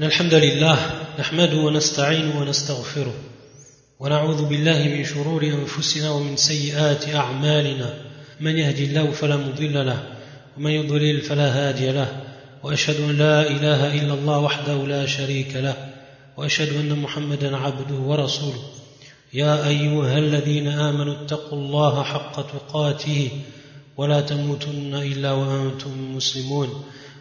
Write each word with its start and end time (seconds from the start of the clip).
إن 0.00 0.04
الحمد 0.06 0.34
لله 0.34 0.78
نحمده 1.18 1.56
ونستعينه 1.56 2.40
ونستغفره 2.40 3.14
ونعوذ 4.00 4.44
بالله 4.44 4.88
من 4.88 5.04
شرور 5.04 5.44
أنفسنا 5.44 6.10
ومن 6.10 6.36
سيئات 6.36 7.14
أعمالنا. 7.14 7.94
من 8.40 8.58
يهدي 8.58 8.84
الله 8.84 9.10
فلا 9.10 9.36
مضل 9.36 9.86
له 9.86 10.02
ومن 10.56 10.70
يضلل 10.70 11.20
فلا 11.20 11.48
هادي 11.48 11.90
له 11.92 12.22
وأشهد 12.62 13.00
أن 13.00 13.18
لا 13.18 13.50
إله 13.50 13.94
إلا 14.00 14.14
الله 14.14 14.38
وحده 14.38 14.86
لا 14.86 15.06
شريك 15.06 15.56
له 15.56 15.76
وأشهد 16.36 16.76
أن 16.76 16.98
محمدا 16.98 17.56
عبده 17.56 17.94
ورسوله. 17.94 18.62
يا 19.32 19.68
أيها 19.68 20.18
الذين 20.18 20.68
آمنوا 20.68 21.24
اتقوا 21.24 21.58
الله 21.58 22.02
حق 22.02 22.52
تقاته 22.52 23.30
ولا 23.96 24.20
تموتن 24.20 24.94
إلا 24.94 25.32
وأنتم 25.32 26.16
مسلمون. 26.16 26.84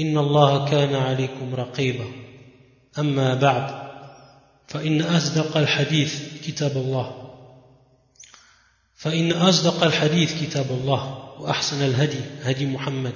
إن 0.00 0.18
الله 0.18 0.70
كان 0.70 0.94
عليكم 0.94 1.54
رقيبا. 1.54 2.04
أما 2.98 3.34
بعد 3.34 3.82
فإن 4.68 5.02
أصدق 5.02 5.56
الحديث 5.56 6.42
كتاب 6.46 6.76
الله. 6.76 7.22
فإن 8.96 9.32
أصدق 9.32 9.82
الحديث 9.84 10.42
كتاب 10.42 10.66
الله 10.70 11.18
وأحسن 11.40 11.82
الهدي 11.82 12.20
هدي 12.42 12.66
محمد 12.66 13.12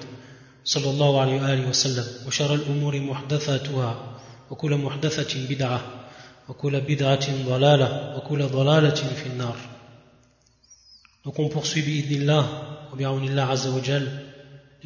صلى 0.64 0.90
الله 0.90 1.20
عليه 1.20 1.42
وآله 1.42 1.68
وسلم 1.68 2.04
وشر 2.26 2.54
الأمور 2.54 3.00
محدثاتها 3.00 4.18
وكل 4.50 4.76
محدثة 4.76 5.48
بدعة 5.48 5.80
وكل 6.48 6.80
بدعة 6.80 7.46
ضلالة 7.46 8.16
وكل 8.16 8.46
ضلالة 8.46 8.90
في 8.94 9.26
النار. 9.26 9.56
Donc 11.24 11.38
on 11.38 11.48
poursuit 11.48 11.82
wa 12.30 12.96
bi'awnillah 12.96 13.50
azza 13.50 13.70
wa 13.70 13.80
jal. 13.80 14.25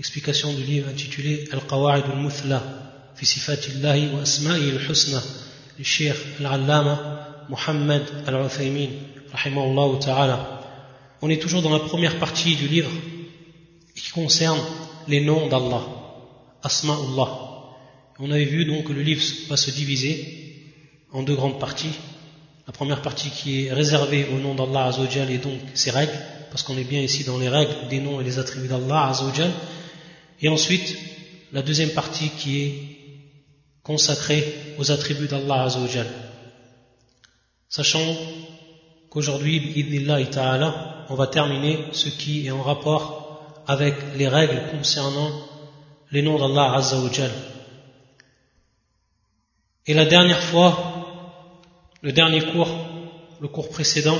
L'explication 0.01 0.55
du 0.55 0.62
livre 0.62 0.89
intitulé 0.89 1.47
Al-Qawa'id 1.53 2.05
al-Muthla 2.06 2.62
fi 3.15 3.27
sifatillahi 3.27 4.15
wa 4.15 4.23
asma'i 4.23 4.70
al-husna 4.70 5.20
du 5.77 5.84
Cheikh 5.84 6.17
Al-Allama 6.41 7.45
Muhammad 7.51 8.05
Al-Uthaymin 8.27 8.89
rahimahullah 9.31 9.98
ta'ala. 10.01 10.39
On 11.20 11.29
est 11.29 11.37
toujours 11.37 11.61
dans 11.61 11.75
la 11.79 11.81
première 11.81 12.19
partie 12.19 12.57
du 12.57 12.67
livre 12.67 12.91
qui 13.95 14.11
concerne 14.11 14.59
les 15.07 15.20
noms 15.20 15.48
d'Allah 15.48 15.83
Asma'ullah. 16.62 17.31
On 18.20 18.31
avait 18.31 18.47
vu 18.47 18.64
donc 18.64 18.85
que 18.85 18.95
le 18.95 19.03
livre 19.03 19.23
va 19.51 19.59
se 19.59 19.70
diviser 19.70 20.17
en 21.12 21.23
deux 21.23 21.35
grandes 21.35 21.61
parties. 21.61 21.92
La 22.67 22.73
première 22.73 23.03
partie 23.03 23.29
qui 23.29 23.67
est 23.67 23.73
réservée 23.75 24.29
au 24.35 24.39
nom 24.39 24.55
d'Allah 24.55 24.87
Azzawajal 24.87 25.31
et 25.31 25.37
donc 25.37 25.61
ses 25.75 25.91
règles, 25.91 26.19
parce 26.51 26.62
qu'on 26.62 26.79
est 26.79 26.85
bien 26.85 27.03
ici 27.03 27.23
dans 27.25 27.39
les 27.39 27.51
règles 27.51 27.89
des 27.91 28.01
noms 28.01 28.19
et 28.23 28.25
les 28.25 28.39
attributs 28.39 28.69
d'Allah 28.69 29.09
Azzawajal. 29.09 29.51
Et 30.42 30.48
ensuite, 30.48 30.96
la 31.52 31.62
deuxième 31.62 31.91
partie 31.91 32.30
qui 32.30 32.62
est 32.62 32.91
consacrée 33.83 34.74
aux 34.78 34.91
attributs 34.91 35.28
d'Allah 35.28 35.64
Azzawajal. 35.64 36.06
Sachant 37.69 38.16
qu'aujourd'hui, 39.11 40.06
ta'ala, 40.30 41.06
on 41.08 41.14
va 41.14 41.27
terminer 41.27 41.86
ce 41.92 42.08
qui 42.08 42.46
est 42.46 42.50
en 42.50 42.62
rapport 42.62 43.64
avec 43.67 43.95
les 44.17 44.29
règles 44.29 44.70
concernant 44.70 45.30
les 46.11 46.23
noms 46.23 46.39
d'Allah 46.39 46.74
Azzawajal. 46.77 47.30
Et 49.86 49.95
la 49.95 50.06
dernière 50.06 50.42
fois, 50.42 51.61
le 52.02 52.12
dernier 52.12 52.42
cours, 52.52 52.68
le 53.40 53.48
cours 53.48 53.68
précédent, 53.68 54.18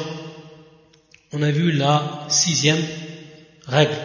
on 1.33 1.43
a 1.43 1.51
vu 1.51 1.73
la 1.73 2.27
sixième 2.29 2.85
règle, 3.67 3.97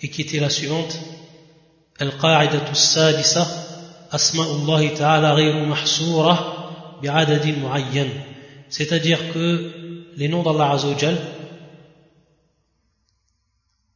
et 0.00 0.08
qui 0.08 0.22
était 0.22 0.40
la 0.40 0.50
suivante 0.50 0.98
C'est-à-dire 8.68 9.32
que 9.32 9.72
les 10.16 10.28
noms 10.28 10.42
d'Allah 10.42 10.72
Azzawajal 10.72 11.18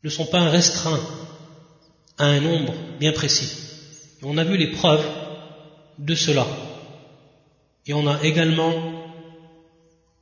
ne 0.04 0.10
sont 0.10 0.26
pas 0.26 0.48
restreints 0.48 1.00
à 2.18 2.26
un 2.26 2.40
nombre 2.40 2.74
bien 2.98 3.12
précis. 3.12 3.66
On 4.22 4.38
a 4.38 4.44
vu 4.44 4.56
les 4.56 4.68
preuves 4.68 5.06
de 5.98 6.14
cela. 6.14 6.46
Et 7.86 7.94
on 7.94 8.06
a 8.06 8.22
également 8.22 8.72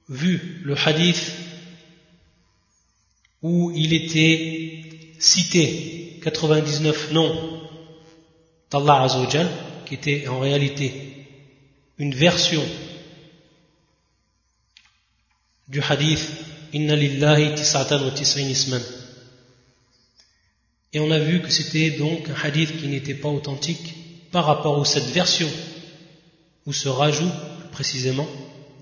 vu 0.08 0.60
le 0.64 0.76
hadith 0.76 1.32
où 3.42 3.72
il 3.74 3.92
était 3.92 4.82
cité 5.18 6.20
99 6.22 7.12
noms 7.12 7.53
d'Allah 8.74 9.02
Azzawajal, 9.04 9.48
qui 9.86 9.94
était 9.94 10.26
en 10.26 10.40
réalité 10.40 10.92
une 11.96 12.12
version 12.12 12.62
du 15.68 15.80
hadith 15.80 16.28
Inna 16.72 16.96
lillahi 16.96 17.54
tis'atan 17.54 18.02
wa 18.02 18.10
tis'in 18.10 18.48
isman. 18.48 18.82
Et 20.92 20.98
on 20.98 21.08
a 21.12 21.20
vu 21.20 21.40
que 21.40 21.50
c'était 21.50 21.90
donc 21.90 22.28
un 22.28 22.34
hadith 22.42 22.76
qui 22.80 22.88
n'était 22.88 23.14
pas 23.14 23.28
authentique 23.28 23.94
par 24.32 24.44
rapport 24.46 24.80
à 24.80 24.84
cette 24.84 25.10
version 25.10 25.48
ou 26.66 26.72
ce 26.72 26.88
rajout 26.88 27.30
précisément, 27.70 28.26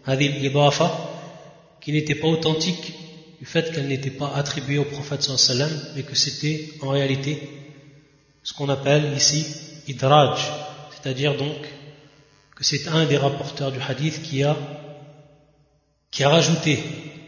Hadil 0.06 0.42
Idafa, 0.42 0.88
qui 1.82 1.92
n'était 1.92 2.14
pas 2.14 2.28
authentique 2.28 2.94
du 3.38 3.44
fait 3.44 3.70
qu'elle 3.72 3.88
n'était 3.88 4.10
pas 4.10 4.32
attribuée 4.34 4.78
au 4.78 4.84
prophète 4.84 5.22
sallam, 5.22 5.70
mais 5.94 6.02
que 6.02 6.14
c'était 6.14 6.70
en 6.80 6.88
réalité 6.88 7.42
ce 8.42 8.54
qu'on 8.54 8.70
appelle 8.70 9.12
ici 9.14 9.44
Idraj, 9.88 10.40
c'est-à-dire 10.92 11.36
donc 11.36 11.56
que 12.54 12.64
c'est 12.64 12.86
un 12.88 13.06
des 13.06 13.16
rapporteurs 13.16 13.72
du 13.72 13.80
hadith 13.80 14.22
qui 14.22 14.42
a, 14.42 14.56
rajouté 16.20 16.78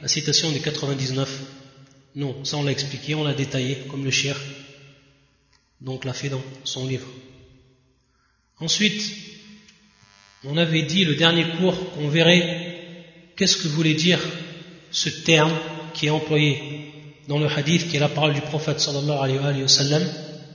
la 0.01 0.09
citation 0.09 0.51
des 0.53 0.61
99. 0.61 1.41
Non, 2.17 2.45
ça 2.45 2.57
on 2.57 2.63
l'a 2.63 2.71
expliqué, 2.71 3.15
on 3.15 3.25
l'a 3.25 3.35
détaillé, 3.35 3.79
comme 3.91 4.05
le 4.05 4.11
shir, 4.11 4.41
donc 5.81 6.05
l'a 6.05 6.13
fait 6.13 6.29
dans 6.29 6.43
son 6.63 6.87
livre. 6.87 7.09
Ensuite, 8.61 9.03
on 10.45 10.57
avait 10.57 10.83
dit 10.83 11.05
le 11.05 11.17
dernier 11.17 11.47
cours 11.59 11.93
qu'on 11.95 12.09
verrait 12.09 13.33
qu'est-ce 13.37 13.57
que 13.57 13.69
voulait 13.69 13.95
dire 13.95 14.21
ce 14.91 15.09
terme 15.09 15.53
qui 15.93 16.07
est 16.07 16.11
employé 16.11 16.93
dans 17.27 17.39
le 17.39 17.49
hadith, 17.49 17.89
qui 17.89 17.97
est 17.97 18.01
la 18.01 18.09
parole 18.09 18.35
du 18.35 18.43
prophète 18.43 18.79
sallallahu 18.79 19.19
alayhi 19.19 19.63
wa 19.63 19.69
sallam, 19.69 20.03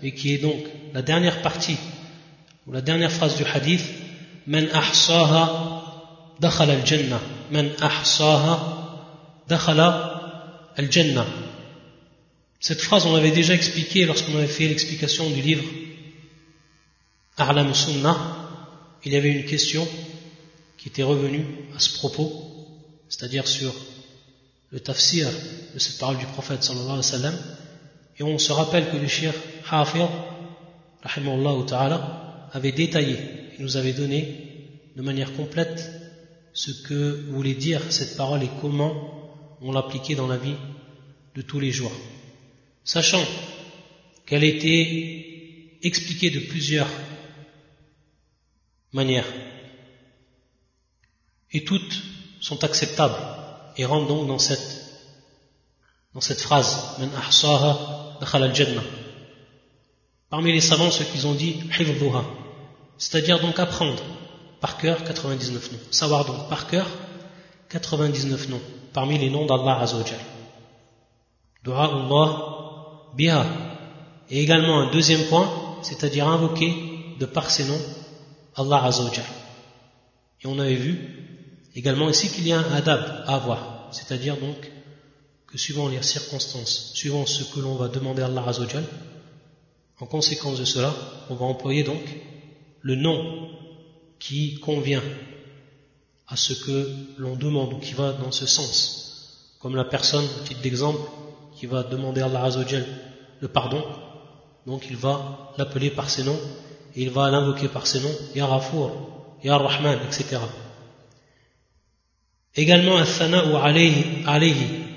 et 0.01 0.13
qui 0.13 0.33
est 0.33 0.37
donc 0.37 0.61
la 0.93 1.01
dernière 1.01 1.41
partie, 1.41 1.77
ou 2.67 2.71
la 2.71 2.81
dernière 2.81 3.11
phrase 3.11 3.35
du 3.35 3.43
hadith, 3.43 3.83
Man 4.47 4.67
ahsaha 4.73 6.35
dakhala 6.39 6.73
al-jannah. 6.73 7.21
Man 7.51 7.71
ahsaha 7.79 9.43
dakhala 9.47 10.71
al-jannah. 10.75 11.27
Cette 12.59 12.81
phrase, 12.81 13.05
on 13.05 13.15
l'avait 13.15 13.31
déjà 13.31 13.53
expliquée 13.53 14.05
lorsqu'on 14.05 14.35
avait 14.35 14.47
fait 14.47 14.67
l'explication 14.67 15.29
du 15.29 15.41
livre 15.41 15.63
A'lam 17.37 17.73
Sunnah, 17.73 18.17
il 19.05 19.13
y 19.13 19.15
avait 19.15 19.31
une 19.31 19.45
question 19.45 19.87
qui 20.77 20.89
était 20.89 21.03
revenue 21.03 21.45
à 21.75 21.79
ce 21.79 21.93
propos, 21.93 22.67
c'est-à-dire 23.07 23.47
sur 23.47 23.73
le 24.71 24.79
tafsir 24.79 25.29
de 25.73 25.79
cette 25.79 25.97
parole 25.97 26.17
du 26.17 26.25
prophète 26.25 26.63
sallallahu 26.63 26.99
alayhi 26.99 27.23
wa 27.23 27.31
et 28.19 28.23
on 28.23 28.37
se 28.37 28.51
rappelle 28.51 28.91
que 28.91 28.97
le 28.97 29.07
shir 29.07 29.33
Hafir, 29.71 30.09
ta'ala, 31.67 32.49
avait 32.51 32.71
détaillé, 32.71 33.17
il 33.57 33.63
nous 33.63 33.77
avait 33.77 33.93
donné 33.93 34.91
de 34.95 35.01
manière 35.01 35.33
complète 35.35 35.89
ce 36.53 36.71
que 36.83 37.29
voulait 37.31 37.53
dire 37.53 37.81
cette 37.91 38.17
parole 38.17 38.43
et 38.43 38.49
comment 38.61 39.57
on 39.61 39.71
l'appliquait 39.71 40.15
dans 40.15 40.27
la 40.27 40.37
vie 40.37 40.55
de 41.35 41.41
tous 41.41 41.59
les 41.59 41.71
jours. 41.71 41.91
Sachant 42.83 43.23
qu'elle 44.25 44.43
était 44.43 45.77
expliquée 45.83 46.29
de 46.29 46.39
plusieurs 46.39 46.89
manières. 48.91 49.27
Et 51.51 51.63
toutes 51.63 52.01
sont 52.41 52.63
acceptables 52.63 53.15
et 53.77 53.85
rentrent 53.85 54.07
donc 54.07 54.27
dans 54.27 54.39
cette, 54.39 54.85
dans 56.13 56.21
cette 56.21 56.41
phrase 56.41 56.97
Parmi 60.29 60.51
les 60.51 60.61
savants, 60.61 60.91
ceux 60.91 61.05
qui 61.05 61.25
ont 61.25 61.33
dit 61.33 61.55
c'est-à-dire 62.97 63.39
donc 63.39 63.57
apprendre 63.57 64.03
par 64.59 64.77
cœur 64.77 65.03
99 65.03 65.71
noms. 65.71 65.79
Savoir 65.89 66.25
donc 66.25 66.49
par 66.49 66.67
cœur 66.67 66.85
99 67.69 68.49
noms 68.49 68.61
parmi 68.93 69.17
les 69.17 69.29
noms 69.29 69.45
d'Allah 69.45 69.79
Azzawajal. 69.79 70.19
Dua 71.63 71.85
Allah 71.85 72.29
biha. 73.15 73.45
Et 74.29 74.41
également 74.41 74.81
un 74.81 74.91
deuxième 74.91 75.23
point, 75.27 75.49
c'est-à-dire 75.81 76.27
invoquer 76.27 76.75
de 77.19 77.25
par 77.25 77.49
ces 77.49 77.65
noms 77.65 77.81
Allah 78.55 78.83
Azzawajal. 78.83 79.25
Et 80.43 80.47
on 80.47 80.59
avait 80.59 80.75
vu 80.75 81.45
également 81.75 82.09
ici 82.09 82.29
qu'il 82.29 82.47
y 82.47 82.53
a 82.53 82.59
un 82.59 82.73
adab 82.73 83.23
à 83.25 83.35
avoir, 83.35 83.87
c'est-à-dire 83.91 84.37
donc 84.37 84.57
que 85.49 85.57
suivant 85.57 85.87
les 85.87 86.01
circonstances, 86.03 86.91
suivant 86.93 87.25
ce 87.25 87.43
que 87.43 87.59
l'on 87.59 87.75
va 87.75 87.87
demander 87.87 88.21
à 88.21 88.27
Allah 88.27 88.43
Azzawajal, 88.47 88.83
en 89.99 90.05
conséquence 90.05 90.59
de 90.59 90.65
cela, 90.65 90.93
on 91.29 91.35
va 91.35 91.45
employer 91.45 91.83
donc 91.83 92.01
le 92.81 92.95
nom 92.95 93.49
qui 94.19 94.59
convient 94.59 95.01
à 96.27 96.35
ce 96.35 96.53
que 96.53 96.87
l'on 97.17 97.35
demande 97.35 97.73
ou 97.73 97.79
qui 97.79 97.93
va 97.93 98.13
dans 98.13 98.31
ce 98.31 98.45
sens. 98.45 99.55
Comme 99.59 99.75
la 99.75 99.85
personne, 99.85 100.25
titre 100.45 100.61
d'exemple, 100.61 101.01
qui 101.57 101.65
va 101.65 101.83
demander 101.83 102.21
à 102.21 102.25
Allah 102.25 102.43
Azzawajal 102.43 102.85
le 103.41 103.47
pardon, 103.47 103.83
donc 104.67 104.85
il 104.89 104.97
va 104.97 105.53
l'appeler 105.57 105.89
par 105.89 106.09
ses 106.09 106.23
noms 106.23 106.39
et 106.95 107.01
il 107.01 107.09
va 107.09 107.31
l'invoquer 107.31 107.69
par 107.69 107.87
ses 107.87 108.01
noms, 108.01 108.15
Ya 108.35 108.45
Rafour, 108.45 108.91
Ya 109.43 109.57
Rahman, 109.57 109.97
etc. 110.07 110.37
Également, 112.55 112.97
Al-Thana'u 112.97 113.55
alayhi, 113.55 114.23
alayhi, 114.25 114.88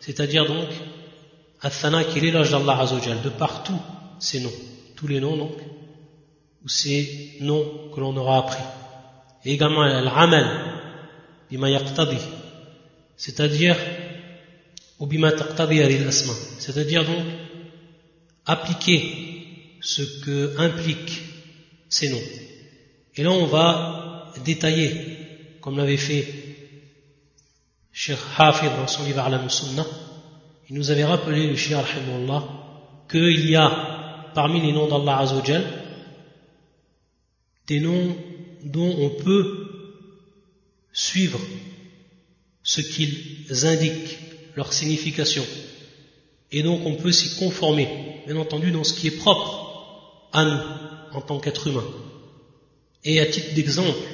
C'est-à-dire 0.00 0.46
donc, 0.46 0.68
Al-Thana 1.60 2.04
qui 2.04 2.18
est 2.18 2.22
l'éloge 2.22 2.50
d'Allah 2.50 2.80
Azzawajal, 2.80 3.22
de 3.22 3.30
partout 3.30 3.80
ces 4.18 4.40
noms, 4.40 4.52
tous 4.96 5.06
les 5.06 5.20
noms 5.20 5.36
donc, 5.36 5.56
ou 6.64 6.68
ces 6.68 7.36
noms 7.40 7.90
que 7.94 8.00
l'on 8.00 8.16
aura 8.16 8.38
appris. 8.38 8.62
Et 9.44 9.52
également 9.52 9.82
Al-Amal, 9.82 10.74
c'est-à-dire, 13.16 13.76
ou 14.98 15.08
c'est-à-dire 16.58 17.04
donc, 17.04 17.24
appliquer 18.46 19.78
ce 19.80 20.02
que 20.24 20.58
impliquent 20.58 21.22
ces 21.88 22.08
noms. 22.10 22.22
Et 23.16 23.22
là, 23.22 23.30
on 23.30 23.46
va 23.46 24.32
détailler, 24.44 25.16
comme 25.60 25.76
l'avait 25.76 25.96
fait 25.96 26.43
Cheikh 27.96 28.18
Hafid 28.36 28.70
dans 28.76 28.88
son 28.88 29.04
livre 29.04 29.20
Alam 29.20 29.48
Sunnah, 29.48 29.86
il 30.68 30.74
nous 30.76 30.90
avait 30.90 31.04
rappelé, 31.04 31.46
le 31.46 31.54
Cheikh 31.54 31.76
qu'il 33.08 33.48
y 33.48 33.54
a 33.54 34.32
parmi 34.34 34.60
les 34.60 34.72
noms 34.72 34.88
d'Allah 34.88 35.18
Azzawajal 35.18 35.64
des 37.68 37.78
noms 37.78 38.16
dont 38.64 38.96
on 38.98 39.10
peut 39.22 39.68
suivre 40.92 41.38
ce 42.64 42.80
qu'ils 42.80 43.64
indiquent, 43.64 44.18
leur 44.56 44.72
signification. 44.72 45.44
Et 46.50 46.64
donc 46.64 46.84
on 46.84 46.96
peut 46.96 47.12
s'y 47.12 47.38
conformer, 47.38 48.22
bien 48.26 48.36
entendu, 48.36 48.72
dans 48.72 48.82
ce 48.82 48.94
qui 48.94 49.06
est 49.06 49.18
propre 49.18 50.28
à 50.32 50.44
nous 50.44 51.16
en 51.16 51.20
tant 51.20 51.38
qu'être 51.38 51.68
humain. 51.68 51.84
Et 53.04 53.20
à 53.20 53.26
titre 53.26 53.54
d'exemple, 53.54 54.08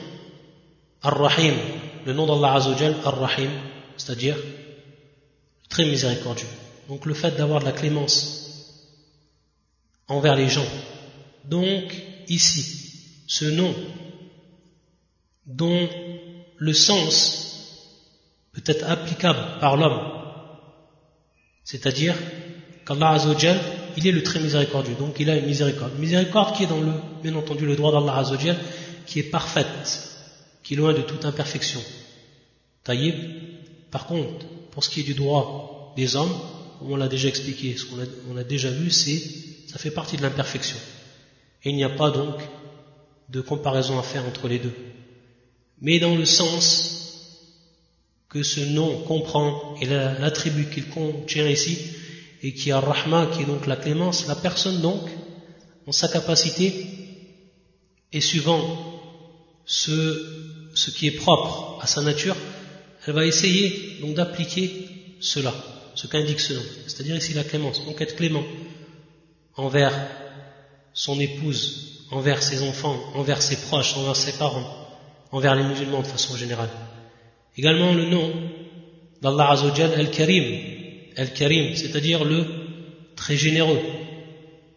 Ar-Rahim, 1.00 1.54
le 2.04 2.12
nom 2.12 2.26
d'Allah 2.26 2.56
Azzawajal, 2.56 2.96
Ar-Rahim, 3.04 3.50
c'est-à-dire 4.00 4.36
très 5.68 5.84
miséricordieux. 5.84 6.48
Donc 6.88 7.06
le 7.06 7.14
fait 7.14 7.32
d'avoir 7.36 7.60
de 7.60 7.66
la 7.66 7.72
clémence 7.72 8.40
envers 10.08 10.36
les 10.36 10.48
gens. 10.48 10.66
Donc 11.44 11.94
ici, 12.28 12.64
ce 13.26 13.44
nom 13.44 13.74
dont 15.46 15.88
le 16.56 16.72
sens 16.72 17.86
peut 18.52 18.62
être 18.66 18.88
applicable 18.88 19.60
par 19.60 19.76
l'homme, 19.76 20.00
c'est-à-dire 21.64 22.16
qu'Allah 22.86 23.10
Azzawajal, 23.10 23.60
il 23.96 24.06
est 24.06 24.12
le 24.12 24.22
très 24.22 24.40
miséricordieux, 24.40 24.94
donc 24.98 25.20
il 25.20 25.30
a 25.30 25.36
une 25.36 25.46
miséricorde. 25.46 25.98
miséricorde 25.98 26.56
qui 26.56 26.64
est 26.64 26.66
dans 26.66 26.80
le, 26.80 26.92
bien 27.22 27.34
entendu, 27.34 27.66
le 27.66 27.76
droit 27.76 27.92
d'Allah 27.92 28.18
Azzawajal, 28.18 28.56
qui 29.06 29.20
est 29.20 29.30
parfaite, 29.30 30.08
qui 30.62 30.74
est 30.74 30.76
loin 30.76 30.92
de 30.92 31.02
toute 31.02 31.24
imperfection. 31.24 31.80
Taïb, 32.82 33.49
par 33.90 34.06
contre, 34.06 34.46
pour 34.70 34.84
ce 34.84 34.90
qui 34.90 35.00
est 35.00 35.04
du 35.04 35.14
droit 35.14 35.92
des 35.96 36.16
hommes, 36.16 36.34
on 36.82 36.96
l'a 36.96 37.08
déjà 37.08 37.28
expliqué, 37.28 37.76
ce 37.76 37.84
qu'on 37.84 38.36
a, 38.36 38.44
déjà 38.44 38.70
vu, 38.70 38.90
c'est, 38.90 39.20
ça 39.68 39.78
fait 39.78 39.90
partie 39.90 40.16
de 40.16 40.22
l'imperfection. 40.22 40.78
Et 41.64 41.70
il 41.70 41.76
n'y 41.76 41.84
a 41.84 41.90
pas 41.90 42.10
donc 42.10 42.36
de 43.28 43.40
comparaison 43.40 43.98
à 43.98 44.02
faire 44.02 44.24
entre 44.24 44.48
les 44.48 44.58
deux. 44.58 44.74
Mais 45.80 45.98
dans 45.98 46.14
le 46.14 46.24
sens 46.24 46.96
que 48.28 48.42
ce 48.42 48.60
nom 48.60 49.02
comprend 49.02 49.74
et 49.80 49.86
l'attribut 49.86 50.70
qu'il 50.70 50.88
contient 50.88 51.48
ici, 51.48 51.78
et 52.42 52.54
qui 52.54 52.70
a 52.70 52.80
Rahma, 52.80 53.26
qui 53.26 53.42
est 53.42 53.46
donc 53.46 53.66
la 53.66 53.76
clémence, 53.76 54.26
la 54.26 54.36
personne 54.36 54.80
donc, 54.80 55.02
en 55.86 55.92
sa 55.92 56.08
capacité, 56.08 56.86
et 58.12 58.20
suivant 58.20 59.00
ce 59.66 60.90
qui 60.94 61.08
est 61.08 61.12
propre 61.16 61.78
à 61.82 61.86
sa 61.86 62.02
nature, 62.02 62.36
elle 63.06 63.14
va 63.14 63.26
essayer 63.26 63.98
donc 64.00 64.14
d'appliquer 64.14 64.88
cela, 65.20 65.54
ce 65.94 66.06
qu'indique 66.06 66.40
ce 66.40 66.54
nom. 66.54 66.62
C'est-à-dire 66.86 67.16
ici 67.16 67.32
la 67.32 67.44
clémence. 67.44 67.84
Donc 67.86 68.00
être 68.00 68.16
clément 68.16 68.44
envers 69.56 69.92
son 70.92 71.18
épouse, 71.18 72.06
envers 72.10 72.42
ses 72.42 72.62
enfants, 72.62 72.98
envers 73.14 73.42
ses 73.42 73.56
proches, 73.56 73.96
envers 73.96 74.16
ses 74.16 74.32
parents, 74.32 74.88
envers 75.32 75.54
les 75.54 75.64
musulmans 75.64 76.02
de 76.02 76.06
façon 76.06 76.36
générale. 76.36 76.70
Également 77.56 77.94
le 77.94 78.06
nom 78.06 78.32
d'Allah 79.22 79.50
Azzawajal 79.52 79.92
Al-Karim. 79.94 80.78
Al-Karim, 81.16 81.74
c'est-à-dire 81.74 82.24
le 82.24 82.46
très 83.16 83.36
généreux. 83.36 83.80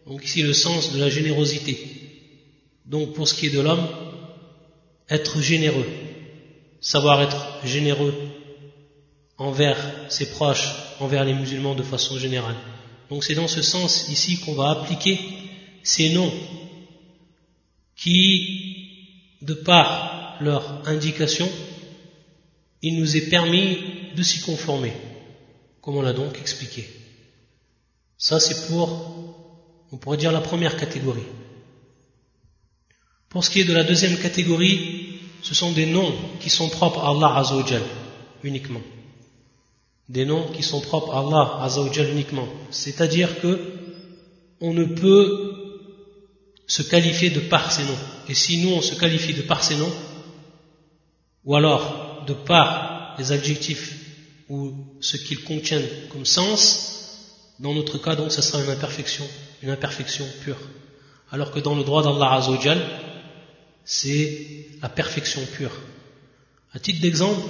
Donc 0.06 0.24
ici 0.24 0.42
le 0.42 0.52
sens 0.52 0.92
de 0.92 1.00
la 1.00 1.08
générosité. 1.08 1.78
Donc 2.86 3.14
pour 3.14 3.28
ce 3.28 3.34
qui 3.34 3.46
est 3.46 3.50
de 3.50 3.60
l'homme, 3.60 3.86
être 5.08 5.40
généreux 5.40 5.86
savoir 6.84 7.22
être 7.22 7.36
généreux 7.64 8.14
envers 9.38 9.78
ses 10.10 10.30
proches, 10.30 10.68
envers 11.00 11.24
les 11.24 11.32
musulmans 11.32 11.74
de 11.74 11.82
façon 11.82 12.18
générale. 12.18 12.56
Donc 13.08 13.24
c'est 13.24 13.34
dans 13.34 13.48
ce 13.48 13.62
sens 13.62 14.08
ici 14.10 14.38
qu'on 14.38 14.54
va 14.54 14.70
appliquer 14.70 15.18
ces 15.82 16.10
noms 16.10 16.32
qui, 17.96 19.08
de 19.40 19.54
par 19.54 20.36
leur 20.40 20.86
indication, 20.86 21.50
il 22.82 22.98
nous 22.98 23.16
est 23.16 23.30
permis 23.30 23.78
de 24.14 24.22
s'y 24.22 24.40
conformer, 24.42 24.92
comme 25.80 25.96
on 25.96 26.02
l'a 26.02 26.12
donc 26.12 26.38
expliqué. 26.38 26.88
Ça 28.18 28.40
c'est 28.40 28.68
pour, 28.68 29.86
on 29.90 29.96
pourrait 29.96 30.18
dire, 30.18 30.32
la 30.32 30.42
première 30.42 30.76
catégorie. 30.76 31.30
Pour 33.30 33.42
ce 33.42 33.50
qui 33.50 33.60
est 33.60 33.64
de 33.64 33.72
la 33.72 33.84
deuxième 33.84 34.18
catégorie, 34.18 35.03
ce 35.44 35.54
sont 35.54 35.72
des 35.72 35.84
noms 35.84 36.14
qui 36.40 36.48
sont 36.48 36.70
propres 36.70 37.00
à 37.00 37.10
Allah 37.10 37.36
Azzawajal 37.36 37.82
uniquement. 38.42 38.80
Des 40.08 40.24
noms 40.24 40.46
qui 40.54 40.62
sont 40.62 40.80
propres 40.80 41.12
à 41.14 41.18
Allah 41.18 41.58
Azzawajal 41.60 42.08
uniquement. 42.12 42.48
C'est-à-dire 42.70 43.40
que 43.42 43.60
on 44.62 44.72
ne 44.72 44.86
peut 44.86 45.54
se 46.66 46.80
qualifier 46.82 47.28
de 47.28 47.40
par 47.40 47.70
ces 47.70 47.82
noms. 47.82 48.02
Et 48.30 48.32
si 48.32 48.62
nous 48.62 48.70
on 48.70 48.80
se 48.80 48.94
qualifie 48.94 49.34
de 49.34 49.42
par 49.42 49.62
ces 49.62 49.76
noms, 49.76 49.92
ou 51.44 51.54
alors 51.54 52.24
de 52.26 52.32
par 52.32 53.14
les 53.18 53.30
adjectifs 53.30 54.00
ou 54.48 54.72
ce 55.02 55.18
qu'ils 55.18 55.44
contiennent 55.44 55.90
comme 56.10 56.24
sens, 56.24 57.26
dans 57.58 57.74
notre 57.74 57.98
cas 57.98 58.16
donc 58.16 58.32
ce 58.32 58.40
sera 58.40 58.64
une 58.64 58.70
imperfection, 58.70 59.26
une 59.62 59.68
imperfection 59.68 60.26
pure. 60.42 60.56
Alors 61.30 61.50
que 61.50 61.60
dans 61.60 61.74
le 61.74 61.84
droit 61.84 62.02
d'Allah 62.02 62.32
Azzawajal, 62.32 62.80
c'est 63.84 64.66
la 64.82 64.88
perfection 64.88 65.42
pure. 65.56 65.72
À 66.72 66.78
titre 66.78 67.00
d'exemple, 67.00 67.42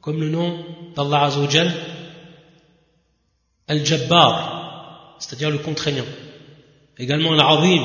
comme 0.00 0.20
le 0.20 0.28
nom 0.28 0.64
d'Allah 0.94 1.24
Azzawajal, 1.24 1.72
Al-Jabbar, 3.66 5.16
c'est-à-dire 5.18 5.50
le 5.50 5.58
contraignant. 5.58 6.06
Également 6.96 7.32
Al-Azim, 7.32 7.84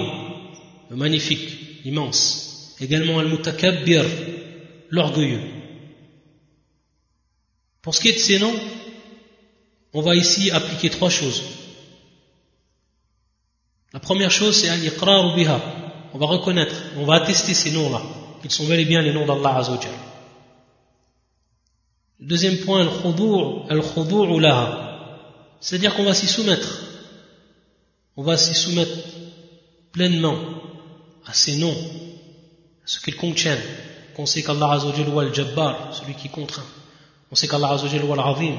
le 0.89 0.95
magnifique, 0.95 1.83
l'immense. 1.83 2.75
Également 2.79 3.19
Al-Mutakabbir, 3.19 4.05
l'orgueilleux. 4.89 5.41
Pour 7.81 7.93
ce 7.95 8.01
qui 8.01 8.09
est 8.09 8.13
de 8.13 8.19
ces 8.19 8.39
noms, 8.39 8.55
on 9.93 10.01
va 10.01 10.15
ici 10.15 10.51
appliquer 10.51 10.89
trois 10.89 11.09
choses. 11.09 11.43
La 13.93 13.99
première 13.99 14.31
chose, 14.31 14.55
c'est 14.55 14.69
Al-Iqrar 14.69 15.35
biha, 15.35 15.82
on 16.13 16.17
va 16.17 16.27
reconnaître, 16.27 16.75
on 16.97 17.05
va 17.05 17.15
attester 17.15 17.53
ces 17.53 17.71
noms-là, 17.71 18.01
qu'ils 18.41 18.51
sont 18.51 18.65
bel 18.65 18.79
et 18.79 18.85
bien 18.85 19.01
les 19.01 19.13
noms 19.13 19.25
d'Allah 19.25 19.57
Azzawajal. 19.57 19.91
Le 22.19 22.27
deuxième 22.27 22.57
point, 22.57 22.81
al-khudur' 22.81 24.39
laha, 24.39 25.17
c'est-à-dire 25.59 25.95
qu'on 25.95 26.03
va 26.03 26.13
s'y 26.13 26.27
soumettre. 26.27 26.83
On 28.15 28.23
va 28.23 28.37
s'y 28.37 28.53
soumettre 28.53 28.97
pleinement 29.91 30.37
à 31.25 31.33
ces 31.33 31.55
noms, 31.55 31.75
à 32.83 32.85
ce 32.85 32.99
qu'ils 32.99 33.15
contiennent, 33.15 33.63
qu'on 34.15 34.27
sait 34.27 34.43
qu'Allah 34.43 34.73
Azzawajal 34.73 35.07
est 35.07 35.27
le 35.29 35.33
Jabbar, 35.33 35.95
celui 35.95 36.13
qui 36.13 36.29
contraint, 36.29 36.65
on 37.31 37.35
sait 37.35 37.47
qu'Allah 37.47 37.71
Azzawajal 37.71 38.05
est 38.05 38.15
l'Azim, 38.15 38.55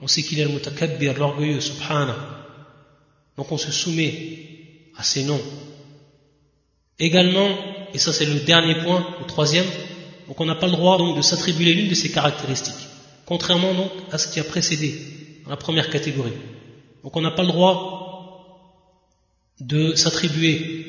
on 0.00 0.06
sait 0.06 0.22
qu'il 0.22 0.40
est 0.40 0.44
le 0.44 0.50
Mutakabbir, 0.50 1.18
l'orgueilleux, 1.18 1.60
Subhana. 1.60 2.16
Donc 3.36 3.52
on 3.52 3.58
se 3.58 3.70
soumet 3.70 4.90
à 4.96 5.02
ces 5.02 5.24
noms. 5.24 5.40
Également, 6.98 7.48
et 7.92 7.98
ça 7.98 8.12
c'est 8.12 8.26
le 8.26 8.40
dernier 8.40 8.76
point, 8.76 9.06
le 9.20 9.26
troisième, 9.26 9.66
donc 10.28 10.40
on 10.40 10.46
n'a 10.46 10.54
pas 10.54 10.66
le 10.66 10.72
droit 10.72 10.98
donc 10.98 11.16
de 11.16 11.22
s'attribuer 11.22 11.74
l'une 11.74 11.88
de 11.88 11.94
ces 11.94 12.10
caractéristiques, 12.10 12.88
contrairement 13.26 13.74
donc 13.74 13.90
à 14.12 14.18
ce 14.18 14.28
qui 14.28 14.40
a 14.40 14.44
précédé, 14.44 14.94
dans 15.44 15.50
la 15.50 15.56
première 15.56 15.90
catégorie. 15.90 16.32
Donc 17.02 17.16
on 17.16 17.20
n'a 17.20 17.32
pas 17.32 17.42
le 17.42 17.48
droit 17.48 18.04
de 19.60 19.94
s'attribuer 19.94 20.84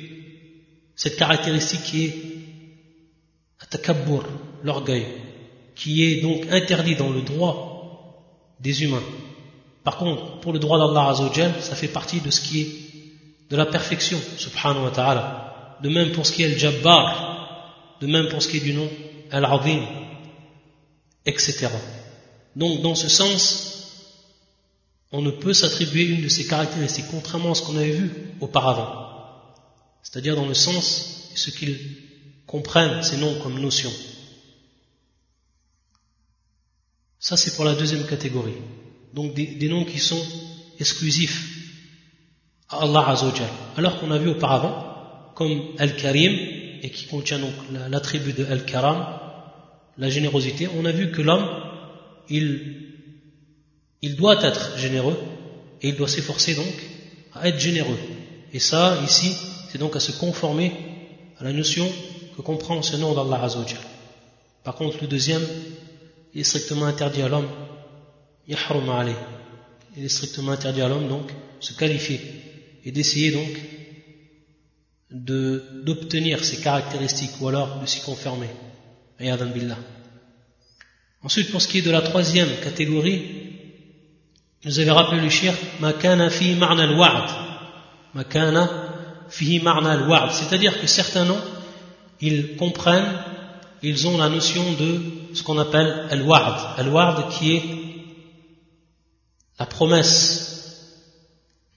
cette 0.96 1.18
caractéristique 1.18 1.84
qui 1.84 2.06
est 2.06 2.16
atakabbur, 3.60 4.24
l'orgueil, 4.64 5.06
qui 5.76 6.04
est 6.04 6.22
donc 6.22 6.48
interdit 6.52 6.96
dans 6.96 7.10
le 7.10 7.22
droit 7.22 8.56
des 8.60 8.84
humains. 8.84 9.04
Par 9.84 9.98
contre, 9.98 10.40
pour 10.40 10.54
le 10.54 10.60
droit 10.60 10.80
d'Allah 10.80 11.10
Azzawajal, 11.10 11.62
ça 11.62 11.76
fait 11.76 11.88
partie 11.88 12.22
de 12.22 12.32
ce 12.32 12.42
qui 12.42 12.62
est 12.62 12.68
de 13.50 13.56
la 13.56 13.66
perfection, 13.66 14.20
subhanahu 14.38 14.86
wa 14.86 14.92
ta'ala. 14.92 15.55
De 15.82 15.90
même 15.90 16.12
pour 16.12 16.26
ce 16.26 16.32
qui 16.32 16.44
est 16.44 16.50
le 16.50 16.58
Jabbar, 16.58 17.98
de 18.02 18.08
même 18.08 18.30
pour 18.30 18.42
ce 18.42 18.48
qui 18.48 18.58
est 18.58 18.62
du 18.62 18.74
nom 18.74 18.90
Al-Azim, 19.32 19.86
etc. 21.26 21.68
Donc, 22.56 22.82
dans 22.82 22.96
ce 22.96 23.10
sens, 23.10 23.76
on 25.12 25.22
ne 25.22 25.32
peut 25.32 25.54
s'attribuer 25.54 26.06
une 26.06 26.22
de 26.22 26.30
ces 26.30 26.48
caractéristiques, 26.48 27.06
contrairement 27.12 27.52
à 27.52 27.56
ce 27.56 27.64
qu'on 27.64 27.78
avait 27.78 27.92
vu 27.92 28.12
auparavant. 28.40 29.06
C'est-à-dire 30.04 30.36
dans 30.36 30.48
le 30.48 30.54
sens, 30.54 31.32
ce 31.36 31.50
qu'ils 31.50 31.80
comprennent 32.46 33.04
ces 33.04 33.18
noms 33.18 33.40
comme 33.42 33.60
notion. 33.60 33.92
Ça, 37.20 37.38
c'est 37.38 37.56
pour 37.56 37.66
la 37.66 37.74
deuxième 37.74 38.06
catégorie. 38.06 38.62
Donc, 39.14 39.34
des, 39.34 39.68
noms 39.68 39.86
qui 39.86 40.00
sont 40.00 40.24
exclusifs 40.80 41.44
à 42.70 42.84
Allah 42.84 43.10
Azzawajal. 43.10 43.50
Alors 43.78 44.00
qu'on 44.00 44.12
a 44.12 44.18
vu 44.18 44.30
auparavant, 44.30 44.85
comme 45.36 45.62
Al-Karim, 45.78 46.32
et 46.82 46.90
qui 46.90 47.06
contient 47.06 47.40
donc 47.40 47.54
l'attribut 47.90 48.34
de 48.34 48.46
Al-Karam, 48.46 49.06
la 49.98 50.10
générosité, 50.10 50.68
on 50.78 50.86
a 50.86 50.92
vu 50.92 51.12
que 51.12 51.22
l'homme, 51.22 51.48
il, 52.30 54.16
doit 54.18 54.44
être 54.44 54.78
généreux, 54.78 55.18
et 55.82 55.90
il 55.90 55.96
doit 55.96 56.08
s'efforcer 56.08 56.56
donc 56.56 56.74
à 57.34 57.48
être 57.48 57.60
généreux. 57.60 57.98
Et 58.54 58.60
ça, 58.60 58.98
ici, 59.04 59.36
c'est 59.70 59.78
donc 59.78 59.96
à 59.96 60.00
se 60.00 60.12
conformer 60.14 60.72
à 61.38 61.44
la 61.44 61.54
notion 61.54 61.88
que 62.36 62.42
comprend 62.42 62.82
ce 62.82 62.96
nom 62.98 63.14
d'Allah 63.14 63.44
Azzawajal. 63.44 63.80
Par 64.64 64.76
contre, 64.76 64.98
le 65.02 65.08
deuxième, 65.08 65.44
il 66.34 66.42
est 66.42 66.44
strictement 66.46 66.86
interdit 66.86 67.22
à 67.22 67.30
l'homme. 67.30 67.48
Il 68.48 68.56
est 70.04 70.10
strictement 70.10 70.52
interdit 70.52 70.82
à 70.82 70.88
l'homme 70.88 71.08
donc 71.08 71.32
se 71.60 71.74
qualifier 71.74 72.20
et 72.84 72.92
d'essayer 72.92 73.32
donc 73.32 73.50
d'obtenir 75.16 76.44
ces 76.44 76.62
caractéristiques 76.62 77.40
ou 77.40 77.48
alors 77.48 77.80
de 77.80 77.86
s'y 77.86 78.02
conformer. 78.02 78.50
Ensuite, 81.24 81.52
pour 81.52 81.62
ce 81.62 81.68
qui 81.68 81.80
est 81.80 81.82
de 81.82 81.92
la 81.92 82.02
troisième 82.02 82.50
catégorie, 82.64 83.24
nous 84.66 84.80
avez 84.80 84.92
rappelé 84.92 85.22
le 85.22 85.30
shir 85.30 85.54
makana 85.80 86.30
fi 86.30 86.56
ma'na 86.56 86.84
al-wa'd. 86.84 87.30
Makana 88.14 88.70
fi 89.30 89.60
ma'na 89.60 89.92
al-wa'd. 89.94 90.32
C'est-à-dire 90.32 90.80
que 90.82 90.88
certains 90.88 91.26
noms, 91.26 91.42
ils 92.20 92.56
comprennent, 92.58 93.18
ils 93.84 94.08
ont 94.08 94.18
la 94.18 94.30
notion 94.30 94.64
de 94.74 95.02
ce 95.34 95.44
qu'on 95.44 95.58
appelle 95.60 96.08
al-wa'd. 96.10 96.80
Al-wa'd 96.80 97.30
qui 97.30 97.56
est 97.56 97.64
la 99.60 99.66
promesse 99.66 100.56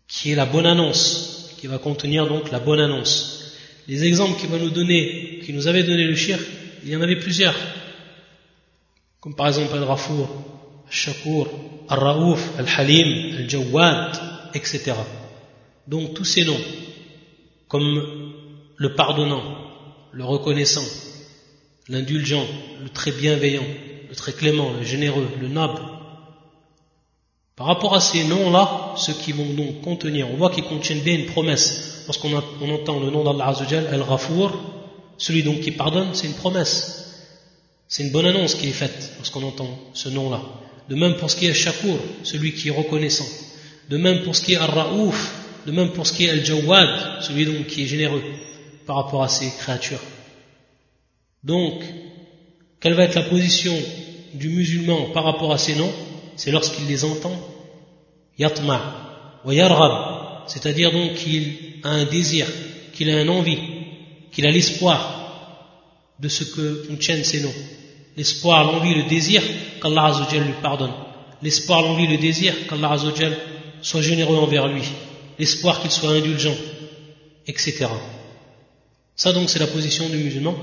qui 0.08 0.32
est 0.32 0.34
la 0.34 0.46
bonne 0.46 0.66
annonce, 0.66 1.37
qui 1.58 1.66
va 1.66 1.78
contenir 1.78 2.26
donc 2.26 2.50
la 2.50 2.60
bonne 2.60 2.80
annonce. 2.80 3.54
Les 3.88 4.04
exemples 4.04 4.38
qu'il 4.38 4.48
va 4.48 4.58
nous 4.58 4.70
donner, 4.70 5.40
qui 5.44 5.52
nous 5.52 5.66
avait 5.66 5.82
donné 5.82 6.04
le 6.04 6.14
shir, 6.14 6.38
il 6.84 6.90
y 6.90 6.96
en 6.96 7.02
avait 7.02 7.16
plusieurs. 7.18 7.54
Comme 9.20 9.34
par 9.34 9.48
exemple 9.48 9.74
Al-Rafour, 9.74 10.28
Al-Shakur, 10.86 11.48
Al-Raouf, 11.88 12.58
Al-Halim, 12.58 13.36
Al-Jawad, 13.38 14.20
etc. 14.54 14.92
Donc 15.86 16.14
tous 16.14 16.24
ces 16.24 16.44
noms, 16.44 16.60
comme 17.66 18.32
le 18.76 18.94
pardonnant, 18.94 19.42
le 20.12 20.24
reconnaissant, 20.24 20.84
l'indulgent, 21.88 22.46
le 22.82 22.88
très 22.90 23.10
bienveillant, 23.10 23.66
le 24.08 24.14
très 24.14 24.32
clément, 24.32 24.72
le 24.72 24.84
généreux, 24.84 25.28
le 25.40 25.48
noble, 25.48 25.80
par 27.58 27.66
rapport 27.66 27.96
à 27.96 28.00
ces 28.00 28.22
noms-là, 28.22 28.94
ceux 28.96 29.14
qui 29.14 29.32
vont 29.32 29.52
donc 29.52 29.80
contenir, 29.80 30.28
on 30.32 30.36
voit 30.36 30.50
qu'ils 30.50 30.62
contiennent 30.62 31.00
bien 31.00 31.14
une 31.14 31.26
promesse. 31.26 32.04
Lorsqu'on 32.06 32.30
on 32.62 32.70
entend 32.70 33.00
le 33.00 33.10
nom 33.10 33.24
d'Allah 33.24 33.48
Azzawajal, 33.48 33.88
Al-Ghafour, 33.88 34.52
celui 35.18 35.42
donc 35.42 35.60
qui 35.60 35.72
pardonne, 35.72 36.10
c'est 36.12 36.28
une 36.28 36.34
promesse. 36.34 37.16
C'est 37.88 38.04
une 38.04 38.12
bonne 38.12 38.26
annonce 38.26 38.54
qui 38.54 38.68
est 38.68 38.72
faite 38.72 39.12
lorsqu'on 39.16 39.42
entend 39.42 39.68
ce 39.92 40.08
nom-là. 40.08 40.40
De 40.88 40.94
même 40.94 41.16
pour 41.16 41.32
ce 41.32 41.36
qui 41.36 41.46
est 41.46 41.52
Shakur, 41.52 41.98
celui 42.22 42.54
qui 42.54 42.68
est 42.68 42.70
reconnaissant. 42.70 43.26
De 43.90 43.96
même 43.96 44.22
pour 44.22 44.36
ce 44.36 44.42
qui 44.42 44.52
est 44.52 44.56
Ar-Ra'ouf, 44.56 45.34
de 45.66 45.72
même 45.72 45.90
pour 45.90 46.06
ce 46.06 46.12
qui 46.12 46.26
est 46.26 46.30
Al-Jawad, 46.30 47.22
celui 47.22 47.44
donc 47.44 47.66
qui 47.66 47.82
est 47.82 47.86
généreux 47.86 48.22
par 48.86 48.94
rapport 48.94 49.24
à 49.24 49.28
ses 49.28 49.50
créatures. 49.58 50.02
Donc, 51.42 51.82
quelle 52.78 52.94
va 52.94 53.02
être 53.02 53.16
la 53.16 53.22
position 53.22 53.74
du 54.34 54.48
musulman 54.48 55.06
par 55.12 55.24
rapport 55.24 55.52
à 55.52 55.58
ces 55.58 55.74
noms? 55.74 55.92
C'est 56.38 56.52
lorsqu'il 56.52 56.86
les 56.86 57.04
entend, 57.04 57.36
yatma, 58.38 59.40
wa 59.44 59.52
yarghab, 59.52 60.46
c'est-à-dire 60.46 60.92
donc 60.92 61.14
qu'il 61.14 61.80
a 61.82 61.88
un 61.88 62.04
désir, 62.04 62.46
qu'il 62.94 63.10
a 63.10 63.18
un 63.18 63.28
envie, 63.28 63.58
qu'il 64.32 64.46
a 64.46 64.50
l'espoir 64.50 65.18
de 66.20 66.28
ce 66.28 66.44
que 66.44 66.86
contiennent 66.86 67.24
ces 67.24 67.40
noms. 67.40 67.54
L'espoir, 68.16 68.64
l'envie, 68.64 68.94
le 68.94 69.08
désir 69.08 69.42
qu'Allah 69.82 70.06
Azzawajal 70.06 70.44
lui 70.44 70.54
pardonne. 70.62 70.92
L'espoir, 71.42 71.82
l'envie, 71.82 72.06
le 72.06 72.18
désir 72.18 72.54
qu'Allah 72.68 72.92
Azzawajal 72.92 73.36
soit 73.82 74.02
généreux 74.02 74.36
envers 74.36 74.68
lui. 74.68 74.82
L'espoir 75.38 75.80
qu'il 75.80 75.90
soit 75.90 76.10
indulgent, 76.10 76.56
etc. 77.46 77.86
Ça 79.16 79.32
donc 79.32 79.50
c'est 79.50 79.58
la 79.58 79.66
position 79.66 80.08
du 80.08 80.16
musulman 80.16 80.54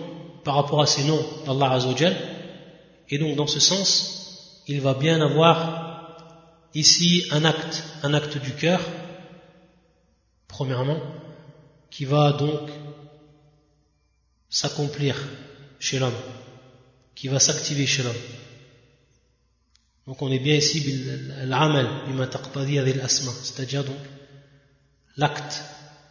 par 0.45 0.55
rapport 0.55 0.81
à 0.81 0.85
ces 0.85 1.03
noms 1.03 1.25
d'Allah 1.45 1.73
Azzawajal. 1.73 2.15
Et 3.09 3.17
donc 3.17 3.35
dans 3.35 3.47
ce 3.47 3.59
sens, 3.59 4.24
il 4.67 4.81
va 4.81 4.93
bien 4.93 5.21
avoir 5.21 5.85
ici 6.73 7.25
un 7.31 7.45
acte, 7.45 7.83
un 8.03 8.13
acte 8.13 8.37
du 8.37 8.51
cœur, 8.53 8.81
premièrement, 10.47 10.99
qui 11.89 12.05
va 12.05 12.33
donc 12.33 12.69
s'accomplir 14.49 15.15
chez 15.79 15.99
l'homme, 15.99 16.13
qui 17.13 17.27
va 17.27 17.39
s'activer 17.39 17.85
chez 17.85 18.03
l'homme. 18.03 18.13
Donc 20.07 20.21
on 20.21 20.31
est 20.31 20.39
bien 20.39 20.55
ici 20.55 20.83
l'amal, 21.45 21.87
c'est-à-dire 23.43 23.83
donc 23.83 23.97
l'acte 25.17 25.63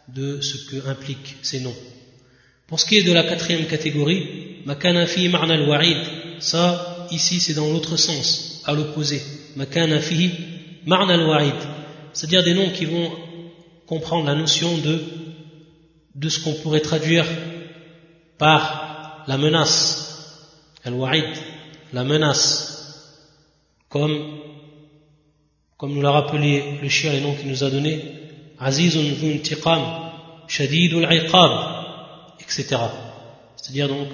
de 0.07 0.41
ce 0.41 0.69
que 0.69 0.87
impliquent 0.87 1.37
ces 1.41 1.61
noms. 1.61 1.75
Pour 2.67 2.79
ce 2.79 2.85
qui 2.85 2.97
est 2.97 3.03
de 3.03 3.13
la 3.13 3.23
quatrième 3.23 3.67
catégorie, 3.67 4.63
ça 6.39 6.94
ici 7.11 7.39
c'est 7.39 7.53
dans 7.53 7.71
l'autre 7.71 7.97
sens, 7.97 8.61
à 8.65 8.73
l'opposé. 8.73 9.21
C'est-à-dire 12.13 12.43
des 12.43 12.53
noms 12.53 12.69
qui 12.69 12.85
vont 12.85 13.11
comprendre 13.87 14.25
la 14.25 14.35
notion 14.35 14.77
de, 14.77 15.03
de 16.15 16.29
ce 16.29 16.39
qu'on 16.43 16.53
pourrait 16.53 16.81
traduire 16.81 17.25
par 18.37 19.23
la 19.27 19.37
menace. 19.37 20.01
Al-wa'id, 20.83 21.25
la 21.93 22.03
menace. 22.03 22.71
Comme, 23.89 24.39
comme 25.77 25.93
nous 25.93 26.01
l'a 26.01 26.11
rappelé 26.11 26.79
le 26.81 26.89
chien, 26.89 27.11
les 27.13 27.21
noms 27.21 27.33
qu'il 27.33 27.49
nous 27.49 27.63
a 27.63 27.69
donnés. 27.69 28.01
Azizun 28.59 29.13
intiqam, 29.23 29.81
shadidul 30.47 31.07
iqab, 31.11 31.51
etc. 32.39 32.77
C'est-à-dire 33.55 33.87
donc 33.87 34.07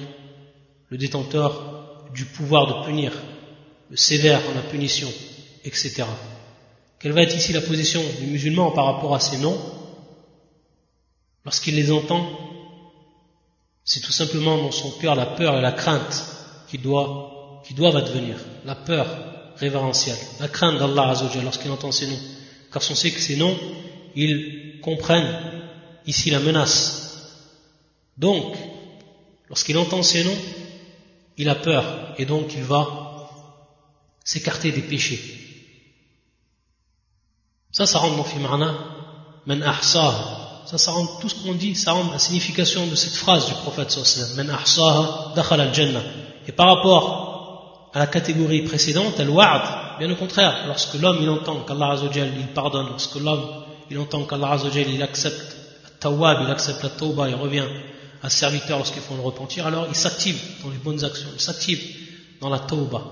le 0.89 0.98
détenteur 0.98 1.71
du 2.13 2.25
pouvoir 2.25 2.68
de 2.68 2.86
punir, 2.86 3.12
le 3.89 3.98
sévère 3.98 4.41
en 4.50 4.56
la 4.56 4.62
punition, 4.62 5.10
etc. 5.63 6.03
Quelle 7.00 7.13
va 7.13 7.24
être 7.24 7.36
ici 7.36 7.53
la 7.53 7.62
position 7.62 8.01
du 8.20 8.27
musulman 8.27 8.72
par 8.72 8.86
rapport 8.86 9.15
à 9.15 9.20
ces 9.20 9.38
noms? 9.38 9.60
Lorsqu'il 11.46 11.75
les 11.75 11.91
entend, 11.91 12.27
c'est 13.84 14.01
tout 14.01 14.12
simplement 14.12 14.58
dans 14.58 14.72
son 14.72 14.91
cœur 14.91 15.15
la 15.15 15.25
peur 15.25 15.58
et 15.58 15.62
la 15.62 15.72
crainte 15.72 16.24
qui, 16.70 16.77
doit, 16.77 17.62
qui 17.65 17.74
doivent 17.74 17.98
advenir, 17.98 18.38
la 18.65 18.75
peur 18.75 19.08
révérentielle, 19.58 20.18
la 20.39 20.48
crainte 20.48 20.77
d'Allah 20.77 21.10
Azzawajal 21.10 21.44
lorsqu'il 21.44 21.72
entend 21.72 21.91
ces 21.91 22.08
noms. 22.08 22.20
Car 22.72 22.82
on 22.89 22.96
sait 22.96 23.12
que 23.12 23.20
ces 23.20 23.36
noms, 23.36 23.58
ils 24.15 24.80
comprennent 24.82 25.36
ici 26.06 26.30
la 26.30 26.39
menace 26.39 27.01
Donc, 28.18 28.56
lorsqu'il 29.50 29.77
entend 29.77 30.03
ces 30.03 30.24
noms, 30.24 30.38
il 31.38 31.50
a 31.50 31.56
peur 31.56 31.84
et 32.18 32.26
donc 32.26 32.54
il 32.54 32.64
va 32.64 32.88
s'écarter 34.24 34.72
des 34.72 34.82
péchés. 34.82 35.20
Ça, 37.72 37.86
ça 37.86 38.00
rentre 38.00 38.18
dans 38.18 38.76
Man 39.46 39.64
ahsaha. 39.64 40.64
Ça, 40.66 40.78
ça 40.78 40.92
tout 41.20 41.30
ce 41.30 41.36
qu'on 41.36 41.54
dit, 41.54 41.74
ça 41.76 41.94
rentre 41.94 42.12
la 42.12 42.20
signification 42.20 42.86
de 42.86 42.96
cette 42.96 43.16
phrase 43.16 43.48
du 43.48 43.54
prophète 43.54 43.92
sallallahu 43.92 44.36
Man 44.36 44.50
ahsaha, 44.50 45.34
dakhal 45.36 45.62
al-jannah. 45.62 46.04
Et 46.48 46.52
par 46.52 46.76
rapport 46.76 47.90
à 47.94 48.00
la 48.00 48.08
catégorie 48.08 48.64
précédente, 48.64 49.20
al-wa'd, 49.20 50.00
bien 50.00 50.12
au 50.12 50.16
contraire, 50.16 50.66
lorsque 50.68 50.94
l'homme 50.96 51.18
il 51.22 51.30
entend 51.30 51.62
qu'Allah 51.62 51.96
il 52.14 52.48
pardonne, 52.54 52.88
lorsque 52.90 53.16
l'homme 53.16 53.64
il 53.90 53.98
entend 53.98 54.24
qu'Allah 54.26 54.58
il 54.74 55.02
accepte 55.04 55.56
tawwab, 56.00 56.44
il 56.44 56.52
accepte 56.52 56.84
la 56.84 56.90
tawba, 56.90 57.30
il 57.30 57.36
revient 57.36 57.68
à 58.24 58.30
serviteur 58.30 58.78
lorsqu'ils 58.78 59.01
font 59.01 59.16
le 59.16 59.22
repentir, 59.22 59.66
alors 59.66 59.88
il 59.90 59.96
s'active 59.96 60.40
dans 60.63 60.70
les 60.70 60.78
bonnes 60.78 61.04
actions, 61.04 61.30
il 61.34 61.42
s'active 61.42 61.80
dans 62.40 62.50
la 62.50 62.60
tawba. 62.60 63.04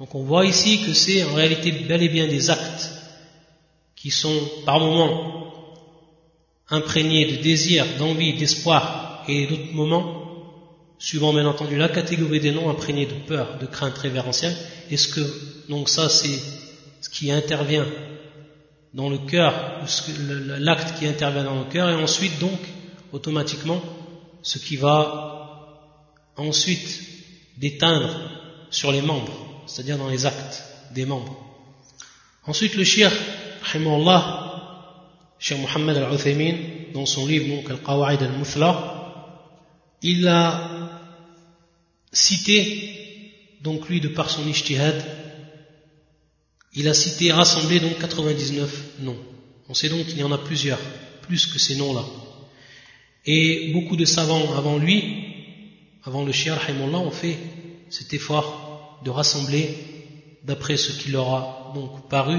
Donc 0.00 0.14
on 0.14 0.24
voit 0.24 0.46
ici 0.46 0.82
que 0.84 0.92
c'est 0.92 1.24
en 1.24 1.34
réalité 1.34 1.70
bel 1.72 2.02
et 2.02 2.08
bien 2.08 2.26
des 2.26 2.50
actes 2.50 2.90
qui 3.94 4.10
sont 4.10 4.40
par 4.64 4.80
moments 4.80 5.44
imprégnés 6.68 7.30
de 7.30 7.42
désir, 7.42 7.84
d'envie, 7.98 8.34
d'espoir, 8.34 9.24
et 9.28 9.46
d'autres 9.46 9.72
moments, 9.72 10.22
suivant 10.98 11.32
bien 11.32 11.46
entendu 11.46 11.76
la 11.76 11.88
catégorie 11.88 12.40
des 12.40 12.52
noms, 12.52 12.70
imprégnés 12.70 13.06
de 13.06 13.14
peur, 13.26 13.58
de 13.58 13.66
crainte 13.66 13.96
révérentielle. 13.98 14.56
Est-ce 14.90 15.08
que, 15.08 15.20
donc 15.68 15.88
ça 15.88 16.08
c'est 16.08 16.38
ce 17.00 17.08
qui 17.10 17.30
intervient 17.30 17.86
dans 18.94 19.08
le 19.08 19.18
cœur, 19.18 19.54
l'acte 20.58 20.98
qui 20.98 21.06
intervient 21.06 21.44
dans 21.44 21.58
le 21.58 21.64
cœur, 21.64 21.90
et 21.90 21.94
ensuite 21.94 22.38
donc, 22.38 22.58
automatiquement, 23.12 23.82
ce 24.44 24.58
qui 24.58 24.76
va 24.76 25.90
ensuite 26.36 27.00
déteindre 27.56 28.14
sur 28.70 28.92
les 28.92 29.00
membres, 29.00 29.32
c'est-à-dire 29.66 29.98
dans 29.98 30.10
les 30.10 30.26
actes 30.26 30.62
des 30.92 31.06
membres. 31.06 31.36
Ensuite, 32.46 32.74
le 32.76 32.84
shir, 32.84 33.10
Allah, 33.74 34.20
Cheikh 35.38 35.58
Mohammed 35.58 35.96
al-Uthaymin, 35.96 36.56
dans 36.92 37.06
son 37.06 37.26
livre 37.26 37.56
donc 37.56 37.70
Al-Qawa'id 37.70 38.22
al-Muthla, 38.22 38.94
il 40.02 40.28
a 40.28 40.90
cité, 42.12 43.56
donc 43.62 43.88
lui 43.88 44.00
de 44.00 44.08
par 44.08 44.28
son 44.28 44.46
ijtihad, 44.46 45.02
il 46.74 46.86
a 46.86 46.94
cité, 46.94 47.32
rassemblé 47.32 47.80
donc 47.80 47.98
99 47.98 49.00
noms. 49.00 49.18
On 49.70 49.74
sait 49.74 49.88
donc 49.88 50.06
qu'il 50.06 50.18
y 50.18 50.22
en 50.22 50.32
a 50.32 50.38
plusieurs, 50.38 50.80
plus 51.22 51.46
que 51.46 51.58
ces 51.58 51.76
noms-là. 51.76 52.04
Et 53.26 53.72
beaucoup 53.72 53.96
de 53.96 54.04
savants 54.04 54.54
avant 54.54 54.76
lui, 54.76 55.02
avant 56.02 56.24
le 56.24 56.32
Shia 56.32 56.56
Rahimullah, 56.56 56.98
ont 56.98 57.10
fait 57.10 57.38
cet 57.88 58.12
effort 58.12 59.00
de 59.04 59.10
rassembler, 59.10 59.68
d'après 60.42 60.76
ce 60.76 60.92
qui 60.92 61.10
leur 61.10 61.28
a 61.34 61.72
donc 61.74 62.08
paru, 62.08 62.38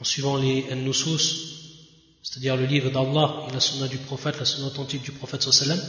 en 0.00 0.04
suivant 0.04 0.36
les 0.36 0.64
Nusus, 0.74 1.54
c'est-à-dire 2.22 2.56
le 2.56 2.66
livre 2.66 2.90
d'Allah 2.90 3.46
et 3.48 3.52
la 3.52 3.60
sunna 3.60 3.86
du 3.86 3.98
prophète, 3.98 4.38
la 4.38 4.44
sunna 4.44 4.66
authentique 4.66 5.02
du 5.02 5.12
prophète 5.12 5.42
sallam, 5.42 5.80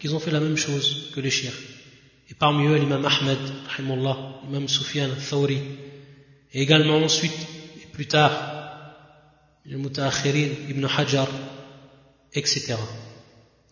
qu'ils 0.00 0.14
ont 0.14 0.18
fait 0.18 0.32
la 0.32 0.40
même 0.40 0.56
chose 0.56 1.10
que 1.14 1.20
les 1.20 1.30
Shia. 1.30 1.52
Et 2.28 2.34
parmi 2.34 2.66
eux, 2.66 2.76
l'imam 2.76 3.04
Ahmed, 3.04 3.38
Rahimullah, 3.68 4.40
l'imam 4.44 4.68
Sufyan, 4.68 5.10
Thawri, 5.30 5.60
et 6.52 6.62
également 6.62 6.98
ensuite, 6.98 7.46
et 7.80 7.86
plus 7.92 8.06
tard, 8.06 8.32
le 9.64 9.78
Mutaakhirin, 9.78 10.70
Ibn 10.70 10.84
Hajar, 10.86 11.28
etc. 12.36 12.76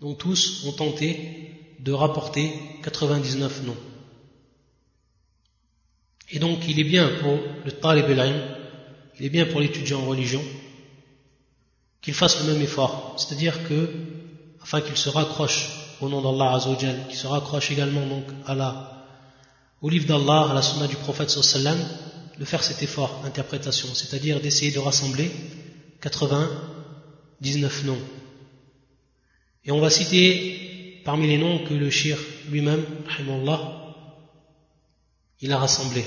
Donc 0.00 0.18
tous 0.18 0.64
ont 0.66 0.72
tenté 0.72 1.50
de 1.80 1.92
rapporter 1.92 2.52
99 2.82 3.62
noms. 3.64 3.76
Et 6.30 6.38
donc 6.38 6.66
il 6.68 6.80
est 6.80 6.84
bien 6.84 7.08
pour 7.20 7.38
le 7.64 7.72
talib 7.72 8.06
il 9.20 9.26
est 9.26 9.30
bien 9.30 9.46
pour 9.46 9.60
l'étudiant 9.60 10.00
en 10.00 10.06
religion 10.06 10.42
qu'il 12.00 12.14
fasse 12.14 12.44
le 12.44 12.52
même 12.52 12.60
effort, 12.60 13.14
c'est-à-dire 13.16 13.66
que 13.66 13.88
afin 14.62 14.80
qu'il 14.80 14.96
se 14.96 15.08
raccroche 15.08 15.68
au 16.00 16.08
nom 16.08 16.20
d'Allah 16.20 16.54
Azzawajal, 16.54 17.06
qu'il 17.08 17.16
se 17.16 17.26
raccroche 17.26 17.70
également 17.70 18.06
donc 18.06 18.24
à 18.46 18.54
la, 18.54 19.06
au 19.80 19.88
livre 19.88 20.06
d'Allah, 20.06 20.48
à 20.50 20.54
la 20.54 20.62
sunna 20.62 20.86
du 20.86 20.96
prophète 20.96 21.34
de 22.38 22.44
faire 22.44 22.62
cet 22.62 22.82
effort 22.82 23.20
d'interprétation, 23.22 23.88
c'est-à-dire 23.94 24.40
d'essayer 24.40 24.72
de 24.72 24.80
rassembler 24.80 25.30
99 26.00 27.84
noms. 27.84 28.00
Et 29.64 29.70
on 29.70 29.80
va 29.80 29.90
citer 29.90 31.00
parmi 31.04 31.26
les 31.26 31.38
noms 31.38 31.64
que 31.64 31.74
le 31.74 31.90
shir 31.90 32.18
lui-même, 32.50 32.84
il 35.40 35.52
a 35.52 35.58
rassemblés 35.58 36.04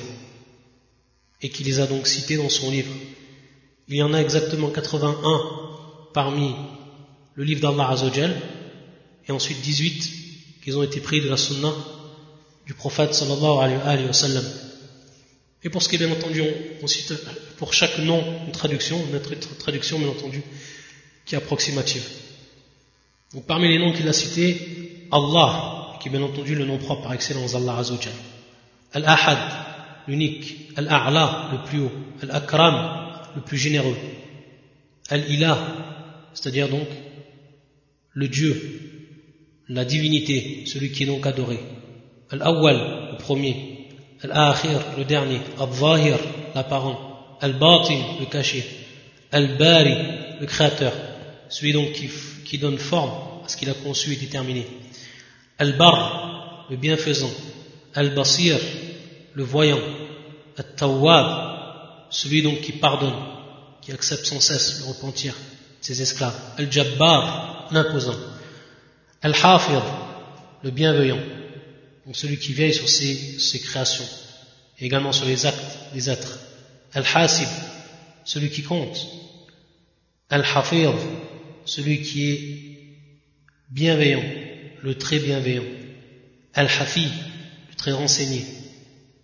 et 1.42 1.50
qui 1.50 1.64
les 1.64 1.80
a 1.80 1.88
donc 1.88 2.08
cités 2.08 2.38
dans 2.38 2.50
son 2.50 2.72
livre. 2.72 2.92
Il 3.88 3.96
y 3.96 4.04
en 4.04 4.14
a 4.14 4.22
exactement 4.22 4.70
81 4.70 5.42
parmi 6.14 6.54
le 7.36 7.44
livre 7.44 7.62
d'Allah 7.62 7.90
Azzawajal 7.90 8.36
et 9.28 9.32
ensuite 9.32 9.62
18 9.62 10.12
qui 10.64 10.74
ont 10.74 10.84
été 10.84 11.00
pris 11.00 11.22
de 11.22 11.30
la 11.30 11.38
sunna 11.38 11.74
du 12.66 12.74
prophète 12.74 13.14
sallallahu 13.14 13.80
alayhi 13.84 14.06
wa. 14.06 14.42
Et 15.64 15.70
pour 15.70 15.82
ce 15.82 15.90
qui 15.90 15.96
est 15.96 16.00
bien 16.00 16.12
entendu, 16.12 16.42
on, 16.82 16.88
cite 16.88 17.14
pour 17.58 17.74
chaque 17.74 17.98
nom 18.00 18.24
une 18.46 18.52
traduction, 18.52 19.00
une 19.12 19.20
traduction 19.58 20.00
bien 20.00 20.10
entendu 20.10 20.42
qui 21.26 21.36
est 21.36 21.38
approximative. 21.38 22.04
Donc 23.34 23.46
parmi 23.46 23.68
les 23.68 23.80
noms 23.80 23.92
qu'il 23.92 24.08
a 24.08 24.14
cités, 24.14 25.08
Allah, 25.12 25.98
qui 26.02 26.08
est 26.08 26.12
bien 26.12 26.22
entendu 26.22 26.56
le 26.56 26.66
nom 26.66 26.78
propre 26.78 27.04
par 27.04 27.14
excellence 27.14 27.54
d'Allah 27.54 27.78
Azzawajal. 27.78 28.14
Al-Ahad, 28.94 29.38
l'unique. 30.08 30.72
Al-A'la, 30.78 31.50
le 31.52 31.70
plus 31.70 31.80
haut. 31.80 31.92
Al-Akram, 32.22 33.12
le 33.36 33.42
plus 33.42 33.58
généreux. 33.58 33.98
Al-Ilah, 35.10 35.58
c'est-à-dire 36.34 36.70
donc 36.70 36.88
le 38.14 38.28
Dieu, 38.28 38.82
la 39.70 39.86
divinité, 39.86 40.64
celui 40.66 40.92
qui 40.92 41.04
est 41.04 41.08
donc 41.08 41.26
adoré. 41.26 41.60
Al-Awwal, 42.30 43.12
le 43.12 43.18
premier. 43.18 43.90
Al-Akhir, 44.22 44.82
le 44.98 45.06
dernier. 45.06 45.40
Al-Zahir, 45.60 46.18
l'apparent. 46.56 47.38
Al-Batin, 47.42 48.00
le 48.20 48.26
caché. 48.26 48.64
Al-Bari, 49.32 49.96
le 50.40 50.46
créateur. 50.46 50.94
Celui 51.50 51.74
donc 51.74 51.92
qui 52.46 52.58
donne 52.58 52.78
forme 52.78 53.44
à 53.44 53.50
ce 53.50 53.58
qu'il 53.58 53.70
a 53.70 53.74
conçu 53.74 54.14
et 54.14 54.16
déterminé. 54.16 54.68
Al-Bar, 55.58 56.68
le 56.70 56.78
bienfaisant. 56.78 57.32
Al-Basir, 57.96 58.60
le 59.34 59.44
voyant. 59.44 59.80
Al-Tawwab, 60.58 62.08
celui 62.10 62.42
donc 62.42 62.62
qui 62.62 62.74
pardonne, 62.74 63.16
qui 63.82 63.92
accepte 63.92 64.26
sans 64.26 64.42
cesse 64.42 64.80
le 64.80 64.86
repentir 64.88 65.34
de 65.34 65.86
ses 65.86 66.02
esclaves. 66.02 66.40
Al-Jabbar, 66.58 67.70
l'imposant. 67.72 68.16
Al-Hafir, 69.22 69.84
le 70.64 70.72
bienveillant, 70.72 71.20
donc 72.06 72.16
celui 72.16 72.38
qui 72.38 72.54
veille 72.54 72.74
sur 72.74 72.88
ses, 72.88 73.40
ses 73.40 73.60
créations, 73.60 74.08
et 74.80 74.86
également 74.86 75.12
sur 75.12 75.26
les 75.26 75.46
actes 75.46 75.94
des 75.94 76.10
êtres. 76.10 76.40
Al-Hasib, 76.94 77.48
celui 78.24 78.50
qui 78.50 78.64
compte. 78.64 78.98
Al-Hafir, 80.30 80.94
celui 81.68 82.02
qui 82.02 82.32
est 82.32 82.60
bienveillant, 83.70 84.24
le 84.82 84.98
très 84.98 85.20
bienveillant. 85.20 85.66
Al-Hafi, 86.54 87.08
le 87.70 87.76
très 87.76 87.92
renseigné, 87.92 88.44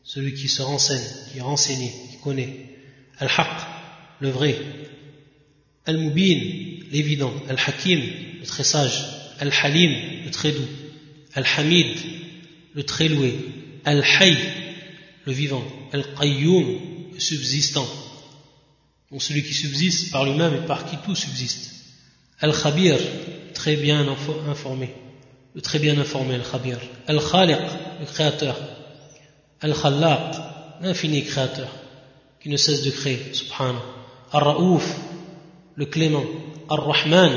celui 0.04 0.34
qui 0.34 0.48
se 0.48 0.62
renseigne, 0.62 1.04
qui 1.32 1.40
est 1.40 1.42
renseigné, 1.42 1.92
qui 2.12 2.18
connaît. 2.18 2.70
Al-Haq, 3.18 3.68
le 4.20 4.30
vrai. 4.30 4.58
Al-Mubin, 5.86 6.86
l'évident. 6.92 7.34
Al-Hakim, 7.50 8.02
le 8.40 8.46
très 8.46 8.64
sage. 8.64 9.04
Al-Halim, 9.40 10.24
le 10.26 10.32
très 10.32 10.52
doux. 10.52 10.68
Al-Hamid, 11.34 11.98
le 12.74 12.84
très 12.84 13.08
loué. 13.08 13.34
Al-Hay, 13.86 14.38
le 15.26 15.32
vivant. 15.32 15.64
Al-Qayyum, 15.94 16.80
le 17.14 17.20
subsistant. 17.20 17.88
Donc 19.12 19.22
celui 19.22 19.44
qui 19.44 19.54
subsiste 19.54 20.12
par 20.12 20.26
lui-même 20.26 20.56
et 20.56 20.66
par 20.66 20.86
qui 20.86 20.98
tout 20.98 21.16
subsiste. 21.16 21.73
Al-Khabir, 22.44 23.00
très 23.54 23.78
bien 23.78 24.06
informé, 24.50 24.94
le 25.56 25.62
très 25.62 25.80
bien 25.80 25.98
informé, 25.98 26.36
Al-Khabir. 26.36 26.78
Al-Khaliq, 27.08 27.62
le 28.02 28.06
créateur. 28.06 28.58
Al-Khallaq, 29.62 30.36
l'infini 30.82 31.24
créateur, 31.24 31.70
qui 32.42 32.50
ne 32.50 32.58
cesse 32.58 32.84
de 32.84 32.92
créer, 32.92 33.34
subhanahu. 33.34 33.80
Al-Ra'ouf, 34.34 34.86
le 35.76 35.86
clément. 35.86 36.26
Al-Rahman, 36.70 37.32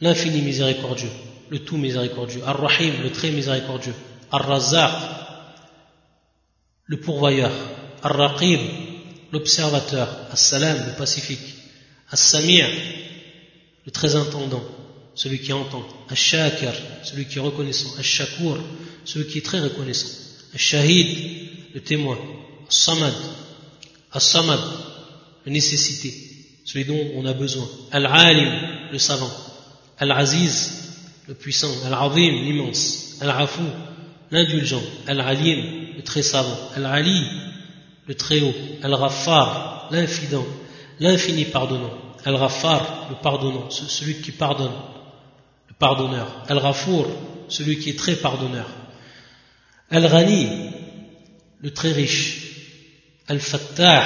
l'infini 0.00 0.40
miséricordieux, 0.40 1.12
le 1.50 1.58
tout 1.58 1.76
miséricordieux. 1.76 2.40
Al-Rahim, 2.46 2.94
le 3.02 3.12
très 3.12 3.30
miséricordieux. 3.30 3.94
Al-Razzaq, 4.32 4.94
le 6.86 6.98
pourvoyeur. 6.98 7.52
Al-Raqib, 8.02 8.60
l'observateur. 9.32 10.08
Al-Salam, 10.30 10.78
le 10.86 10.96
pacifique. 10.96 11.56
Al-Sami' 12.10 13.03
le 13.86 13.92
très 13.92 14.16
intendant. 14.16 14.62
celui 15.14 15.38
qui 15.38 15.52
entend. 15.52 15.86
Al-Shakir, 16.08 16.72
celui 17.04 17.26
qui 17.26 17.38
est 17.38 17.40
reconnaissant. 17.40 17.88
Al-Shakur, 17.98 18.58
celui 19.04 19.26
qui 19.26 19.38
est 19.38 19.44
très 19.44 19.60
reconnaissant. 19.60 20.08
Al-Shahid, 20.52 21.08
le 21.74 21.80
témoin. 21.80 22.18
Al-Samad, 22.66 23.14
Al-Samad, 24.12 24.60
la 25.46 25.52
nécessité, 25.52 26.12
celui 26.64 26.84
dont 26.84 27.10
on 27.14 27.24
a 27.26 27.32
besoin. 27.32 27.68
Al-Alim, 27.92 28.90
le 28.92 28.98
savant. 28.98 29.30
Al-Aziz, 29.98 30.72
le 31.28 31.34
puissant. 31.34 31.72
Al-Azim, 31.86 32.44
l'immense. 32.44 33.18
Al-Afu, 33.20 33.62
l'indulgent. 34.30 34.82
Al-Alim, 35.06 35.94
le 35.96 36.02
très 36.02 36.22
savant. 36.22 36.58
Al-Ali, 36.74 37.20
le 38.06 38.14
très 38.14 38.40
haut. 38.40 38.54
Al-Ghaffar, 38.82 39.88
l'infident, 39.92 40.46
l'infini 40.98 41.44
pardonnant. 41.44 42.03
Al-Ghaffar, 42.24 43.08
le 43.10 43.16
pardonnant, 43.16 43.70
celui 43.70 44.20
qui 44.20 44.32
pardonne, 44.32 44.72
le 45.68 45.74
pardonneur. 45.78 46.26
Al-Ghafour, 46.48 47.06
celui 47.48 47.78
qui 47.78 47.90
est 47.90 47.98
très 47.98 48.16
pardonneur. 48.16 48.66
Al-Ghani, 49.90 50.70
le 51.60 51.72
très 51.72 51.92
riche. 51.92 52.40
Al-Fattah, 53.28 54.04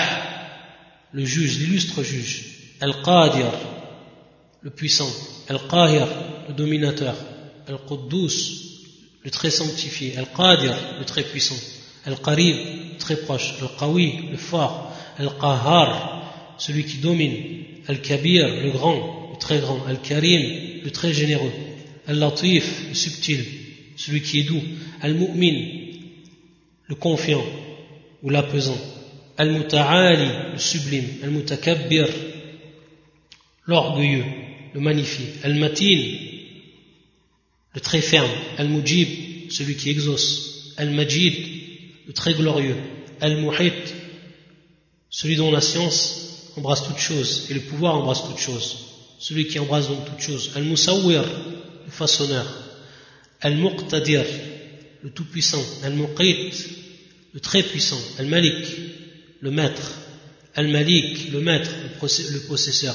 le 1.13 1.25
juge, 1.25 1.59
l'illustre 1.59 2.03
juge. 2.03 2.77
Al-Qadir, 2.81 3.51
le 4.63 4.71
puissant. 4.71 5.11
Al-Qahir, 5.49 6.07
le 6.49 6.55
dominateur. 6.55 7.15
Al-Quddus, 7.69 8.35
le 9.25 9.31
très 9.31 9.51
sanctifié. 9.51 10.17
Al-Qadir, 10.17 10.75
le 10.99 11.05
très 11.05 11.23
puissant. 11.23 11.59
Al-Qarib, 12.05 12.99
très 12.99 13.17
proche. 13.17 13.55
Al-Qawi, 13.61 14.31
le 14.31 14.37
fort. 14.37 14.93
Al-Qahar, 15.19 16.57
celui 16.59 16.85
qui 16.85 16.99
domine. 16.99 17.78
Al-Kabir, 17.89 18.63
le 18.63 18.71
grand, 18.71 19.31
le 19.33 19.39
très 19.39 19.59
grand. 19.61 19.85
Al-Karim, 19.87 20.83
le 20.85 20.91
très 20.91 21.13
généreux. 21.15 21.53
Al-Latif, 22.07 22.89
le 22.89 22.95
subtil, 22.95 23.45
celui 23.97 24.21
qui 24.21 24.41
est 24.41 24.43
doux. 24.43 24.63
Al-Mu'min, 25.01 25.57
le 26.87 26.95
confiant 26.95 27.45
ou 28.23 28.29
l'apaisant. 28.29 28.79
Al-Muta'ali, 29.39 30.53
le 30.53 30.59
sublime. 30.59 31.09
Al-Mutakabbir, 31.23 32.09
l'orgueilleux, 33.67 34.25
le 34.75 34.81
magnifique. 34.81 35.43
Al-Matin, 35.43 36.03
le 37.75 37.81
très 37.81 38.03
ferme. 38.03 38.31
Al-Mujib, 38.59 39.51
celui 39.51 39.77
qui 39.77 39.89
exauce. 39.89 40.75
Al-Majid, 40.77 41.35
le 42.07 42.13
très 42.13 42.35
glorieux. 42.35 42.77
Al-Muhit, 43.23 43.95
celui 45.09 45.37
dont 45.37 45.51
la 45.51 45.63
science 45.63 46.28
embrasse 46.59 46.85
toutes 46.85 46.99
choses 46.99 47.47
et 47.51 47.55
le 47.55 47.61
pouvoir 47.61 47.97
embrasse 47.97 48.23
toutes 48.25 48.39
choses. 48.39 48.77
Celui 49.19 49.47
qui 49.49 49.59
embrasse 49.59 49.89
donc 49.89 50.05
toutes 50.05 50.21
choses. 50.21 50.53
Al-Musawwir, 50.55 51.23
le 51.87 51.91
façonneur. 51.91 52.47
Al-Muqtadir, 53.41 54.25
le 55.03 55.11
tout-puissant. 55.11 55.65
Al-Muqit, 55.83 56.53
le 57.33 57.41
très 57.41 57.63
puissant. 57.63 58.01
Al-Malik, 58.19 58.67
le 59.41 59.51
maître. 59.51 59.93
Al-Malik, 60.55 61.33
le 61.33 61.41
maître, 61.41 61.71
le 62.03 62.39
possesseur. 62.47 62.95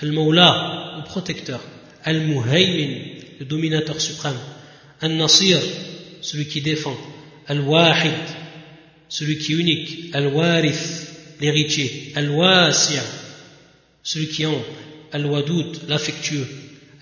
Al-Mawla, 0.00 0.96
le 0.98 1.04
protecteur. 1.04 1.60
Al-Muhaymin, 2.04 3.20
le 3.38 3.44
dominateur 3.44 4.00
suprême. 4.00 4.38
Al-Nasir, 5.00 5.60
celui 6.20 6.46
qui 6.46 6.60
défend. 6.62 6.96
Al-Wahid, 7.46 8.12
celui 9.08 9.38
qui 9.38 9.52
unique. 9.52 10.14
Al-Warith, 10.14 11.09
l'héritier. 11.40 12.12
Al-Wasi', 12.14 13.00
celui 14.02 14.28
qui 14.28 14.46
ample. 14.46 14.64
Al-Wadoud, 15.12 15.88
l'affectueux. 15.88 16.46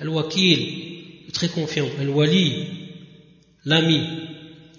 Al-Wakil, 0.00 1.24
le 1.26 1.32
très 1.32 1.48
confiant. 1.48 1.88
Al-Wali, 2.00 2.66
l'ami, 3.64 4.02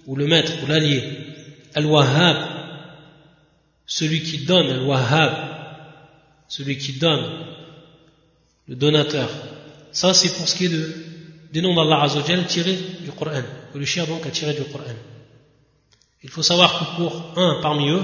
ou 0.08 0.16
le 0.16 0.28
maître, 0.28 0.54
ou 0.64 0.68
l'allié. 0.68 1.04
Al-Wahhab, 1.76 2.38
celui 3.86 4.22
qui 4.22 4.40
donne, 4.40 4.68
Al-Wahhab, 4.68 5.34
celui 6.48 6.78
qui 6.78 6.94
donne, 6.94 7.46
le 8.68 8.76
donateur. 8.76 9.30
Ça, 9.92 10.14
c'est 10.14 10.34
pour 10.36 10.48
ce 10.48 10.56
qui 10.56 10.66
est 10.66 10.70
de, 10.70 10.94
des 11.52 11.62
noms 11.62 11.76
d'Allah 11.76 12.04
Azzawajal 12.04 12.46
tirés 12.48 12.78
du 13.04 13.12
Coran, 13.12 13.42
que 13.74 13.78
le 13.78 13.86
chien 13.86 14.06
donc 14.06 14.26
a 14.26 14.30
tiré 14.30 14.54
du 14.54 14.64
Coran. 14.64 14.84
Il 16.24 16.30
faut 16.30 16.44
savoir 16.44 16.80
que 16.80 17.02
pour 17.02 17.34
un 17.38 17.60
parmi 17.62 17.90
eux, 17.90 18.04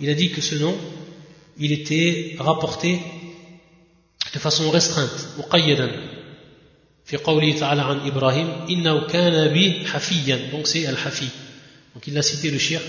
il 0.00 0.08
a 0.08 0.14
dit 0.14 0.30
que 0.30 0.40
ce 0.40 0.56
nom, 0.56 0.76
il 1.58 1.72
était 1.72 2.36
rapporté 2.38 2.98
de 4.34 4.38
façon 4.38 4.70
restreinte, 4.70 5.28
muqayyadan. 5.38 5.90
في 7.04 7.16
قوله 7.16 7.58
تعالى 7.58 7.82
عن 7.82 7.98
إبراهيم 8.06 8.48
إنه 8.70 9.06
كان 9.06 9.52
بي 9.52 9.86
حفيا 9.86 10.50
donc 10.52 10.66
c'est 10.66 10.86
al-hafi 10.86 11.28
donc 11.94 12.06
il 12.06 12.16
a 12.16 12.22
cité 12.22 12.50
le 12.50 12.58
shir 12.58 12.80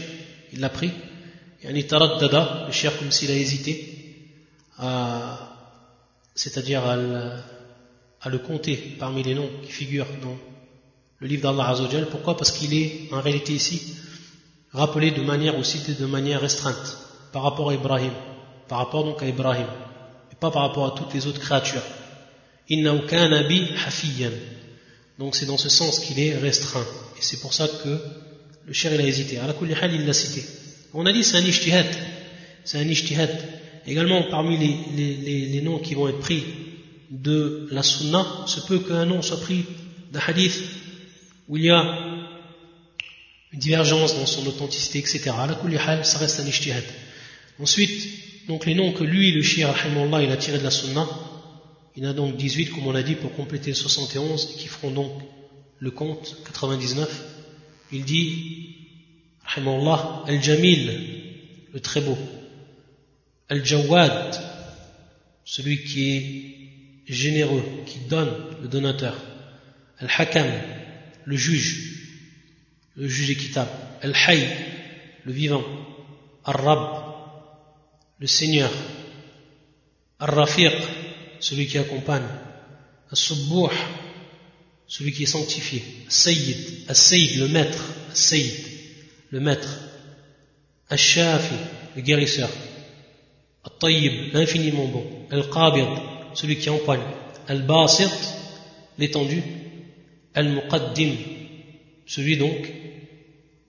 il 0.53 0.59
l'a 0.59 0.69
pris 0.69 0.91
يعني 1.63 1.81
تردد 1.83 2.67
le 2.67 2.71
shir 2.71 2.97
comme 2.99 3.11
s'il 3.11 3.31
a 3.31 3.35
hésité 3.35 3.73
c'est-à-dire 6.35 6.85
à, 6.85 6.95
à, 8.21 8.29
le 8.29 8.37
compter 8.37 8.75
parmi 8.99 9.23
les 9.23 9.33
noms 9.35 9.49
qui 9.65 9.71
figurent 9.71 10.07
dans 10.21 10.37
le 11.19 11.27
livre 11.27 11.43
d'Allah 11.43 11.69
Azzawajal 11.69 12.07
pourquoi 12.09 12.37
parce 12.37 12.51
qu'il 12.51 12.73
est 12.73 13.11
en 13.11 13.21
réalité 13.21 13.53
ici 13.53 13.95
rappelé 14.72 15.10
de 15.10 15.22
manière 15.22 15.58
ou 15.58 15.64
cité 15.64 15.94
de 15.94 16.06
manière 16.06 16.40
restreinte 16.40 16.98
par 17.32 17.42
rapport 17.42 17.70
à 17.70 17.74
Ibrahim 17.74 18.12
par 18.68 18.78
rapport 18.78 19.04
donc 19.04 19.22
à 19.22 19.26
Ibrahim 19.26 19.66
et 20.32 20.36
pas 20.36 20.50
par 20.50 20.62
rapport 20.62 20.86
à 20.86 20.98
toutes 20.98 21.14
les 21.14 21.26
autres 21.26 21.40
créatures 21.40 21.82
donc 25.18 25.34
c'est 25.34 25.46
dans 25.46 25.56
ce 25.56 25.68
sens 25.68 26.00
qu'il 26.00 26.20
est 26.20 26.36
restreint. 26.36 26.86
Et 27.18 27.22
c'est 27.22 27.40
pour 27.40 27.54
ça 27.54 27.66
que 27.66 27.98
le 28.66 28.72
cher 28.72 28.92
il 28.94 29.00
a 29.00 29.06
hésité. 29.06 29.38
Il 29.92 30.06
l'a 30.06 30.12
cité. 30.12 30.44
On 30.92 31.06
a 31.06 31.12
dit 31.12 31.24
c'est 31.24 31.38
un 31.38 31.44
ishtihad. 31.44 31.86
C'est 32.64 32.78
un 32.78 32.88
ishtihad. 32.88 33.30
Également 33.86 34.24
parmi 34.30 34.58
les, 34.58 34.76
les, 34.94 35.46
les, 35.46 35.60
noms 35.62 35.78
qui 35.78 35.94
vont 35.94 36.08
être 36.08 36.18
pris 36.18 36.44
de 37.10 37.68
la 37.70 37.82
sunna, 37.82 38.26
se 38.46 38.60
peut 38.60 38.80
qu'un 38.80 39.06
nom 39.06 39.22
soit 39.22 39.40
pris 39.40 39.64
d'un 40.12 40.20
hadith 40.26 40.60
où 41.48 41.56
il 41.56 41.64
y 41.64 41.70
a 41.70 41.82
une 43.52 43.58
divergence 43.58 44.14
dans 44.14 44.26
son 44.26 44.46
authenticité, 44.46 44.98
etc. 44.98 45.30
Ça 46.02 46.18
reste 46.18 46.40
un 46.40 46.46
ishtihad. 46.46 46.84
Ensuite, 47.60 48.46
donc 48.46 48.66
les 48.66 48.74
noms 48.74 48.92
que 48.92 49.04
lui, 49.04 49.32
le 49.32 49.42
shir, 49.42 49.74
il 50.22 50.30
a 50.30 50.36
tiré 50.36 50.58
de 50.58 50.64
la 50.64 50.70
sunna, 50.70 51.06
il 51.96 52.04
y 52.04 52.06
en 52.06 52.10
a 52.10 52.12
donc 52.14 52.36
18, 52.36 52.66
comme 52.70 52.86
on 52.86 52.92
l'a 52.92 53.02
dit, 53.02 53.14
pour 53.14 53.34
compléter 53.34 53.74
71, 53.74 54.56
qui 54.56 54.68
feront 54.68 54.90
donc 54.90 55.12
le 55.80 55.90
compte, 55.90 56.36
99. 56.44 57.24
Il 57.90 58.04
dit, 58.04 58.76
Allah, 59.56 60.22
Al-Jamil, 60.26 60.92
le 61.72 61.80
très 61.80 62.00
beau. 62.00 62.16
Al-Jawad, 63.48 64.38
celui 65.44 65.82
qui 65.82 66.10
est 66.10 67.12
généreux, 67.12 67.64
qui 67.86 67.98
donne, 68.08 68.32
le 68.62 68.68
donateur. 68.68 69.16
Al-Hakam, 69.98 70.46
le 71.24 71.36
juge, 71.36 71.97
le 72.98 73.06
juge 73.06 73.30
équitable. 73.30 73.70
Al-Hay, 74.02 74.48
le 75.24 75.32
vivant. 75.32 75.62
Al-Rab, 76.44 77.04
le 78.18 78.26
Seigneur. 78.26 78.70
Al-Rafiq, 80.18 80.72
celui 81.38 81.66
qui 81.68 81.78
accompagne. 81.78 82.26
As-Subbuh, 83.12 83.72
celui 84.88 85.12
qui 85.12 85.22
est 85.22 85.26
sanctifié. 85.26 85.84
As-Sayyid, 86.08 87.38
le 87.38 87.46
maître. 87.46 87.84
As-Sayyid, 88.10 88.64
le 89.30 89.40
maître. 89.40 89.78
As-Shafi, 90.90 91.54
le 91.94 92.02
guérisseur. 92.02 92.50
Al-Tayyib, 93.62 94.34
l'infiniment 94.34 94.88
bon. 94.88 95.04
Al-Qabid, 95.30 96.02
celui 96.34 96.56
qui 96.56 96.68
empoigne. 96.68 97.06
Al-Basit, 97.46 98.10
l'étendue. 98.98 99.42
Al-Muqaddim, 100.34 101.14
celui 102.06 102.36
donc 102.36 102.68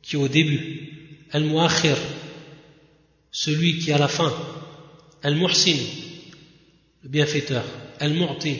qui 0.09 0.15
est 0.15 0.19
au 0.19 0.27
début. 0.27 0.89
Al-Muakhir, 1.31 1.95
celui 3.31 3.77
qui 3.77 3.91
est 3.91 3.93
à 3.93 3.99
la 3.99 4.07
fin. 4.07 4.33
Al-Muhsin, 5.21 5.77
le 7.03 7.09
bienfaiteur, 7.09 7.63
Al-Mu'ti, 7.99 8.57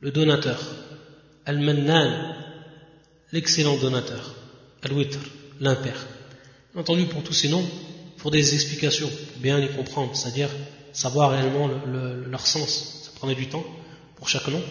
le 0.00 0.10
donateur, 0.10 0.58
Al-Mannan, 1.44 2.34
l'excellent 3.32 3.76
donateur, 3.76 4.34
Al-Witr, 4.82 5.18
l'impère. 5.60 6.06
Entendu 6.74 7.04
pour 7.04 7.22
tous 7.22 7.34
ces 7.34 7.50
noms, 7.50 7.68
pour 8.16 8.30
des 8.30 8.54
explications, 8.54 9.08
pour 9.08 9.42
bien 9.42 9.58
les 9.58 9.68
comprendre, 9.68 10.16
c'est-à-dire 10.16 10.48
savoir 10.94 11.32
réellement 11.32 11.68
leur 11.68 12.46
sens. 12.46 13.02
Ça 13.04 13.10
prenait 13.16 13.34
du 13.34 13.48
temps 13.48 13.66
pour 14.16 14.30
chaque 14.30 14.48
nom. 14.48 14.62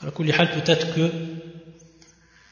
Alors, 0.00 0.14
peut-être 0.14 0.92
que, 0.92 1.10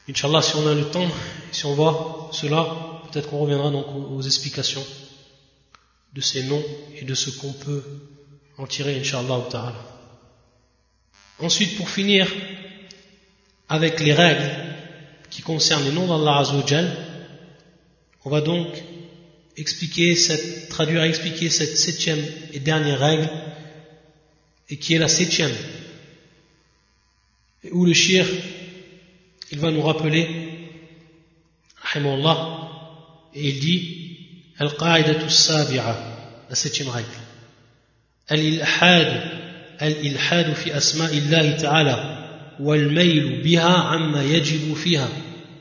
Inch'Allah, 0.09 0.41
si 0.41 0.55
on 0.55 0.67
a 0.67 0.73
le 0.73 0.89
temps, 0.89 1.09
si 1.51 1.65
on 1.65 1.75
voit 1.75 2.29
cela, 2.31 3.01
peut-être 3.11 3.29
qu'on 3.29 3.39
reviendra 3.39 3.71
donc 3.71 3.85
aux 4.11 4.21
explications 4.21 4.85
de 6.13 6.21
ces 6.21 6.43
noms 6.43 6.63
et 6.95 7.03
de 7.03 7.13
ce 7.13 7.29
qu'on 7.31 7.51
peut 7.51 7.83
en 8.57 8.65
tirer, 8.65 8.99
Inch'Allah. 8.99 9.73
Ensuite, 11.39 11.75
pour 11.77 11.89
finir, 11.89 12.27
avec 13.69 13.99
les 13.99 14.13
règles 14.13 14.49
qui 15.29 15.41
concernent 15.41 15.83
les 15.83 15.91
noms 15.91 16.07
d'Allah 16.07 16.39
Azzawajal, 16.39 16.95
on 18.23 18.29
va 18.29 18.41
donc 18.41 18.67
cette, 19.57 20.69
traduire 20.69 21.03
et 21.03 21.09
expliquer 21.09 21.49
cette 21.49 21.77
septième 21.77 22.23
et 22.53 22.59
dernière 22.59 22.99
règle, 22.99 23.29
et 24.69 24.77
qui 24.77 24.93
est 24.93 24.99
la 24.99 25.07
septième, 25.07 25.53
où 27.71 27.85
le 27.85 27.93
shir, 27.93 28.25
il 29.51 29.59
va 29.59 29.71
nous 29.71 29.81
rappeler, 29.81 30.27
Allah, 31.95 32.69
et 33.33 33.47
il 33.47 33.59
dit, 33.59 34.17
Al-Qa'idatu 34.59 35.29
Sabi'a, 35.29 35.95
la 36.49 36.55
septième 36.55 36.89
règle. 36.89 37.07
Al-Ilhad, 38.27 39.21
Al-Ilhad 39.79 40.53
fi 40.55 40.71
asma'illahi 40.71 41.57
ta'ala, 41.57 42.55
wal-mail 42.59 43.41
biha 43.41 43.91
amma 43.91 44.23
yajibu 44.23 44.75
fiha, 44.75 45.07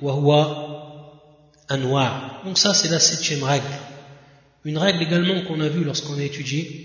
wa 0.03 0.13
huwa 0.15 1.03
anwa'. 1.69 2.43
Donc 2.45 2.59
ça, 2.59 2.75
c'est 2.75 2.89
la 2.89 3.01
septième 3.01 3.45
règle. 3.45 3.65
Une 4.65 4.79
règle 4.79 5.03
également 5.03 5.43
qu'on 5.43 5.61
a 5.61 5.69
vue 5.69 5.85
lorsqu'on 5.85 6.19
a 6.19 6.23
étudié 6.23 6.83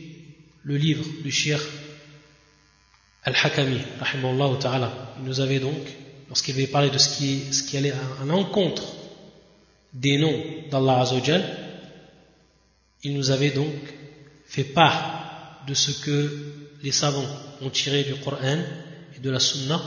le 0.63 0.77
livre 0.77 1.05
du 1.23 1.31
Shir 1.31 1.59
Al-Hakami, 3.23 3.79
ta'ala. 4.59 4.91
Il 5.19 5.25
nous 5.25 5.39
avait 5.39 5.59
donc 5.59 5.77
lorsqu'il 6.31 6.55
avait 6.55 6.67
parlé 6.67 6.89
de 6.89 6.97
ce 6.97 7.09
qui, 7.63 7.75
allait 7.75 7.91
à, 7.91 8.23
l'encontre 8.25 8.83
des 9.91 10.17
noms 10.17 10.41
d'Allah 10.71 11.01
Azzawajal. 11.01 11.43
Il 13.03 13.15
nous 13.15 13.31
avait 13.31 13.49
donc 13.49 13.75
fait 14.45 14.63
part 14.63 15.65
de 15.67 15.73
ce 15.73 15.91
que 15.91 16.53
les 16.83 16.93
savants 16.93 17.27
ont 17.59 17.69
tiré 17.69 18.05
du 18.05 18.15
Coran 18.15 18.63
de 19.21 19.29
la 19.29 19.41
sunna 19.41 19.81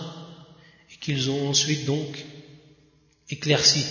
et 0.93 0.97
qu'ils 0.97 1.31
ont 1.31 1.49
ensuite 1.49 1.87
donc 1.87 2.23
éclairci 3.31 3.87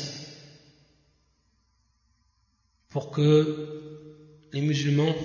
pour 2.90 3.10
que 3.10 4.46
les 4.54 4.62
musulmans 4.62 5.16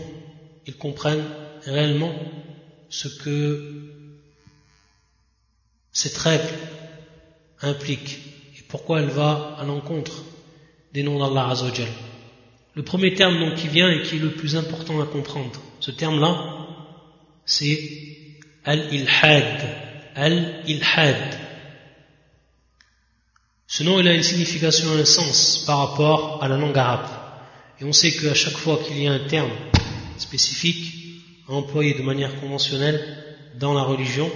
ils 0.67 0.77
comprennent 0.77 1.29
réellement 1.67 2.15
ce 2.89 3.09
que 3.09 3.93
cette 5.93 6.17
règle 6.17 6.49
implique 7.63 8.19
et 8.59 8.63
pourquoi 8.69 9.01
elle 9.01 9.09
va 9.09 9.57
à 9.59 9.65
l'encontre 9.65 10.25
des 10.93 11.03
noms 11.03 11.19
d'Allah 11.19 11.51
Azzawajal. 11.51 11.89
Le 12.75 12.83
premier 12.83 13.15
terme 13.15 13.39
donc 13.39 13.57
qui 13.57 13.69
vient 13.69 13.91
et 13.91 14.03
qui 14.03 14.17
est 14.17 14.21
le 14.21 14.33
plus 14.33 14.57
important 14.57 15.01
à 15.01 15.07
comprendre, 15.07 15.61
ce 15.81 15.91
terme-là, 15.91 16.67
c'est 17.45 17.79
al-ilhad, 18.65 19.61
al-ilhad. 20.15 21.39
Ce 23.67 23.83
nom 23.83 24.01
il 24.01 24.09
a 24.09 24.15
une 24.15 24.23
signification, 24.23 24.91
un 24.93 25.05
sens 25.05 25.65
par 25.67 25.79
rapport 25.79 26.43
à 26.43 26.49
la 26.49 26.57
langue 26.57 26.79
arabe. 26.79 27.09
Et 27.81 27.85
on 27.85 27.93
sait 27.93 28.13
qu'à 28.13 28.35
chaque 28.35 28.57
fois 28.57 28.79
qu'il 28.79 29.03
y 29.03 29.07
a 29.07 29.13
un 29.13 29.27
terme 29.27 29.51
spécifique 30.17 30.95
employé 31.49 31.95
de 31.95 32.03
manière 32.03 32.39
conventionnelle 32.41 33.01
dans 33.59 33.75
la 33.75 33.83
religion, 33.83 34.31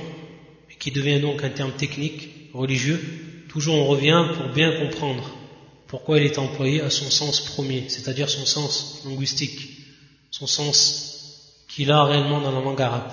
et 0.71 0.75
qui 0.77 0.91
devient 0.91 1.21
donc 1.21 1.45
un 1.45 1.51
terme 1.51 1.73
technique, 1.73 2.31
religieux, 2.55 3.01
toujours 3.49 3.77
on 3.77 3.87
revient 3.87 4.25
pour 4.37 4.49
bien 4.49 4.73
comprendre 4.79 5.31
pourquoi 5.87 6.19
il 6.19 6.25
est 6.25 6.39
employé 6.39 6.81
à 6.81 6.91
son 6.91 7.11
sens 7.11 7.41
premier, 7.41 7.89
c'est-à-dire 7.89 8.29
son 8.31 8.47
sens 8.47 9.03
linguistique, 9.05 9.61
son 10.31 10.47
sens 10.47 11.65
qu'il 11.69 11.91
a 11.91 12.05
réellement 12.05 12.41
dans 12.41 12.53
la 12.53 12.61
langue 12.61 12.81
arabe. 12.81 13.13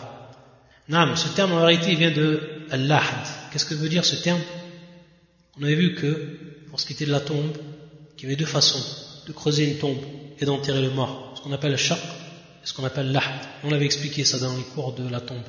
Nam, 0.87 1.15
ce 1.15 1.27
terme 1.27 1.51
en 1.51 1.65
réalité 1.65 1.95
vient 1.95 2.11
de 2.11 2.41
al-lahd. 2.71 3.27
Qu'est-ce 3.51 3.65
que 3.65 3.75
veut 3.75 3.89
dire 3.89 4.05
ce 4.05 4.15
terme? 4.15 4.41
On 5.59 5.63
avait 5.63 5.75
vu 5.75 5.93
que, 5.93 6.65
pour 6.69 6.79
ce 6.79 6.85
qui 6.85 6.93
était 6.93 7.05
de 7.05 7.11
la 7.11 7.19
tombe, 7.19 7.51
qu'il 8.15 8.29
y 8.29 8.31
avait 8.31 8.39
deux 8.39 8.45
façons 8.45 8.83
de 9.27 9.33
creuser 9.33 9.65
une 9.65 9.77
tombe 9.77 9.99
et 10.39 10.45
d'enterrer 10.45 10.81
le 10.81 10.89
mort. 10.89 11.33
Ce 11.35 11.41
qu'on 11.41 11.51
appelle 11.51 11.71
le 11.71 11.77
shaq 11.77 11.99
et 11.99 12.65
ce 12.67 12.73
qu'on 12.73 12.85
appelle 12.85 13.11
l'ahd. 13.11 13.41
On 13.63 13.71
avait 13.71 13.85
expliqué 13.85 14.23
ça 14.23 14.39
dans 14.39 14.55
les 14.55 14.63
cours 14.63 14.93
de 14.93 15.07
la 15.07 15.19
tombe. 15.19 15.43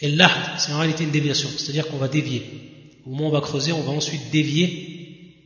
Et 0.00 0.10
l'ahd, 0.10 0.58
c'est 0.58 0.72
en 0.72 0.78
réalité 0.78 1.04
une 1.04 1.12
déviation, 1.12 1.48
c'est-à-dire 1.56 1.86
qu'on 1.88 1.98
va 1.98 2.08
dévier. 2.08 2.71
Au 3.06 3.10
où 3.10 3.24
on 3.24 3.30
va 3.30 3.40
creuser, 3.40 3.72
on 3.72 3.82
va 3.82 3.92
ensuite 3.92 4.30
dévier 4.30 5.36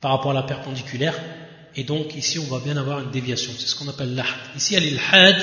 par 0.00 0.12
rapport 0.12 0.32
à 0.32 0.34
la 0.34 0.42
perpendiculaire. 0.42 1.18
Et 1.76 1.84
donc 1.84 2.16
ici, 2.16 2.38
on 2.38 2.46
va 2.46 2.58
bien 2.58 2.76
avoir 2.76 3.00
une 3.00 3.10
déviation. 3.10 3.52
C'est 3.58 3.66
ce 3.66 3.74
qu'on 3.74 3.88
appelle 3.88 4.14
l'ahd. 4.14 4.26
Ici, 4.56 4.76
al-ilhad, 4.76 5.36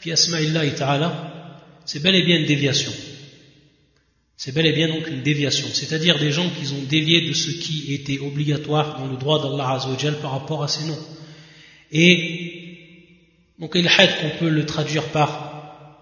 fi 0.00 0.12
asma'illahi 0.12 0.72
c'est 1.84 2.02
bel 2.02 2.14
et 2.14 2.22
bien 2.22 2.38
une 2.38 2.46
déviation. 2.46 2.92
C'est 4.36 4.52
bel 4.52 4.66
et 4.66 4.72
bien 4.72 4.88
donc 4.88 5.06
une 5.06 5.22
déviation, 5.22 5.68
c'est-à-dire 5.72 6.18
des 6.18 6.32
gens 6.32 6.48
qui 6.50 6.70
ont 6.72 6.82
dévié 6.88 7.28
de 7.28 7.32
ce 7.32 7.50
qui 7.50 7.94
était 7.94 8.18
obligatoire 8.18 8.98
dans 8.98 9.06
le 9.06 9.16
droit 9.16 9.40
d'Allah 9.40 9.74
Azzawajal 9.74 10.18
par 10.20 10.32
rapport 10.32 10.62
à 10.64 10.68
ces 10.68 10.86
noms. 10.86 10.98
Et 11.92 12.78
donc 13.60 13.72
il 13.76 13.88
qu'on 13.88 14.38
peut 14.38 14.48
le 14.48 14.66
traduire 14.66 15.04
par 15.10 16.00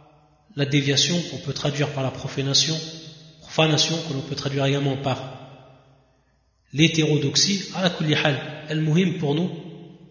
la 0.56 0.64
déviation, 0.64 1.20
qu'on 1.30 1.38
peut 1.38 1.52
traduire 1.52 1.90
par 1.90 2.02
la 2.02 2.10
profanation, 2.10 2.78
profanation, 3.52 3.96
que 4.08 4.14
l'on 4.14 4.22
peut 4.22 4.34
traduire 4.34 4.64
également 4.64 4.96
par 4.96 5.18
l'hétérodoxie. 6.72 7.70
À 7.74 7.82
la 7.82 7.90
kulihal, 7.90 8.38
al-muhim 8.68 9.18
pour 9.18 9.34
nous, 9.34 9.50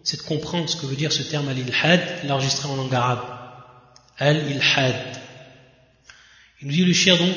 c'est 0.04 0.18
de 0.18 0.22
comprendre 0.22 0.68
ce 0.68 0.76
que 0.76 0.86
veut 0.86 0.96
dire 0.96 1.12
ce 1.12 1.22
terme 1.22 1.48
al-ilhad, 1.48 2.00
l'enregistrer 2.26 2.68
en 2.68 2.76
langue 2.76 2.94
arabe. 2.94 3.22
Al-ilhad. 4.18 5.20
Il 6.60 6.68
nous 6.68 6.72
dit 6.72 6.84
le 6.84 6.92
chien 6.92 7.16
donc, 7.16 7.34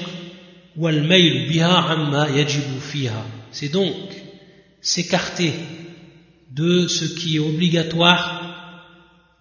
c'est 3.52 3.70
donc 3.70 3.96
s'écarter 4.82 5.54
de 6.52 6.88
ce 6.88 7.06
qui 7.06 7.38
est 7.38 7.40
obligatoire 7.40 8.44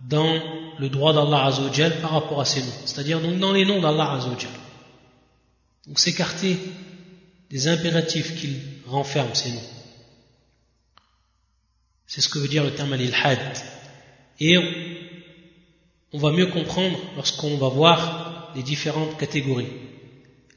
dans 0.08 0.40
le 0.78 0.88
droit 0.88 1.12
d'Allah 1.12 1.44
Azzawajal 1.46 2.00
par 2.00 2.12
rapport 2.12 2.40
à 2.40 2.44
ses 2.46 2.60
noms, 2.60 2.80
c'est-à-dire 2.86 3.20
donc 3.20 3.38
dans 3.38 3.52
les 3.52 3.66
noms 3.66 3.80
d'Allah 3.80 4.12
Azzawajal. 4.12 4.63
Donc 5.86 5.98
s'écarter 5.98 6.58
des 7.50 7.68
impératifs 7.68 8.34
qu'il 8.40 8.58
renferme 8.86 9.34
ces 9.34 9.52
noms. 9.52 9.70
C'est 12.06 12.20
ce 12.20 12.28
que 12.28 12.38
veut 12.38 12.48
dire 12.48 12.64
le 12.64 12.74
terme 12.74 12.92
al-ilhad. 12.92 13.38
Et 14.40 14.56
on 16.12 16.18
va 16.18 16.32
mieux 16.32 16.46
comprendre 16.46 16.98
lorsqu'on 17.16 17.56
va 17.56 17.68
voir 17.68 18.52
les 18.56 18.62
différentes 18.62 19.18
catégories 19.18 19.68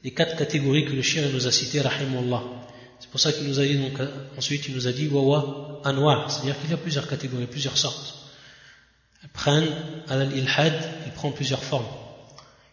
les 0.04 0.12
quatre 0.12 0.36
catégories 0.36 0.84
que 0.84 0.92
le 0.92 1.02
shir 1.02 1.28
nous 1.32 1.46
a 1.46 1.52
citées, 1.52 1.80
rahimullah. 1.80 2.42
C'est 3.00 3.10
pour 3.10 3.20
ça 3.20 3.32
qu'il 3.32 3.46
nous 3.46 3.60
a 3.60 3.64
dit, 3.64 3.76
donc, 3.76 4.00
ensuite, 4.36 4.66
il 4.68 4.74
nous 4.74 4.86
a 4.86 4.92
dit, 4.92 5.08
wawa 5.08 5.80
anwar, 5.84 6.30
c'est-à-dire 6.30 6.58
qu'il 6.60 6.70
y 6.70 6.74
a 6.74 6.76
plusieurs 6.76 7.08
catégories, 7.08 7.46
plusieurs 7.46 7.76
sortes. 7.76 8.14
Elles 9.22 9.30
prennent, 9.30 9.68
al-ilhad, 10.08 10.74
il 11.06 11.12
prend 11.12 11.30
plusieurs 11.30 11.62
formes. 11.62 11.86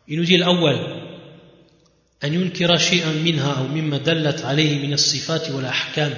Il 0.08 0.18
nous 0.20 0.26
dit, 0.26 0.38
l'awwal, 0.38 1.15
أن 2.26 2.34
ينكر 2.34 2.78
شيئا 2.78 3.12
منها 3.12 3.54
أو 3.54 3.68
مما 3.68 3.98
دلت 3.98 4.42
عليه 4.42 4.88
من 4.88 4.94
الصفات 4.94 5.52
والأحكام 5.52 6.14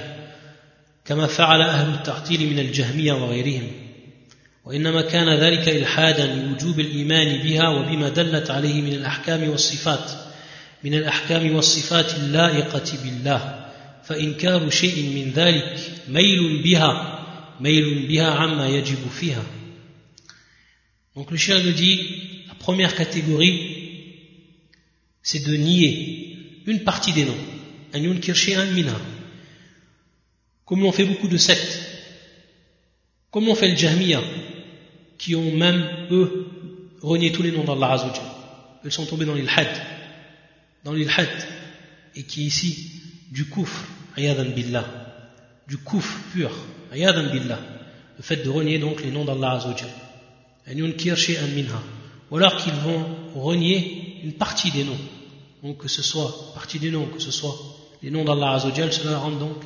كما 1.06 1.28
فعل 1.28 1.62
أهل 1.62 1.93
التعطيل 1.93 2.50
من 2.50 2.60
الجهمية 2.60 3.13
وغيرهم. 3.13 3.72
وإنما 4.65 5.02
كان 5.02 5.30
ذلك 5.30 5.70
إلحادا 5.70 6.26
لوجوب 6.36 6.80
الإيمان 6.80 7.43
بها 7.43 7.70
وبما 7.70 8.10
دلت 8.10 8.52
عليه 8.52 8.82
من 8.82 8.93
الأحكام 8.93 9.50
والصفات 9.50 10.12
من 10.84 10.93
الأحكام 10.93 11.56
والصفات 11.56 12.13
اللائقة 12.13 12.91
بالله. 13.04 13.65
فإنكار 14.04 14.70
شيء 14.70 15.04
من 15.04 15.32
ذلك 15.32 15.80
ميل 16.08 16.63
بها 16.63 17.13
ميل 17.60 18.08
بها 18.08 18.32
عما 18.32 18.67
يجب 18.67 19.10
فيها. 19.20 19.43
Donc 21.15 21.32
le 21.32 21.38
chien 21.38 21.60
nous 21.63 21.72
dit, 21.72 22.00
la 22.48 22.54
première 22.54 22.93
catégorie, 22.96 23.77
c'est 25.28 25.46
de 25.46 25.58
nier 25.58 26.62
une 26.68 26.86
partie 26.86 27.12
des 27.12 27.26
noms. 27.26 27.36
Comme 30.63 30.82
l'ont 30.82 30.94
fait 30.94 31.04
beaucoup 31.04 31.28
de 31.28 31.36
sectes. 31.36 31.82
Comme 33.30 33.48
l'ont 33.48 33.56
fait 33.56 33.68
le 33.68 33.76
Jahmiya, 33.76 34.22
qui 35.18 35.36
ont 35.36 35.52
même, 35.52 35.86
eux, 36.12 36.48
renié 37.02 37.34
tous 37.34 37.44
les 37.44 37.52
noms 37.52 37.66
d'Allah 37.66 37.92
Azzawajal. 37.92 38.24
Ils 38.86 38.92
sont 38.94 39.06
tombés 39.06 39.26
dans 39.26 39.34
l'ilhad. 39.34 39.68
dans 40.86 40.94
l'ilhad 40.94 41.28
et 42.16 42.24
qui 42.24 42.44
est 42.44 42.46
ici 42.46 42.92
du 43.30 43.50
kufr, 43.50 43.84
ayadan 44.16 44.52
billah, 44.56 44.86
du 45.68 45.78
kufr 45.78 46.20
pur, 46.32 46.52
ayadan 46.94 47.34
billah, 47.34 47.60
le 48.16 48.24
fait 48.24 48.46
de 48.46 48.50
renier 48.50 48.80
donc 48.80 49.04
les 49.04 49.12
noms 49.12 49.26
d'Allah 49.26 49.56
Azzawajal, 49.56 49.90
ou 52.32 52.38
alors 52.38 52.56
qu'ils 52.56 52.74
vont 52.76 53.06
renier 53.36 54.22
une 54.24 54.34
partie 54.34 54.72
des 54.72 54.86
noms, 54.86 54.98
donc 55.63 55.78
que 55.78 55.88
ce 55.88 56.02
soit 56.02 56.52
partie 56.54 56.80
des 56.80 56.91
noms, 56.91 57.08
que 57.08 57.22
ce 57.22 57.32
soit 57.32 57.56
les 58.04 58.12
noms 58.12 58.24
d'Allah 58.24 58.54
Azzawajal, 58.54 58.93
cela 58.93 59.17
rentre 59.17 59.39
donc 59.39 59.58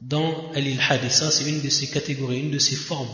dans 0.00 0.50
Al-Ilhad, 0.54 1.04
et 1.04 1.10
ça 1.10 1.30
c'est 1.30 1.48
une 1.48 1.60
de 1.60 1.68
ces 1.68 1.88
catégories, 1.90 2.40
une 2.40 2.50
de 2.50 2.58
ces 2.58 2.76
formes. 2.76 3.08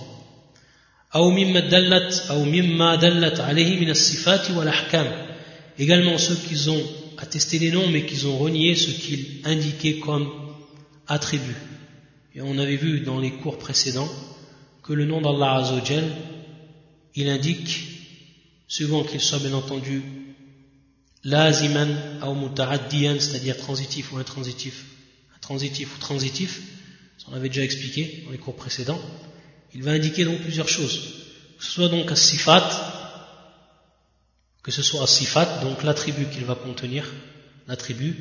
Également 5.78 6.18
ceux 6.18 6.34
qui 6.34 6.68
ont 6.68 6.82
attesté 7.18 7.58
les 7.58 7.70
noms 7.70 7.88
mais 7.88 8.04
qui 8.04 8.26
ont 8.26 8.38
renié 8.38 8.74
ce 8.74 8.90
qu'ils 8.90 9.40
indiquaient 9.44 9.98
comme 9.98 10.30
attributs. 11.06 11.56
Et 12.34 12.42
on 12.42 12.58
avait 12.58 12.76
vu 12.76 13.00
dans 13.00 13.18
les 13.18 13.30
cours 13.30 13.58
précédents 13.58 14.08
que 14.82 14.92
le 14.92 15.06
nom 15.06 15.22
d'Allah 15.22 15.54
Azzawajal, 15.56 16.04
il 17.14 17.28
indique, 17.30 17.88
suivant 18.68 19.02
qu'il 19.04 19.20
soit 19.20 19.38
bien 19.38 19.54
entendu 19.54 20.02
laziman 21.26 21.88
ou 22.24 22.34
muta'addiyan, 22.34 23.18
c'est-à-dire 23.18 23.56
transitif 23.56 24.12
ou 24.12 24.18
intransitif, 24.18 24.86
intransitif 25.36 25.96
ou 25.96 25.98
transitif, 25.98 26.60
ça 27.18 27.26
on 27.30 27.34
avait 27.34 27.48
déjà 27.48 27.64
expliqué 27.64 28.22
dans 28.24 28.30
les 28.30 28.38
cours 28.38 28.54
précédents, 28.54 29.00
il 29.74 29.82
va 29.82 29.90
indiquer 29.90 30.24
donc 30.24 30.38
plusieurs 30.40 30.68
choses. 30.68 30.96
Que 31.58 31.64
ce 31.64 31.70
soit 31.72 31.88
donc 31.88 32.10
as-sifat, 32.12 32.64
que 34.62 34.70
ce 34.70 34.82
soit 34.82 35.02
as-sifat, 35.02 35.60
donc 35.62 35.82
l'attribut 35.82 36.26
qu'il 36.26 36.44
va 36.44 36.54
contenir, 36.54 37.04
l'attribut 37.66 38.14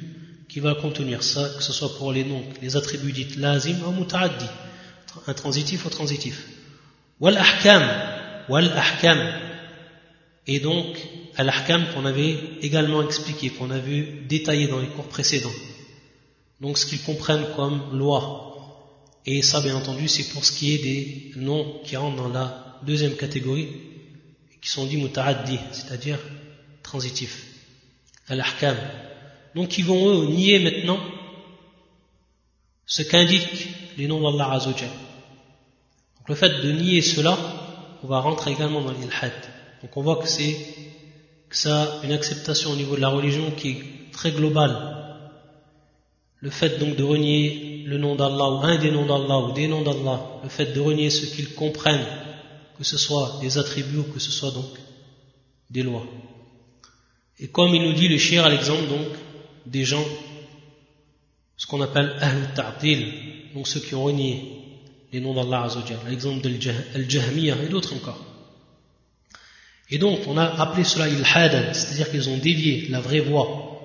qui 0.50 0.60
va 0.60 0.74
contenir 0.74 1.22
ça, 1.22 1.48
que 1.58 1.64
ce 1.64 1.74
soit 1.74 1.96
pour 1.98 2.12
les 2.12 2.24
noms, 2.24 2.44
les 2.62 2.76
attributs 2.76 3.12
dits 3.12 3.36
lazim 3.38 3.78
ou 3.86 3.92
muta'addi, 3.92 4.46
intransitif 5.28 5.86
ou 5.86 5.90
transitif. 5.90 6.48
Wal 7.20 7.38
ahkam, 7.38 7.84
wal 8.50 8.72
ahkam, 8.72 9.20
et 10.48 10.60
donc 10.60 10.98
al-ahkam 11.38 11.86
qu'on 11.94 12.06
avait 12.06 12.38
également 12.62 13.04
expliqué, 13.04 13.50
qu'on 13.50 13.72
a 13.72 13.80
vu 13.80 14.26
détaillé 14.28 14.68
dans 14.68 14.80
les 14.80 14.88
cours 14.88 15.08
précédents. 15.08 15.54
Donc 16.62 16.78
ce 16.78 16.86
qu'ils 16.86 17.02
comprennent 17.02 17.48
comme 17.56 17.98
loi. 17.98 18.42
Et 19.26 19.42
ça, 19.42 19.62
bien 19.62 19.76
entendu, 19.76 20.08
c'est 20.08 20.30
pour 20.30 20.46
ce 20.46 20.52
qui 20.52 20.74
est 20.74 20.78
des 20.78 21.32
noms 21.36 21.80
qui 21.84 21.96
rentrent 21.96 22.18
dans 22.18 22.30
la 22.30 22.80
deuxième 22.84 23.16
catégorie, 23.16 23.70
qui 24.62 24.70
sont 24.70 24.86
dits 24.86 24.98
muta'addi, 24.98 25.60
c'est-à-dire 25.72 26.20
transitifs. 26.84 27.46
Al-ahkam. 28.28 28.78
Donc 29.56 29.78
ils 29.78 29.86
vont 29.86 30.10
eux 30.10 30.28
nier 30.28 30.60
maintenant 30.60 31.00
ce 32.86 33.02
qu'indiquent 33.02 33.68
les 33.98 34.08
noms 34.08 34.22
d'Allah 34.22 34.54
Azzawajal. 34.54 34.90
Donc 36.18 36.30
le 36.30 36.36
fait 36.36 36.62
de 36.62 36.72
nier 36.72 37.02
cela, 37.02 37.38
on 38.04 38.08
va 38.08 38.20
rentrer 38.20 38.52
également 38.52 38.82
dans 38.82 38.92
l'ilhad. 38.92 39.34
Donc 39.82 39.96
on 39.98 40.02
voit 40.02 40.18
que 40.18 40.28
c'est 40.28 40.56
ça 41.56 42.00
une 42.04 42.12
acceptation 42.12 42.72
au 42.72 42.76
niveau 42.76 42.96
de 42.96 43.02
la 43.02 43.10
religion 43.10 43.52
qui 43.52 43.70
est 43.70 44.12
très 44.12 44.32
globale. 44.32 44.76
Le 46.40 46.50
fait 46.50 46.78
donc 46.80 46.96
de 46.96 47.04
renier 47.04 47.84
le 47.86 47.98
nom 47.98 48.16
d'Allah 48.16 48.50
ou 48.50 48.60
un 48.64 48.78
des 48.78 48.92
noms 48.92 49.06
d'Allah 49.06 49.40
ou 49.40 49.54
des 49.54 49.68
noms 49.68 49.82
d'Allah, 49.82 50.40
le 50.44 50.50
fait 50.50 50.74
de 50.74 50.80
renier 50.80 51.10
ce 51.10 51.26
qu'ils 51.26 51.54
comprennent, 51.54 52.06
que 52.78 52.84
ce 52.84 52.98
soit 52.98 53.38
des 53.42 53.58
attributs 53.58 54.00
ou 54.00 54.14
que 54.14 54.20
ce 54.20 54.32
soit 54.32 54.52
donc 54.52 54.70
des 55.70 55.84
lois. 55.84 56.06
Et 57.40 57.48
comme 57.48 57.74
il 57.74 57.84
nous 57.84 57.94
dit 57.94 58.08
le 58.08 58.18
shir 58.18 58.46
à 58.46 58.50
l'exemple 58.50 58.88
donc 58.88 59.08
des 59.66 59.84
gens, 59.84 60.06
ce 61.58 61.66
qu'on 61.68 61.82
appelle 61.82 62.16
Ahl 62.22 62.54
Ta'til, 62.56 63.06
donc 63.54 63.68
ceux 63.68 63.80
qui 63.80 63.96
ont 63.96 64.04
renié 64.04 64.52
les 65.12 65.20
noms 65.20 65.34
d'Allah 65.34 65.64
Azzawajal, 65.64 66.00
l'exemple 66.10 66.42
de 66.42 66.72
Al-Jahmiyyah 66.96 67.64
et 67.64 67.70
d'autres 67.70 67.96
encore. 67.96 68.35
Et 69.90 69.98
donc, 69.98 70.20
on 70.28 70.38
a 70.38 70.46
appelé 70.46 70.84
cela 70.84 71.08
ilhadan, 71.08 71.74
c'est-à-dire 71.74 72.10
qu'ils 72.10 72.30
ont 72.30 72.38
dévié 72.38 72.88
la 72.90 73.00
vraie 73.00 73.20
voie. 73.20 73.76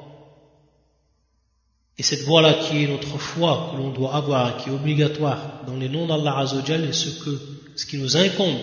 Et 1.98 2.02
cette 2.02 2.22
voie-là 2.22 2.54
qui 2.54 2.84
est 2.84 2.88
notre 2.88 3.18
foi, 3.18 3.70
que 3.70 3.76
l'on 3.76 3.90
doit 3.90 4.14
avoir, 4.14 4.56
qui 4.56 4.70
est 4.70 4.72
obligatoire 4.72 5.64
dans 5.66 5.76
les 5.76 5.90
noms 5.90 6.06
d'Allah 6.06 6.38
Azzawajal 6.38 6.86
et 6.86 6.94
ce, 6.94 7.22
que, 7.22 7.38
ce 7.76 7.84
qui 7.84 7.98
nous 7.98 8.16
incombe 8.16 8.56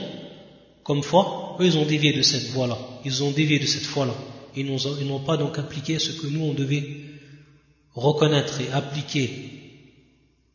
comme 0.83 1.03
foi, 1.03 1.55
eux 1.59 1.65
ils 1.65 1.77
ont 1.77 1.85
dévié 1.85 2.13
de 2.13 2.23
cette 2.23 2.47
voie-là. 2.47 2.79
Ils 3.05 3.23
ont 3.23 3.29
dévié 3.29 3.59
de 3.59 3.67
cette 3.67 3.83
foi-là. 3.83 4.15
Ils 4.55 4.65
n'ont 5.05 5.19
pas 5.19 5.37
donc 5.37 5.59
appliqué 5.59 5.99
ce 5.99 6.13
que 6.13 6.25
nous 6.25 6.43
on 6.45 6.53
devait 6.55 6.87
reconnaître 7.93 8.59
et 8.59 8.71
appliquer 8.71 9.51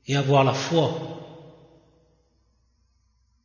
et 0.08 0.16
avoir 0.16 0.42
la 0.42 0.52
foi 0.52 0.92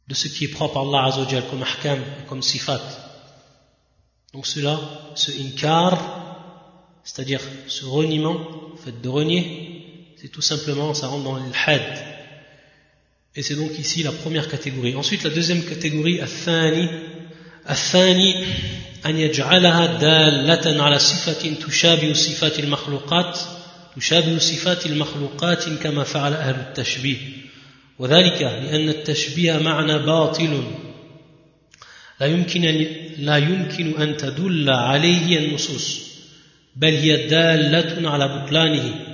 de 0.07 0.15
ce 0.15 0.29
qui 0.29 0.45
est 0.45 0.47
propre 0.47 0.77
à 0.77 0.81
Allah 0.81 1.13
Azzawajal 1.13 1.43
comme 1.47 1.61
ahkam, 1.61 1.99
comme 2.27 2.41
sifat. 2.41 3.06
Donc 4.32 4.46
cela, 4.46 4.80
ce 5.14 5.30
inkar, 5.30 5.92
c'est-à-dire 7.04 7.40
ce 7.68 7.84
reniement, 7.84 8.38
le 8.72 8.78
fait 8.82 9.00
de 9.02 9.08
renier, 9.08 10.14
c'est 10.16 10.28
tout 10.28 10.42
simplement, 10.42 10.94
ça 10.94 11.08
rentre 11.08 11.24
dans 11.24 11.36
l'ilhad. 11.36 11.82
Et 13.34 13.42
c'est 13.42 13.56
donc 13.56 13.78
ici 13.78 14.02
la 14.02 14.12
première 14.12 14.48
catégorie. 14.48 14.94
Ensuite, 14.94 15.24
la 15.24 15.30
deuxième 15.30 15.64
catégorie, 15.64 16.20
الثاني 16.22 16.88
الثاني 17.70 18.44
أن 19.06 19.16
يجعلها 19.16 19.86
دالة 19.86 20.82
على 20.82 20.98
صفة 20.98 21.54
تشابه 21.66 22.12
صفات 22.12 22.58
المخلوقات 22.58 23.38
تشابه 23.96 24.38
صفات 24.38 24.86
المخلوقات 24.86 25.68
كما 25.68 26.04
فعل 26.04 26.32
أهل 26.32 26.54
التشبيه 26.54 27.16
وذلك 27.98 28.42
لأن 28.42 28.88
التشبيه 28.88 29.58
معنى 29.58 29.98
باطل 29.98 30.62
لا 32.20 32.26
يمكن 32.26 32.64
أن 32.64 32.86
لا 33.17 33.37
يمكن 33.37 34.01
أن 34.01 34.17
تدل 34.17 34.69
عليه 34.69 35.39
النصوص 35.39 36.07
بل 36.75 36.93
هي 36.93 37.27
دالة 37.27 38.09
على 38.09 38.27
بطلانه 38.27 39.05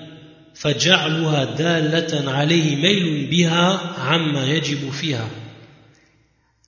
فجعلها 0.55 1.43
دالة 1.43 2.31
عليه 2.31 2.75
ميل 2.75 3.27
بها 3.29 3.77
عما 3.99 4.45
يجب 4.45 4.91
فيها 4.91 5.29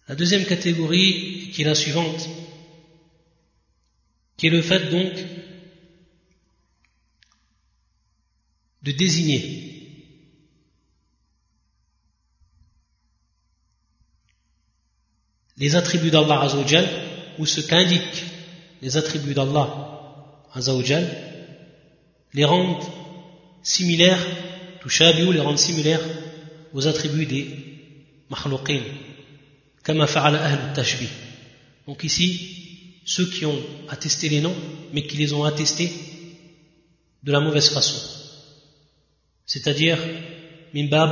La 0.07 0.13
deuxième 0.13 0.45
catégorie, 0.45 1.49
qui 1.51 1.63
est 1.63 1.65
la 1.65 1.73
suivante, 1.73 2.29
qui 4.37 4.45
est 4.45 4.51
le 4.51 4.61
fait 4.61 4.91
donc 4.91 5.13
de 8.83 8.91
désigner 8.91 9.65
les 15.57 15.75
attributs 15.75 16.11
d'Allah 16.11 16.41
Azzawajal 16.41 17.04
ou 17.39 17.45
ce 17.45 17.61
qu'indiquent 17.61 18.25
les 18.81 18.97
attributs 18.97 19.33
d'Allah 19.33 19.67
Azzawajal 20.53 21.05
les 22.33 22.45
rendent 22.45 22.83
similaires, 23.63 24.25
touchabiou 24.81 25.31
les 25.31 25.39
rendent 25.39 25.57
similaires 25.57 26.03
aux 26.73 26.87
attributs 26.87 27.25
des 27.25 27.45
makhlouqin, 28.29 28.81
comme 29.83 30.05
fa'ala 30.05 30.43
ahl 30.43 30.73
tashbih. 30.73 31.09
Donc 31.87 32.03
ici, 32.03 33.01
ceux 33.05 33.25
qui 33.25 33.45
ont 33.45 33.61
attesté 33.89 34.29
les 34.29 34.41
noms, 34.41 34.55
mais 34.93 35.05
qui 35.07 35.17
les 35.17 35.33
ont 35.33 35.43
attestés 35.43 35.91
de 37.23 37.31
la 37.31 37.39
mauvaise 37.39 37.69
façon. 37.69 37.99
C'est-à-dire, 39.45 39.99
mimbab 40.73 41.11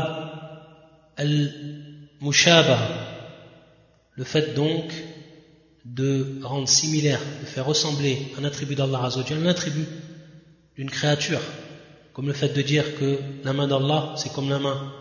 al-mushabah, 1.18 2.82
le 4.16 4.24
fait 4.24 4.54
donc 4.54 4.92
de 5.86 6.40
rendre 6.44 6.68
similaire, 6.68 7.20
de 7.42 7.46
faire 7.46 7.66
ressembler 7.66 8.34
un 8.40 8.44
attribut 8.46 8.76
d'Allah 8.76 9.04
Azzawajal 9.06 9.40
un 9.40 9.48
attribut 9.48 9.86
d'une 10.78 10.90
créature, 10.90 11.42
comme 12.14 12.28
le 12.28 12.34
fait 12.34 12.54
de 12.54 12.62
dire 12.62 12.96
que 12.96 13.20
la 13.44 13.54
main 13.54 13.68
d'Allah 13.68 14.16
c'est 14.18 14.32
comme 14.34 14.50
la 14.50 14.60
main 14.60 14.94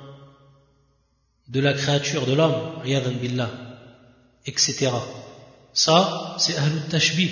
de 1.48 1.60
la 1.60 1.74
créature, 1.74 2.26
de 2.26 2.32
l'homme, 2.32 2.82
billah, 3.20 3.50
etc. 4.46 4.90
Ça, 5.72 6.36
c'est 6.38 6.56
Ahlut 6.56 6.88
Tashbih. 6.90 7.30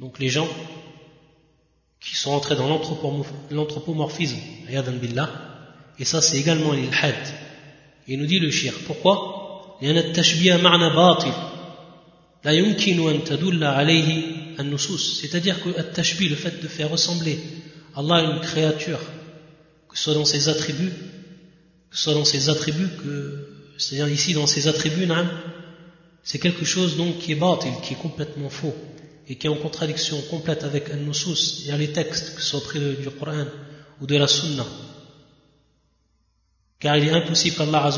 Donc 0.00 0.18
les 0.18 0.28
gens 0.28 0.48
qui 2.00 2.14
sont 2.14 2.30
entrés 2.30 2.56
dans 2.56 2.68
l'anthropomorphisme, 3.50 4.38
billah, 5.00 5.30
et 5.98 6.04
ça 6.04 6.20
c'est 6.20 6.38
également 6.38 6.72
l'ilhad. 6.72 7.14
Il 8.06 8.18
nous 8.18 8.26
dit 8.26 8.38
le 8.38 8.50
shir. 8.50 8.72
Pourquoi? 8.86 9.78
La 12.46 12.54
yumkinu 12.54 13.08
an 13.08 13.18
tadulla 13.24 13.72
alayhi 13.72 14.54
an-nusus. 14.56 15.18
C'est-à-dire 15.20 15.60
que 15.60 15.70
le 15.70 16.36
fait 16.36 16.62
de 16.62 16.68
faire 16.68 16.90
ressembler 16.90 17.40
Allah 17.96 18.16
à 18.18 18.22
une 18.22 18.40
créature, 18.40 19.00
que 19.88 19.96
ce 19.98 20.04
soit 20.04 20.14
dans 20.14 20.24
ses 20.24 20.48
attributs, 20.48 20.92
que 21.90 21.96
ce 21.96 22.04
soit 22.04 22.14
dans 22.14 22.24
ses 22.24 22.48
attributs, 22.48 22.92
que, 23.02 23.48
c'est-à-dire 23.78 24.14
ici 24.14 24.32
dans 24.32 24.46
ses 24.46 24.68
attributs, 24.68 25.08
c'est 26.22 26.38
quelque 26.38 26.64
chose 26.64 26.96
donc 26.96 27.18
qui 27.18 27.32
est 27.32 27.34
batil, 27.34 27.72
qui 27.82 27.94
est 27.94 28.02
complètement 28.06 28.48
faux, 28.48 28.76
et 29.28 29.34
qui 29.34 29.48
est 29.48 29.50
en 29.50 29.56
contradiction 29.56 30.16
complète 30.30 30.62
avec 30.62 30.88
an-nusus, 30.90 31.68
et 31.68 31.76
les 31.76 31.90
textes, 31.90 32.36
que 32.36 32.42
ce 32.42 32.50
soit 32.50 32.62
pris 32.62 32.78
du 32.78 33.10
Coran 33.10 33.46
ou 34.00 34.06
de 34.06 34.14
la 34.14 34.28
Sunna. 34.28 34.66
Car 36.78 36.96
il 36.96 37.08
est 37.08 37.10
impossible 37.10 37.56
qu'Allah 37.56 37.90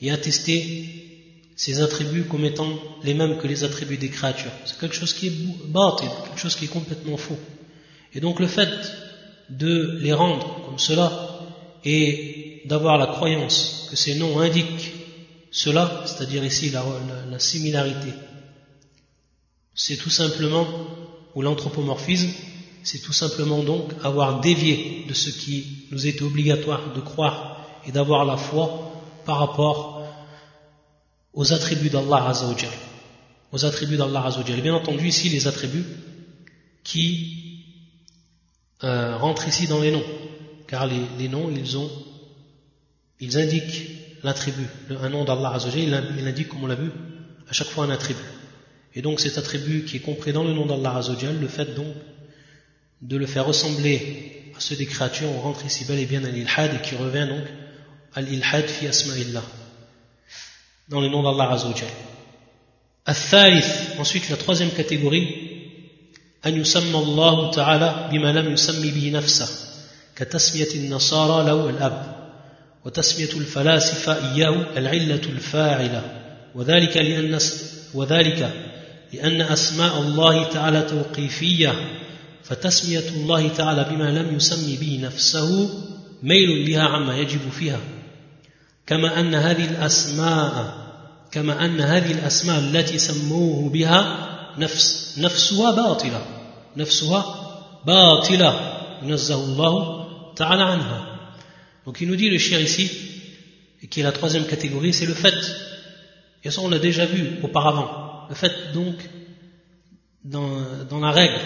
ait 0.00 0.10
attesté 0.10 1.01
ses 1.56 1.80
attributs 1.80 2.24
comme 2.24 2.44
étant 2.44 2.68
les 3.02 3.14
mêmes 3.14 3.38
que 3.38 3.46
les 3.46 3.64
attributs 3.64 3.98
des 3.98 4.08
créatures. 4.08 4.50
C'est 4.64 4.78
quelque 4.78 4.94
chose 4.94 5.12
qui 5.12 5.28
est 5.28 5.68
bâti, 5.68 6.04
quelque 6.24 6.40
chose 6.40 6.56
qui 6.56 6.64
est 6.64 6.68
complètement 6.68 7.16
faux. 7.16 7.38
Et 8.14 8.20
donc 8.20 8.40
le 8.40 8.46
fait 8.46 8.70
de 9.50 9.98
les 10.00 10.12
rendre 10.12 10.64
comme 10.64 10.78
cela 10.78 11.40
et 11.84 12.62
d'avoir 12.66 12.98
la 12.98 13.06
croyance 13.06 13.88
que 13.90 13.96
ces 13.96 14.14
noms 14.14 14.38
indiquent 14.38 14.92
cela, 15.50 16.04
c'est-à-dire 16.06 16.44
ici 16.44 16.70
la, 16.70 16.84
la 17.30 17.38
similarité, 17.38 18.12
c'est 19.74 19.96
tout 19.96 20.10
simplement, 20.10 20.66
ou 21.34 21.42
l'anthropomorphisme, 21.42 22.30
c'est 22.82 23.00
tout 23.00 23.12
simplement 23.12 23.62
donc 23.62 23.92
avoir 24.02 24.40
dévié 24.40 25.04
de 25.08 25.14
ce 25.14 25.30
qui 25.30 25.86
nous 25.90 26.06
était 26.06 26.22
obligatoire 26.22 26.92
de 26.94 27.00
croire 27.00 27.64
et 27.86 27.92
d'avoir 27.92 28.24
la 28.24 28.36
foi 28.36 28.92
par 29.24 29.38
rapport 29.38 29.91
aux 31.32 31.52
attributs 31.52 31.90
d'Allah 31.90 32.28
Azzawajal. 32.28 32.70
Aux 33.52 33.64
attributs 33.64 33.96
d'Allah 33.96 34.26
Azzawajal. 34.26 34.60
Bien 34.60 34.74
entendu, 34.74 35.08
ici, 35.08 35.28
les 35.28 35.46
attributs 35.46 35.84
qui 36.84 37.64
euh, 38.84 39.16
rentrent 39.16 39.48
ici 39.48 39.66
dans 39.66 39.80
les 39.80 39.90
noms. 39.90 40.04
Car 40.66 40.86
les, 40.86 41.00
les 41.18 41.28
noms, 41.28 41.50
ils 41.50 41.76
ont, 41.76 41.90
ils 43.20 43.38
indiquent 43.38 43.90
l'attribut. 44.22 44.68
Un 44.90 45.08
nom 45.08 45.24
d'Allah 45.24 45.54
Azzawajal, 45.54 46.14
il 46.18 46.26
indique, 46.26 46.48
comme 46.48 46.64
on 46.64 46.66
l'a 46.66 46.74
vu, 46.74 46.90
à 47.48 47.52
chaque 47.52 47.68
fois 47.68 47.84
un 47.84 47.90
attribut. 47.90 48.20
Et 48.94 49.00
donc 49.00 49.20
cet 49.20 49.38
attribut 49.38 49.84
qui 49.84 49.96
est 49.96 50.00
compris 50.00 50.32
dans 50.32 50.44
le 50.44 50.52
nom 50.52 50.66
d'Allah 50.66 50.96
Azzawajal, 50.96 51.40
le 51.40 51.48
fait 51.48 51.74
donc 51.74 51.94
de 53.00 53.16
le 53.16 53.26
faire 53.26 53.46
ressembler 53.46 54.52
à 54.56 54.60
ceux 54.60 54.76
des 54.76 54.86
créatures, 54.86 55.30
on 55.30 55.40
rentre 55.40 55.64
ici 55.64 55.84
bel 55.86 55.98
et 55.98 56.06
bien 56.06 56.22
à 56.24 56.28
l'ilhad 56.28 56.74
et 56.74 56.82
qui 56.82 56.94
revient 56.94 57.26
donc 57.28 57.44
à 58.14 58.20
l'ilhad 58.20 58.66
fi 58.66 58.86
asma'illah 58.86 59.42
dans 60.88 61.00
le 61.00 61.08
nom 61.08 61.22
d'Allah 61.22 61.52
Azzawajal. 61.52 61.88
الثالث 63.08 63.98
ensuite 63.98 64.28
la 64.30 64.36
troisième 64.36 64.70
catégorie 64.70 65.26
أن 66.46 66.60
يسمى 66.60 66.98
الله 66.98 67.50
تعالى 67.50 68.08
بما 68.12 68.32
لم 68.32 68.52
يسمي 68.52 68.90
به 68.90 69.10
نفسه 69.10 69.48
كتسمية 70.16 70.68
النصارى 70.74 71.46
له 71.46 71.70
الأب 71.70 72.16
وتسمية 72.84 73.32
الفلاسفة 73.40 74.34
إياه 74.34 74.66
العلة 74.76 75.20
الفاعلة 75.28 76.02
وذلك 76.54 76.96
لأن 76.96 77.38
وذلك 77.94 78.50
لأن 79.12 79.40
أسماء 79.40 80.00
الله 80.00 80.44
تعالى 80.48 80.82
توقيفية 80.82 81.74
فتسمية 82.44 83.08
الله 83.16 83.48
تعالى 83.48 83.86
بما 83.90 84.10
لم 84.10 84.36
يسمي 84.36 84.76
به 84.76 85.00
نفسه 85.02 85.70
ميل 86.22 86.66
بها 86.66 86.82
عما 86.82 87.18
يجب 87.18 87.50
فيها 87.58 87.80
كما 88.87 89.19
أن 89.19 89.35
هذه 89.35 89.65
الأسماء 89.69 90.77
كما 91.31 91.65
أن 91.65 91.81
هذه 91.81 92.11
الأسماء 92.11 92.59
التي 92.59 92.97
سموه 92.97 93.69
بها 93.69 94.27
نفس 94.57 95.15
نفسها 95.19 95.71
باطلة 95.71 96.21
نفسها 96.77 97.21
باطلة 97.85 98.77
ينزه 99.03 99.43
الله 99.43 100.07
تعالى 100.35 100.63
عنها 100.63 101.17
Donc 101.85 102.01
il 102.01 102.07
nous 102.09 102.17
dit 102.17 102.29
le 102.29 102.37
shir 102.37 102.59
ici, 102.59 102.91
et 103.81 103.87
qui 103.87 104.01
est 104.01 104.03
la 104.03 104.11
troisième 104.11 104.45
catégorie, 104.45 104.91
c'est 104.91 105.05
le 105.05 105.13
fait, 105.13 105.33
et 106.43 106.51
ça 106.51 106.59
on 106.61 106.67
l'a 106.67 106.79
déjà 106.79 107.05
vu 107.05 107.39
auparavant, 107.43 108.25
le 108.27 108.35
fait 108.35 108.73
donc, 108.73 108.95
dans, 110.25 110.49
dans 110.89 110.99
la 110.99 111.11
règle 111.11 111.39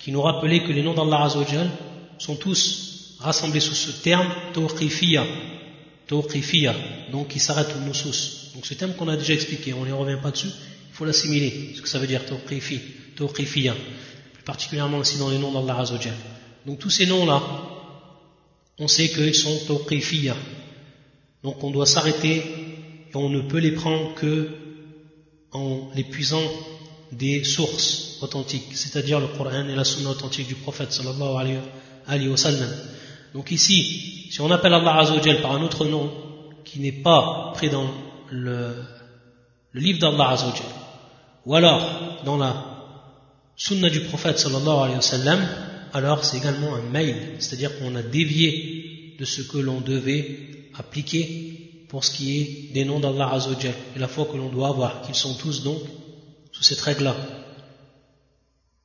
qui 0.00 0.10
nous 0.10 0.22
rappelait 0.22 0.64
que 0.64 0.72
les 0.72 0.82
noms 0.82 0.94
d'Allah 0.94 1.22
Azzawajal 1.22 1.70
sont 2.18 2.34
tous 2.34 3.16
rassemblés 3.20 3.60
sous 3.60 3.74
ce 3.74 4.02
terme 4.02 4.26
tawqifiyya, 4.54 5.24
tawqifiyya, 6.07 6.75
donc 7.11 7.29
qui 7.29 7.39
s'arrête 7.39 7.69
au 7.75 7.79
nusus. 7.87 8.51
Donc 8.53 8.65
ce 8.65 8.73
terme 8.73 8.93
qu'on 8.93 9.07
a 9.07 9.17
déjà 9.17 9.33
expliqué, 9.33 9.73
on 9.73 9.85
ne 9.85 9.91
revient 9.91 10.19
pas 10.21 10.31
dessus, 10.31 10.47
il 10.47 10.93
faut 10.93 11.05
l'assimiler, 11.05 11.73
ce 11.75 11.81
que 11.81 11.89
ça 11.89 11.99
veut 11.99 12.07
dire 12.07 12.25
tawqifi, 12.25 12.79
plus 13.15 14.43
particulièrement 14.45 14.97
aussi 14.99 15.17
dans 15.17 15.29
les 15.29 15.37
noms 15.37 15.51
d'Allah 15.51 15.79
Azzawajal. 15.81 16.13
Donc 16.65 16.79
tous 16.79 16.89
ces 16.89 17.05
noms-là, 17.05 17.41
on 18.79 18.87
sait 18.87 19.09
qu'ils 19.09 19.35
sont 19.35 19.57
tawqifiyya. 19.67 20.35
Donc 21.43 21.63
on 21.63 21.71
doit 21.71 21.85
s'arrêter 21.85 22.37
et 23.11 23.15
on 23.15 23.29
ne 23.29 23.41
peut 23.41 23.59
les 23.59 23.71
prendre 23.71 24.13
que 24.15 24.49
en 25.51 25.89
les 25.95 26.03
puisant 26.03 26.41
des 27.11 27.43
sources 27.43 28.17
authentiques, 28.21 28.67
c'est-à-dire 28.73 29.19
le 29.19 29.27
Coran 29.27 29.67
et 29.69 29.75
la 29.75 29.83
Sunna 29.83 30.09
authentique 30.09 30.47
du 30.47 30.55
prophète 30.55 30.91
sallallahu 30.91 31.59
alayhi 32.07 32.27
wa 32.27 32.37
sallam. 32.37 32.69
Donc 33.35 33.51
ici, 33.51 34.29
si 34.31 34.39
on 34.39 34.49
appelle 34.49 34.73
Allah 34.73 34.99
Azzawajal 34.99 35.41
par 35.41 35.51
un 35.51 35.61
autre 35.61 35.83
nom 35.85 36.09
qui 36.63 36.79
n'est 36.79 36.93
pas 36.93 37.51
pris 37.53 37.69
dans 37.69 37.85
le, 38.31 38.73
livre 39.73 39.99
d'Allah 39.99 40.29
Azzawajal, 40.29 40.65
ou 41.45 41.53
alors 41.53 42.23
dans 42.23 42.37
la 42.37 42.55
Sunna 43.57 43.89
du 43.89 43.99
prophète 43.99 44.39
sallallahu 44.39 44.77
alayhi 44.77 44.95
wa 44.95 45.01
sallam, 45.01 45.47
alors 45.91 46.23
c'est 46.23 46.37
également 46.37 46.75
un 46.75 46.81
mail, 46.83 47.35
c'est-à-dire 47.39 47.77
qu'on 47.77 47.93
a 47.95 48.01
dévié 48.01 49.17
de 49.19 49.25
ce 49.25 49.41
que 49.41 49.57
l'on 49.57 49.81
devait 49.81 50.69
appliquer 50.79 51.87
pour 51.89 52.05
ce 52.05 52.11
qui 52.11 52.37
est 52.39 52.73
des 52.73 52.85
noms 52.85 53.01
d'Allah 53.01 53.33
Azzawajal 53.33 53.73
et 53.97 53.99
la 53.99 54.07
foi 54.07 54.29
que 54.31 54.37
l'on 54.37 54.47
doit 54.47 54.69
avoir, 54.69 55.01
qu'ils 55.01 55.13
sont 55.13 55.33
tous 55.33 55.61
donc 55.61 55.81
sous 56.53 56.63
cette 56.63 56.79
règle-là. 56.79 57.17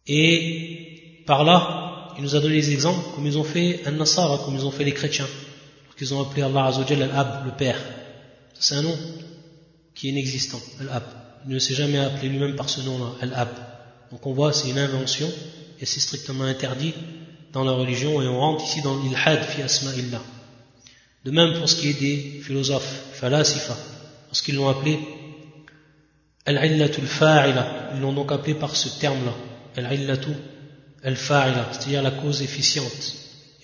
Et 0.09 1.23
par 1.25 1.45
là, 1.45 1.80
il 2.21 2.25
nous 2.25 2.37
a 2.37 2.41
donné 2.41 2.57
des 2.57 2.73
exemples, 2.73 3.15
comme 3.15 3.27
ils 3.27 3.39
ont 3.39 3.45
fait 3.45 3.81
un 3.87 3.93
Nasara, 3.93 4.43
comme 4.45 4.55
ils 4.55 4.67
ont 4.67 4.71
fait 4.71 4.85
les 4.85 4.93
chrétiens, 4.93 5.27
qu'ils 5.97 6.13
ont 6.13 6.21
appelé 6.21 6.43
Allah 6.43 6.67
Azzawajal 6.67 7.03
Al-Ab, 7.05 7.47
le 7.47 7.53
Père. 7.53 7.79
C'est 8.59 8.75
un 8.75 8.83
nom 8.83 8.95
qui 9.95 10.09
est 10.09 10.11
inexistant, 10.11 10.61
Al-Ab. 10.81 11.03
Il 11.49 11.55
ne 11.55 11.59
s'est 11.59 11.73
jamais 11.73 11.99
appelé 11.99 12.29
lui-même 12.29 12.57
par 12.57 12.69
ce 12.69 12.83
nom-là, 12.83 13.13
Al-Ab. 13.23 13.49
Donc 14.11 14.27
on 14.27 14.35
voit, 14.35 14.53
c'est 14.53 14.69
une 14.69 14.79
invention, 14.79 15.33
et 15.81 15.87
c'est 15.87 16.01
strictement 16.01 16.45
interdit 16.45 16.93
dans 17.55 17.65
la 17.65 17.73
religion, 17.73 18.21
et 18.21 18.29
on 18.29 18.39
rentre 18.39 18.65
ici 18.65 18.83
dans 18.83 19.03
l'ilhad 19.03 19.43
fi 19.43 19.63
asma'illah. 19.63 20.21
De 21.25 21.31
même 21.31 21.55
pour 21.59 21.71
ce 21.71 21.77
qui 21.77 21.89
est 21.89 22.01
des 22.01 22.43
philosophes, 22.43 23.15
falasifa, 23.15 23.79
lorsqu'ils 24.27 24.57
l'ont 24.57 24.69
appelé 24.69 24.99
Al-Illatul 26.45 27.07
Fa'ila, 27.07 27.93
ils 27.95 28.01
l'ont 28.03 28.13
donc 28.13 28.31
appelé 28.31 28.53
par 28.53 28.77
ce 28.77 29.01
terme-là, 29.01 29.33
Al-Illatu 29.79 30.33
Al-Fa'ila, 31.03 31.69
c'est-à-dire 31.73 32.03
la 32.03 32.11
cause 32.11 32.43
efficiente. 32.43 33.15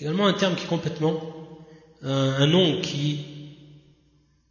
Également 0.01 0.27
un 0.27 0.33
terme 0.33 0.55
qui 0.55 0.65
est 0.65 0.69
complètement, 0.69 1.21
un, 2.03 2.47
nom 2.47 2.81
qui, 2.81 3.25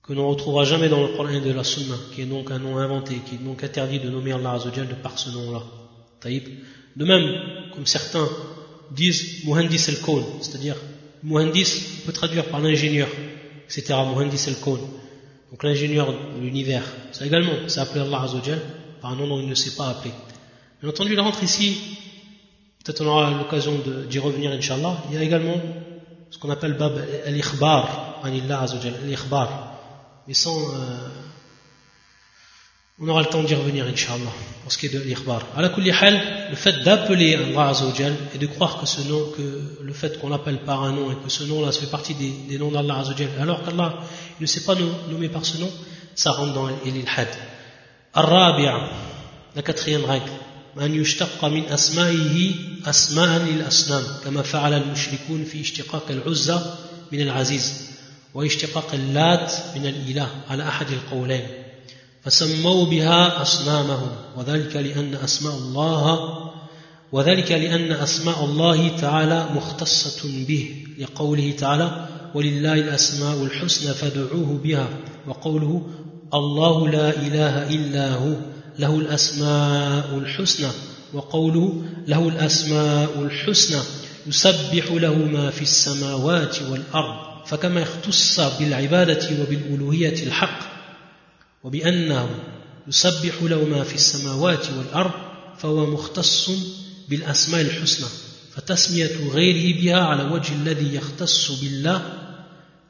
que 0.03 0.13
l'on 0.13 0.23
ne 0.23 0.29
retrouvera 0.29 0.65
jamais 0.65 0.89
dans 0.89 1.01
le 1.01 1.15
Coran 1.15 1.39
de 1.39 1.51
la 1.51 1.63
Sunna, 1.63 1.95
qui 2.13 2.21
est 2.21 2.25
donc 2.25 2.51
un 2.51 2.59
nom 2.59 2.77
inventé, 2.77 3.15
qui 3.25 3.35
est 3.35 3.43
donc 3.43 3.63
interdit 3.63 3.99
de 3.99 4.09
nommer 4.09 4.33
Allah 4.33 4.53
Azzawajal 4.53 4.87
par 5.01 5.17
ce 5.17 5.29
nom-là. 5.29 5.63
De 6.95 7.05
même, 7.05 7.71
comme 7.73 7.85
certains 7.85 8.27
disent 8.91 9.45
Muhandis 9.45 9.85
al-Kawn, 9.89 10.23
c'est-à-dire 10.41 10.75
Muhandis 11.23 12.01
peut 12.05 12.13
traduire 12.13 12.45
par 12.45 12.59
l'ingénieur, 12.59 13.07
etc. 13.65 13.93
Muhandis 14.13 14.47
al-Kawn. 14.47 14.79
Donc 15.51 15.63
l'ingénieur 15.63 16.11
de 16.11 16.41
l'univers, 16.41 16.83
ça 17.11 17.25
également, 17.25 17.53
c'est 17.67 17.79
appelé 17.79 18.01
Allah 18.01 18.23
Azzawajal 18.23 18.61
par 19.01 19.11
un 19.11 19.15
nom 19.15 19.27
dont 19.27 19.39
il 19.39 19.47
ne 19.47 19.55
s'est 19.55 19.75
pas 19.75 19.89
appelé. 19.89 20.13
Bien 20.81 20.89
entendu, 20.89 21.13
il 21.13 21.19
rentre 21.19 21.43
ici, 21.43 21.77
peut-être 22.85 23.01
on 23.01 23.07
aura 23.07 23.31
l'occasion 23.31 23.73
d'y 24.07 24.19
revenir, 24.19 24.51
Inch'Allah, 24.51 24.97
il 25.09 25.15
y 25.15 25.17
a 25.17 25.23
également 25.23 25.59
ce 26.29 26.37
qu'on 26.37 26.51
appelle 26.51 26.73
Bab 26.73 27.01
al-Ikhbar, 27.25 28.19
Anillah 28.23 28.61
Azzawajal, 28.61 28.93
al-Ikhbar, 29.03 29.49
mais 30.27 30.33
sans... 30.33 30.57
Euh, 30.57 31.09
on 32.97 33.09
aura 33.09 33.21
le 33.21 33.27
temps 33.27 33.43
d'y 33.43 33.55
revenir, 33.55 33.85
Inch'Allah, 33.87 34.31
pour 34.63 34.71
ce 34.71 34.77
qui 34.77 34.85
est 34.85 34.89
de 34.89 34.99
l'ikhbar. 34.99 35.41
À 35.57 35.61
la 35.61 35.67
hal, 35.67 36.21
le 36.49 36.55
fait 36.55 36.81
d'appeler 36.83 37.35
Allah 37.35 37.69
Azzawajal 37.69 38.13
et 38.33 38.37
de 38.37 38.47
croire 38.47 38.79
que 38.79 38.85
ce 38.85 39.01
nom, 39.01 39.31
que 39.35 39.79
le 39.81 39.93
fait 39.93 40.17
qu'on 40.17 40.29
l'appelle 40.29 40.59
par 40.59 40.83
un 40.83 40.93
nom 40.93 41.11
et 41.11 41.15
que 41.15 41.29
ce 41.29 41.43
nom-là 41.43 41.73
fait 41.73 41.91
partie 41.91 42.13
des, 42.13 42.57
noms 42.57 42.71
d'Allah 42.71 42.99
Azzawajal, 42.99 43.31
alors 43.41 43.63
qu'Allah 43.63 43.95
ne 44.39 44.45
sait 44.45 44.63
pas 44.63 44.75
nommer 45.09 45.27
par 45.27 45.43
ce 45.43 45.57
nom, 45.57 45.69
ça 46.13 46.31
rentre 46.31 46.53
dans 46.53 46.67
l'ilhad. 46.85 47.27
Al-Rabi'a, 48.13 48.89
la 49.55 49.61
quatrième 49.61 50.05
règle. 50.05 50.31
أن 50.81 50.95
يشتق 50.95 51.45
من 51.45 51.65
أسمائه 51.65 52.51
أسماء 52.85 53.41
للأصنام 53.41 54.03
كما 54.23 54.41
فعل 54.41 54.73
المشركون 54.73 55.43
في 55.43 55.61
اشتقاق 55.61 56.03
العزى 56.09 56.59
من 57.11 57.21
العزيز 57.21 57.73
واشتقاق 58.33 58.93
اللات 58.93 59.53
من 59.75 59.85
الإله 59.85 60.29
على 60.49 60.67
أحد 60.67 60.87
القولين 60.91 61.47
فسموا 62.23 62.85
بها 62.85 63.41
أصنامهم 63.41 64.09
وذلك 64.37 64.75
لأن 64.75 65.15
أسماء 65.15 65.55
الله 65.55 66.19
وذلك 67.11 67.51
لأن 67.51 67.91
أسماء 67.91 68.45
الله 68.45 68.97
تعالى 68.97 69.49
مختصة 69.55 70.29
به 70.47 70.85
لقوله 70.99 71.53
تعالى 71.57 72.07
ولله 72.33 72.73
الأسماء 72.73 73.43
الحسنى 73.43 73.93
فادعوه 73.93 74.59
بها 74.63 74.89
وقوله 75.27 75.81
الله 76.33 76.89
لا 76.89 77.09
إله 77.09 77.69
إلا 77.69 78.13
هو 78.13 78.35
له 78.79 78.99
الأسماء 78.99 80.17
الحسنى 80.17 80.69
وقوله 81.13 81.83
له 82.07 82.27
الأسماء 82.27 83.21
الحسنى 83.21 83.81
يسبح 84.27 84.91
له 84.91 85.15
ما 85.15 85.49
في 85.49 85.61
السماوات 85.61 86.61
والأرض 86.61 87.45
فكما 87.45 87.83
اختص 87.83 88.39
بالعبادة 88.39 89.29
وبالألوهية 89.41 90.23
الحق 90.23 90.59
وبأنه 91.63 92.29
يسبح 92.87 93.33
له 93.41 93.65
ما 93.65 93.83
في 93.83 93.95
السماوات 93.95 94.67
والأرض 94.77 95.11
فهو 95.57 95.85
مختص 95.85 96.51
بالأسماء 97.09 97.61
الحسنى 97.61 98.07
فتسمية 98.55 99.29
غيره 99.33 99.81
بها 99.81 99.99
على 99.99 100.23
وجه 100.23 100.53
الذي 100.53 100.95
يختص 100.95 101.51
بالله 101.51 102.01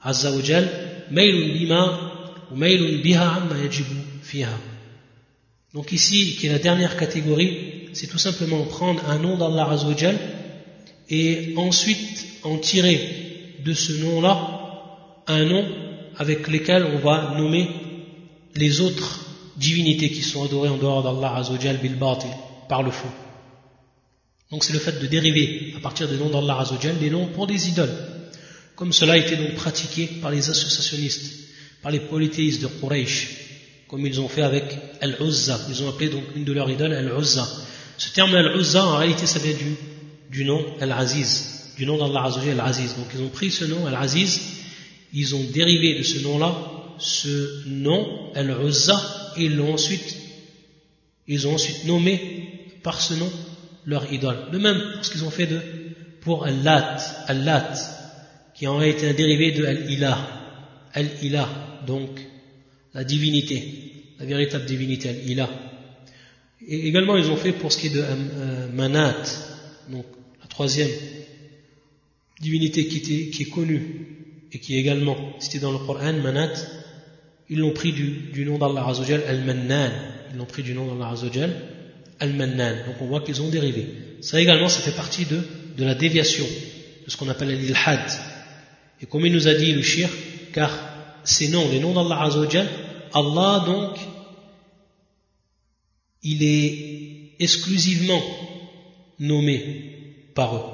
عز 0.03 0.25
وجل 0.25 0.67
ميل 1.11 1.59
بما 1.59 2.11
وميل 2.51 3.03
بها 3.03 3.25
عما 3.29 3.63
يجب 3.63 3.85
فيها. 4.23 4.57
Donc 5.75 5.91
ici, 5.91 6.37
qui 6.37 6.47
est 6.47 6.53
la 6.53 6.59
dernière 6.59 6.95
catégorie, 6.95 7.89
c'est 7.91 8.07
tout 8.07 8.17
simplement 8.17 8.63
prendre 8.63 9.03
un 9.09 9.19
nom 9.19 9.35
d'Allah 9.35 9.69
Azzawajal 9.69 10.17
et 11.09 11.53
ensuite 11.57 12.25
en 12.43 12.57
tirer 12.57 13.57
de 13.63 13.73
ce 13.73 13.91
nom-là 13.91 15.23
un 15.27 15.43
nom 15.43 15.65
avec 16.15 16.47
lequel 16.47 16.85
on 16.85 16.99
va 16.99 17.35
nommer 17.37 17.69
les 18.55 18.79
autres 18.79 19.25
divinités 19.57 20.09
qui 20.09 20.21
sont 20.21 20.45
adorées 20.45 20.69
en 20.69 20.77
dehors 20.77 21.03
d'Allah 21.03 21.35
Azzawajal 21.35 21.77
bil 21.77 21.97
par 22.69 22.81
le 22.81 22.91
faux. 22.91 23.11
Donc 24.51 24.63
c'est 24.63 24.73
le 24.73 24.79
fait 24.79 24.97
de 24.97 25.07
dériver 25.07 25.73
à 25.75 25.81
partir 25.81 26.07
des 26.07 26.15
noms 26.15 26.29
d'Allah 26.29 26.61
Azzawajal 26.61 26.99
des 26.99 27.09
noms 27.09 27.27
pour 27.27 27.47
des 27.47 27.67
idoles. 27.67 27.97
Comme 28.77 28.93
cela 28.93 29.13
a 29.13 29.17
été 29.17 29.35
donc 29.35 29.55
pratiqué 29.55 30.07
par 30.21 30.31
les 30.31 30.49
associationnistes, 30.49 31.49
par 31.81 31.91
les 31.91 31.99
polythéistes 31.99 32.61
de 32.61 32.67
Quraysh, 32.67 33.44
comme 33.95 34.05
ils 34.05 34.19
ont 34.19 34.27
fait 34.27 34.41
avec 34.41 34.77
Al-Uzza. 34.99 35.57
Ils 35.69 35.81
ont 35.81 35.87
appelé 35.87 36.09
donc 36.09 36.23
une 36.35 36.43
de 36.43 36.51
leurs 36.51 36.69
idoles 36.69 36.91
Al-Uzza. 36.91 37.47
Ce 37.97 38.13
terme 38.13 38.35
Al-Uzza, 38.35 38.85
en 38.85 38.97
réalité, 38.97 39.25
ça 39.25 39.39
vient 39.39 39.53
du, 39.53 39.73
du 40.29 40.43
nom 40.43 40.61
Al-Aziz, 40.81 41.71
du 41.77 41.85
nom 41.85 41.97
d'Allah 41.97 42.25
Al-Aziz. 42.25 42.97
Donc 42.97 43.05
ils 43.15 43.21
ont 43.21 43.29
pris 43.29 43.51
ce 43.51 43.63
nom 43.63 43.85
Al-Aziz, 43.85 44.41
ils 45.13 45.33
ont 45.33 45.43
dérivé 45.53 45.97
de 45.97 46.03
ce 46.03 46.19
nom-là 46.23 46.53
ce 46.97 47.69
nom 47.69 48.33
Al-Uzza 48.35 49.01
et 49.37 49.45
ils 49.45 49.55
l'ont 49.55 49.75
ensuite 49.75 50.17
ils 51.25 51.47
ont 51.47 51.53
ensuite 51.53 51.85
nommé 51.85 52.75
par 52.83 52.99
ce 52.99 53.13
nom 53.13 53.31
leur 53.85 54.11
idole. 54.11 54.51
De 54.51 54.57
même, 54.57 54.81
ce 55.03 55.09
qu'ils 55.09 55.23
ont 55.23 55.29
fait 55.29 55.47
de, 55.47 55.61
pour 56.19 56.43
Al-Lat, 56.43 56.97
Al-Lat, 57.27 57.73
qui 58.55 58.67
en 58.67 58.81
été 58.81 59.07
un 59.07 59.13
dérivé 59.13 59.53
de 59.53 59.65
Al-Ilah. 59.65 60.17
Al-Ilah, 60.93 61.47
donc 61.87 62.09
la 62.95 63.03
divinité, 63.03 63.63
la 64.19 64.25
véritable 64.25 64.65
divinité, 64.65 65.09
Al-Ilah. 65.09 65.49
Et 66.67 66.87
également, 66.87 67.17
ils 67.17 67.29
ont 67.29 67.35
fait 67.35 67.51
pour 67.51 67.71
ce 67.71 67.77
qui 67.77 67.87
est 67.87 67.95
de 67.95 68.01
euh, 68.01 68.67
Manat, 68.73 69.21
donc 69.91 70.05
la 70.41 70.47
troisième 70.47 70.89
divinité 72.41 72.87
qui, 72.87 73.41
est 73.41 73.49
connue 73.49 74.47
et 74.51 74.59
qui 74.59 74.75
est 74.75 74.79
également 74.79 75.17
citée 75.39 75.59
dans 75.59 75.71
le 75.71 75.77
Coran, 75.77 76.13
Manat, 76.13 76.53
ils 77.49 77.59
l'ont 77.59 77.73
pris 77.73 77.91
du, 77.91 78.31
du 78.33 78.45
nom 78.45 78.57
d'Allah 78.57 78.87
Azzawajal, 78.87 79.23
Al-Mannan. 79.27 79.91
Ils 80.31 80.37
l'ont 80.37 80.45
pris 80.45 80.63
du 80.63 80.73
nom 80.73 80.87
d'Allah 80.87 81.11
Azzawajal, 81.11 81.53
Al-Mannan. 82.19 82.85
Donc 82.87 82.95
on 83.01 83.05
voit 83.05 83.21
qu'ils 83.21 83.41
ont 83.41 83.49
dérivé. 83.49 83.87
Ça 84.21 84.41
également, 84.41 84.69
ça 84.69 84.81
fait 84.81 84.95
partie 84.95 85.25
de, 85.25 85.41
de 85.77 85.83
la 85.83 85.93
déviation, 85.93 86.45
de 87.05 87.11
ce 87.11 87.17
qu'on 87.17 87.29
appelle 87.29 87.49
l'ilhad. 87.49 88.09
Et 89.01 89.05
comme 89.05 89.25
il 89.25 89.33
nous 89.33 89.47
a 89.47 89.53
dit 89.53 89.73
le 89.73 89.83
shir, 89.83 90.09
car 90.53 90.71
ces 91.24 91.48
noms, 91.48 91.68
les 91.68 91.80
noms 91.80 91.92
d'Allah 91.92 92.22
Azzawajal, 92.22 92.68
Allah 93.12 93.64
donc, 93.66 93.98
il 96.22 96.42
est 96.42 97.32
exclusivement 97.38 98.22
nommé 99.18 100.32
par 100.34 100.56
eux. 100.56 100.64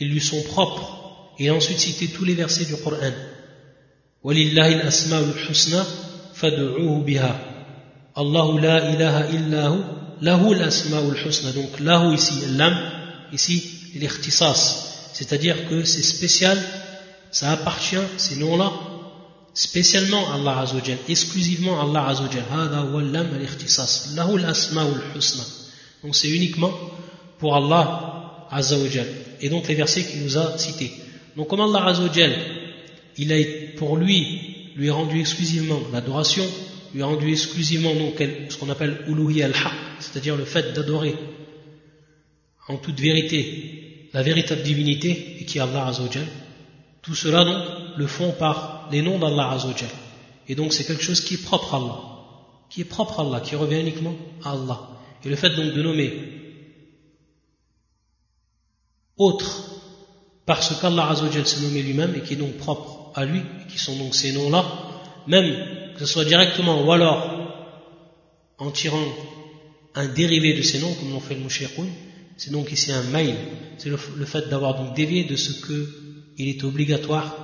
Ils 0.00 0.10
lui 0.10 0.20
sont 0.20 0.42
propres. 0.42 0.98
Et 1.38 1.50
ensuite 1.50 1.78
cité 1.78 2.08
tous 2.08 2.24
les 2.24 2.34
versets 2.34 2.64
du 2.64 2.76
Coran. 2.76 3.12
ولله 4.22 4.68
الأسماء 4.68 5.22
الحسنى 5.24 5.82
فادعوه 6.34 7.00
بها 7.02 7.40
الله 8.18 8.60
لا 8.60 8.92
إله 8.94 9.30
إلا 9.30 9.66
هو 9.66 9.78
له 10.22 10.52
الأسماء 10.52 11.08
الحسنى 11.08 11.52
donc 11.52 11.80
lahu 11.80 12.14
ici 12.14 12.34
l'âme 12.56 12.78
ici 13.32 13.64
l'ikhtisas 13.94 15.10
c'est-à-dire 15.12 15.68
que 15.68 15.82
c'est 15.84 16.02
spécial 16.02 16.56
ça 17.32 17.50
appartient 17.50 18.06
ces 18.16 18.36
noms-là 18.36 18.70
spécialement 19.57 20.31
Allah 20.31 20.59
Azzawajal, 20.59 20.99
exclusivement 21.09 21.81
Allah 21.81 22.09
Azzawajal. 22.09 22.45
Donc 26.03 26.15
c'est 26.15 26.29
uniquement 26.29 26.71
pour 27.39 27.55
Allah 27.55 28.47
Azzawajal. 28.51 29.07
Et 29.41 29.49
donc 29.49 29.67
les 29.67 29.73
versets 29.73 30.05
qu'il 30.05 30.21
nous 30.21 30.37
a 30.37 30.59
cités. 30.59 30.91
Donc 31.35 31.47
comme 31.47 31.61
Allah 31.61 31.87
Azzawajal, 31.87 32.33
il 33.17 33.33
a 33.33 33.37
pour 33.77 33.97
lui, 33.97 34.73
lui 34.75 34.91
rendu 34.91 35.19
exclusivement 35.19 35.79
l'adoration, 35.91 36.45
lui 36.93 37.01
a 37.01 37.07
rendu 37.07 37.31
exclusivement 37.31 37.95
donc, 37.95 38.23
ce 38.49 38.57
qu'on 38.57 38.69
appelle 38.69 39.05
uluhi 39.07 39.41
al-haq, 39.41 39.73
c'est-à-dire 39.99 40.35
le 40.35 40.45
fait 40.45 40.73
d'adorer 40.73 41.15
en 42.67 42.77
toute 42.77 42.99
vérité 42.99 44.09
la 44.13 44.21
véritable 44.21 44.61
divinité 44.61 45.37
et 45.39 45.45
qui 45.45 45.57
est 45.57 45.61
Allah 45.61 45.87
Azzawajal. 45.87 46.27
Tout 47.01 47.15
cela 47.15 47.43
donc 47.43 47.63
le 47.97 48.05
font 48.05 48.33
par 48.33 48.76
les 48.91 49.01
noms 49.01 49.19
d'Allah 49.19 49.51
Azzawajal. 49.51 49.89
Et 50.47 50.55
donc 50.55 50.73
c'est 50.73 50.85
quelque 50.85 51.03
chose 51.03 51.21
qui 51.21 51.35
est 51.35 51.43
propre 51.43 51.73
à 51.73 51.77
Allah, 51.77 51.99
qui 52.69 52.81
est 52.81 52.85
propre 52.85 53.19
à 53.19 53.23
Allah, 53.23 53.41
qui 53.41 53.55
revient 53.55 53.79
uniquement 53.79 54.15
à 54.43 54.51
Allah. 54.51 54.89
Et 55.23 55.29
le 55.29 55.35
fait 55.35 55.49
donc 55.49 55.73
de 55.73 55.81
nommer 55.81 56.13
autre 59.17 59.63
parce 60.45 60.79
qu'Allah 60.79 61.09
Azzawajal 61.09 61.45
s'est 61.45 61.61
nommé 61.61 61.81
lui-même 61.81 62.15
et 62.15 62.21
qui 62.21 62.33
est 62.33 62.37
donc 62.37 62.55
propre 62.57 63.11
à 63.15 63.25
lui, 63.25 63.41
qui 63.69 63.77
sont 63.77 63.95
donc 63.97 64.15
ces 64.15 64.31
noms-là, 64.31 64.65
même 65.27 65.93
que 65.95 65.99
ce 65.99 66.05
soit 66.05 66.25
directement 66.25 66.83
ou 66.85 66.91
alors 66.91 67.29
en 68.59 68.71
tirant 68.71 69.03
un 69.95 70.07
dérivé 70.07 70.53
de 70.53 70.61
ces 70.61 70.79
noms, 70.79 70.93
comme 70.93 71.11
l'ont 71.11 71.19
fait 71.19 71.33
le 71.33 71.41
Mouchirkoun, 71.41 71.89
c'est 72.37 72.51
donc 72.51 72.71
ici 72.71 72.91
un 72.91 73.03
mail, 73.03 73.35
c'est 73.77 73.89
le, 73.89 73.97
fait 73.97 74.47
d'avoir 74.47 74.75
donc 74.75 74.95
dévié 74.95 75.23
de 75.23 75.35
ce 75.35 75.53
que 75.53 75.89
il 76.37 76.49
est 76.49 76.63
obligatoire 76.63 77.35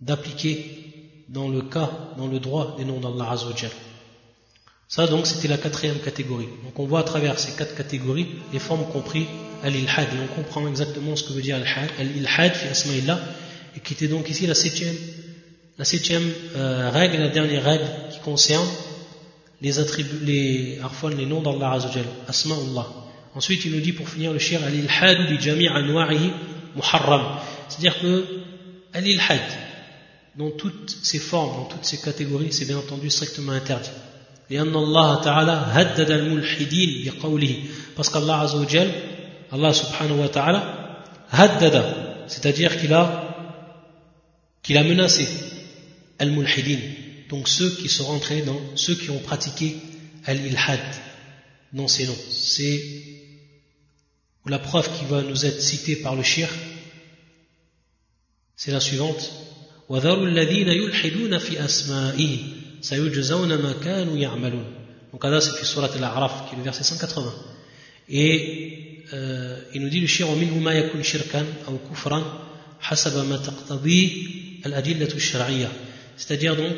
d'appliquer 0.00 1.24
dans 1.28 1.48
le 1.48 1.62
cas, 1.62 1.90
dans 2.18 2.26
le 2.26 2.38
droit 2.38 2.74
des 2.76 2.84
noms 2.84 3.00
d'Allah 3.00 3.30
Azzawajal. 3.30 3.70
Ça 4.88 5.06
donc 5.06 5.26
c'était 5.26 5.48
la 5.48 5.56
quatrième 5.56 5.98
catégorie. 5.98 6.48
Donc 6.64 6.78
on 6.78 6.86
voit 6.86 7.00
à 7.00 7.04
travers 7.04 7.38
ces 7.38 7.52
quatre 7.56 7.74
catégories 7.74 8.28
les 8.52 8.58
formes 8.58 8.86
compris 8.92 9.26
al-ilhad 9.62 10.08
et 10.12 10.18
on 10.22 10.34
comprend 10.34 10.68
exactement 10.68 11.16
ce 11.16 11.24
que 11.24 11.32
veut 11.32 11.42
dire 11.42 11.56
al-ilhad 11.98 12.52
fi 12.54 12.68
asma'illah 12.68 13.18
et 13.76 13.80
qui 13.80 13.94
était 13.94 14.08
donc 14.08 14.28
ici 14.28 14.46
la 14.46 14.54
septième 14.54 14.94
la 15.78 15.84
septième 15.84 16.30
euh, 16.54 16.90
règle, 16.90 17.18
la 17.18 17.30
dernière 17.30 17.64
règle 17.64 17.86
qui 18.12 18.20
concerne 18.20 18.68
les 19.60 19.78
attributs, 19.78 20.24
les 20.24 20.78
arfon, 20.82 21.08
les 21.08 21.26
noms 21.26 21.42
d'Allah 21.42 21.72
Azzawajal, 21.72 22.04
Asma'ullah. 22.28 22.86
Ensuite, 23.34 23.64
il 23.64 23.72
nous 23.72 23.80
dit 23.80 23.92
pour 23.92 24.08
finir 24.08 24.32
le 24.32 24.38
shir 24.38 24.62
al-ilhad 24.62 25.28
bi 25.28 25.40
jami' 25.40 25.66
anwa'ihi 25.68 26.30
muharram. 26.76 27.38
C'est-à-dire 27.68 27.98
que 28.00 28.24
al-ilhad, 28.92 29.40
dans 30.35 30.51
toutes 30.51 30.95
ses 31.03 31.19
formes, 31.19 31.55
dans 31.57 31.65
toutes 31.65 31.85
ses 31.85 31.99
catégories, 31.99 32.51
c'est 32.51 32.65
bien 32.65 32.77
entendu 32.77 33.09
strictement 33.09 33.51
interdit. 33.53 33.89
لأن 34.49 34.75
الله 34.75 35.21
تعالى 35.23 35.51
هدد 35.51 36.11
الملحدين 36.11 37.05
بقوله 37.05 37.63
parce 37.95 38.09
qu'Allah 38.09 38.41
Azzawajal 38.41 38.91
Allah 39.51 39.73
subhanahu 39.73 40.19
wa 40.21 40.29
ta'ala 40.29 41.03
haddada 41.31 42.25
c'est-à-dire 42.27 42.79
qu'il 42.79 42.93
a 42.93 43.05
qu'il 44.63 44.77
a 44.77 44.83
menacé 44.83 45.27
al-mulhidin 46.17 46.79
donc 47.29 47.47
ceux 47.47 47.69
qui 47.75 47.89
sont 47.89 48.05
rentrés 48.05 48.41
dans 48.41 48.59
ceux 48.75 48.95
qui 48.95 49.09
ont 49.11 49.19
pratiqué 49.19 49.77
al-ilhad 50.25 50.79
dans 51.73 51.87
ces 51.87 52.07
noms 52.07 52.23
c'est 52.31 52.81
la 54.47 54.57
preuve 54.57 54.89
qui 54.97 55.05
va 55.05 55.21
nous 55.21 55.45
être 55.45 55.61
citée 55.61 55.97
par 55.97 56.15
le 56.15 56.23
shir 56.23 56.49
c'est 58.55 58.71
la 58.71 58.79
suivante 58.79 59.31
وذروا 59.88 60.26
الذين 60.26 60.68
يلحدون 60.68 61.38
في 61.38 61.64
أسمائه 61.64 62.38
سيجزون 62.80 63.54
ما 63.54 63.72
كانوا 63.72 64.16
يعملون 64.16 64.64
donc 65.12 65.24
là 65.24 65.40
c'est 65.40 65.54
في 65.56 65.64
surat 65.64 65.90
al-A'raf 65.96 66.48
qui 66.48 66.54
est 66.54 66.58
le 66.58 66.64
verset 66.64 66.84
180 66.84 67.32
et 68.08 69.02
euh, 69.12 69.60
il 69.74 69.82
nous 69.82 69.88
dit 69.88 70.00
le 70.00 70.06
shir 70.06 70.26
ومنه 70.26 70.58
ما 70.58 70.72
يكون 70.72 71.02
شركا 71.02 71.46
أو 71.68 71.78
كفرا 71.90 72.44
حسب 72.80 73.28
ما 73.28 73.36
تقتضيه 73.36 74.10
الأدلة 74.66 75.14
الشرعية 75.14 75.68
c'est-à-dire 76.16 76.56
donc 76.56 76.76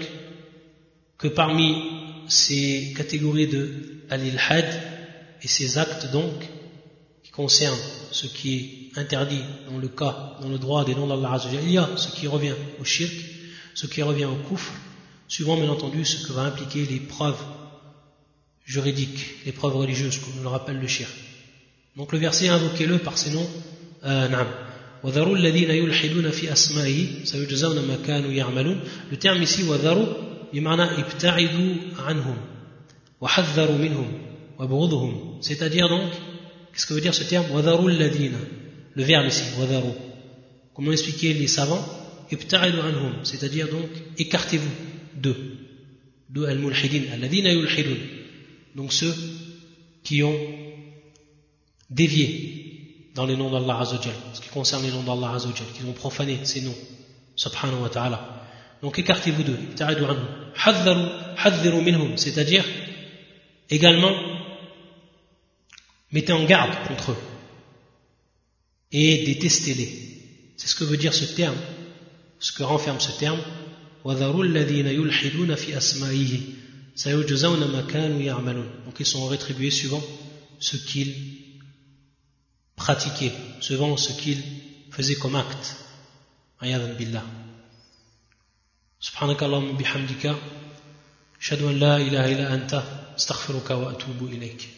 que 1.18 1.28
parmi 1.28 1.76
ces 2.28 2.92
catégories 2.96 3.46
de 3.46 3.68
al-ilhad 4.10 4.66
et 5.42 5.48
ces 5.48 5.78
actes 5.78 6.10
donc 6.12 6.34
qui 7.22 7.30
concernent 7.30 7.78
ce 8.10 8.26
qui 8.26 8.56
est 8.56 8.75
interdit 8.95 9.41
dans 9.69 9.77
le 9.77 9.87
cas, 9.87 10.37
dans 10.41 10.49
le 10.49 10.57
droit 10.57 10.83
des 10.85 10.95
noms 10.95 11.07
d'Allah 11.07 11.39
il 11.63 11.71
y 11.71 11.77
a 11.77 11.89
ce 11.95 12.09
qui 12.09 12.27
revient 12.27 12.53
au 12.79 12.83
shirk, 12.83 13.13
ce 13.73 13.87
qui 13.87 14.01
revient 14.01 14.25
au 14.25 14.37
kufr, 14.49 14.71
suivant 15.27 15.55
bien 15.55 15.69
entendu 15.69 16.03
ce 16.05 16.27
que 16.27 16.33
va 16.33 16.43
impliquer 16.43 16.85
les 16.85 16.99
preuves 16.99 17.41
juridiques, 18.65 19.45
les 19.45 19.51
preuves 19.51 19.75
religieuses, 19.75 20.19
comme 20.19 20.41
le 20.41 20.47
rappelle 20.47 20.79
le 20.79 20.87
shirk. 20.87 21.11
Donc 21.95 22.11
le 22.11 22.19
verset 22.19 22.49
invoquez-le 22.49 22.97
par 22.99 23.17
ces 23.17 23.31
noms, 23.31 23.49
euh, 24.03 24.27
وذروا 25.03 25.37
الذين 25.37 25.69
يلحدون 25.69 26.29
في 26.29 26.53
أسمائه 26.53 27.23
سيجزون 27.23 27.87
ما 27.87 27.97
كانوا 28.07 28.31
يعملون 28.31 28.79
le 29.11 29.17
terme 29.17 29.43
ici 29.43 29.63
وذروا 29.63 30.07
بمعنى 30.53 30.83
ابتعدوا 30.83 31.75
عنهم 31.99 32.37
وحذروا 33.21 33.77
منهم 33.77 34.07
وبغضهم 34.59 35.41
c'est-à-dire 35.41 35.89
donc 35.89 36.11
qu'est-ce 36.71 36.85
que 36.85 36.93
veut 36.93 37.01
dire 37.01 37.15
ce 37.15 37.23
terme 37.23 37.51
وذروا 37.51 37.89
الذين 37.89 38.33
le 38.96 39.04
verbe 39.04 39.26
ici, 39.26 39.44
wadaru. 39.58 39.92
Comment 40.74 40.92
expliquer 40.92 41.34
les 41.34 41.46
savants? 41.46 41.84
Ibta'adu 42.30 42.80
anhum, 42.80 43.24
c'est-à-dire 43.24 43.68
donc 43.68 43.88
écartez-vous 44.18 44.70
d'eux, 45.14 45.36
de 46.30 46.44
al-mulhidin, 46.44 47.12
alladhina 47.12 47.52
yulhidun. 47.52 47.96
Donc 48.74 48.92
ceux 48.92 49.14
qui 50.02 50.22
ont 50.22 50.38
dévié 51.90 53.10
dans 53.14 53.26
les 53.26 53.36
noms 53.36 53.50
d'Allah 53.50 53.80
Azzawajal, 53.80 54.14
ce 54.32 54.40
qui 54.40 54.48
concerne 54.48 54.82
les 54.82 54.90
noms 54.90 55.04
d'Allah 55.04 55.34
Azzawajal, 55.34 55.66
qui 55.74 55.84
ont 55.84 55.92
profané 55.92 56.38
ces 56.44 56.62
noms, 56.62 56.74
subhanahu 57.36 57.82
wa 57.82 57.88
ta'ala. 57.90 58.44
Donc 58.82 58.98
écartez-vous 58.98 59.42
d'eux, 59.42 59.58
ibta'adu 59.70 60.04
anhum. 60.04 60.26
Hadharu, 60.56 61.06
hadhiru 61.36 61.82
minhum, 61.82 62.16
c'est-à-dire 62.16 62.64
également 63.70 64.14
mettez 66.10 66.32
en 66.32 66.44
garde 66.44 66.88
contre 66.88 67.12
eux. 67.12 67.16
et 68.91 69.23
détestez-les. 69.25 69.91
C'est 70.57 70.67
ce 70.67 70.75
que 70.75 70.83
veut 70.83 70.97
dire 70.97 71.13
ce 71.13 71.25
terme, 71.25 71.57
ce 72.39 72.51
que 72.51 72.63
renferme 72.63 72.99
ce 72.99 73.11
terme. 73.19 73.39
Donc 74.03 74.19
ils 78.99 79.05
sont 79.05 79.27
rétribués 79.27 79.71
suivant 79.71 80.03
ce 80.59 80.77
qu'ils 80.77 81.15
pratiquaient, 82.75 83.33
suivant 83.59 83.95
ce 83.97 84.13
qu'ils 84.13 84.43
faisaient 84.91 85.15
comme 85.15 85.35
acte. 85.35 85.75
billah. 86.61 87.25
سبحانك 89.01 89.43
اللهم 89.43 89.77
بحمدك 89.77 90.35
أشهد 91.41 91.61
أن 91.61 91.79
لا 91.79 91.97
إله 91.97 92.25
إلا 92.33 92.53
أنت 92.53 92.83
استغفرك 93.17 93.69
وأتوب 93.69 94.29
إليك 94.29 94.69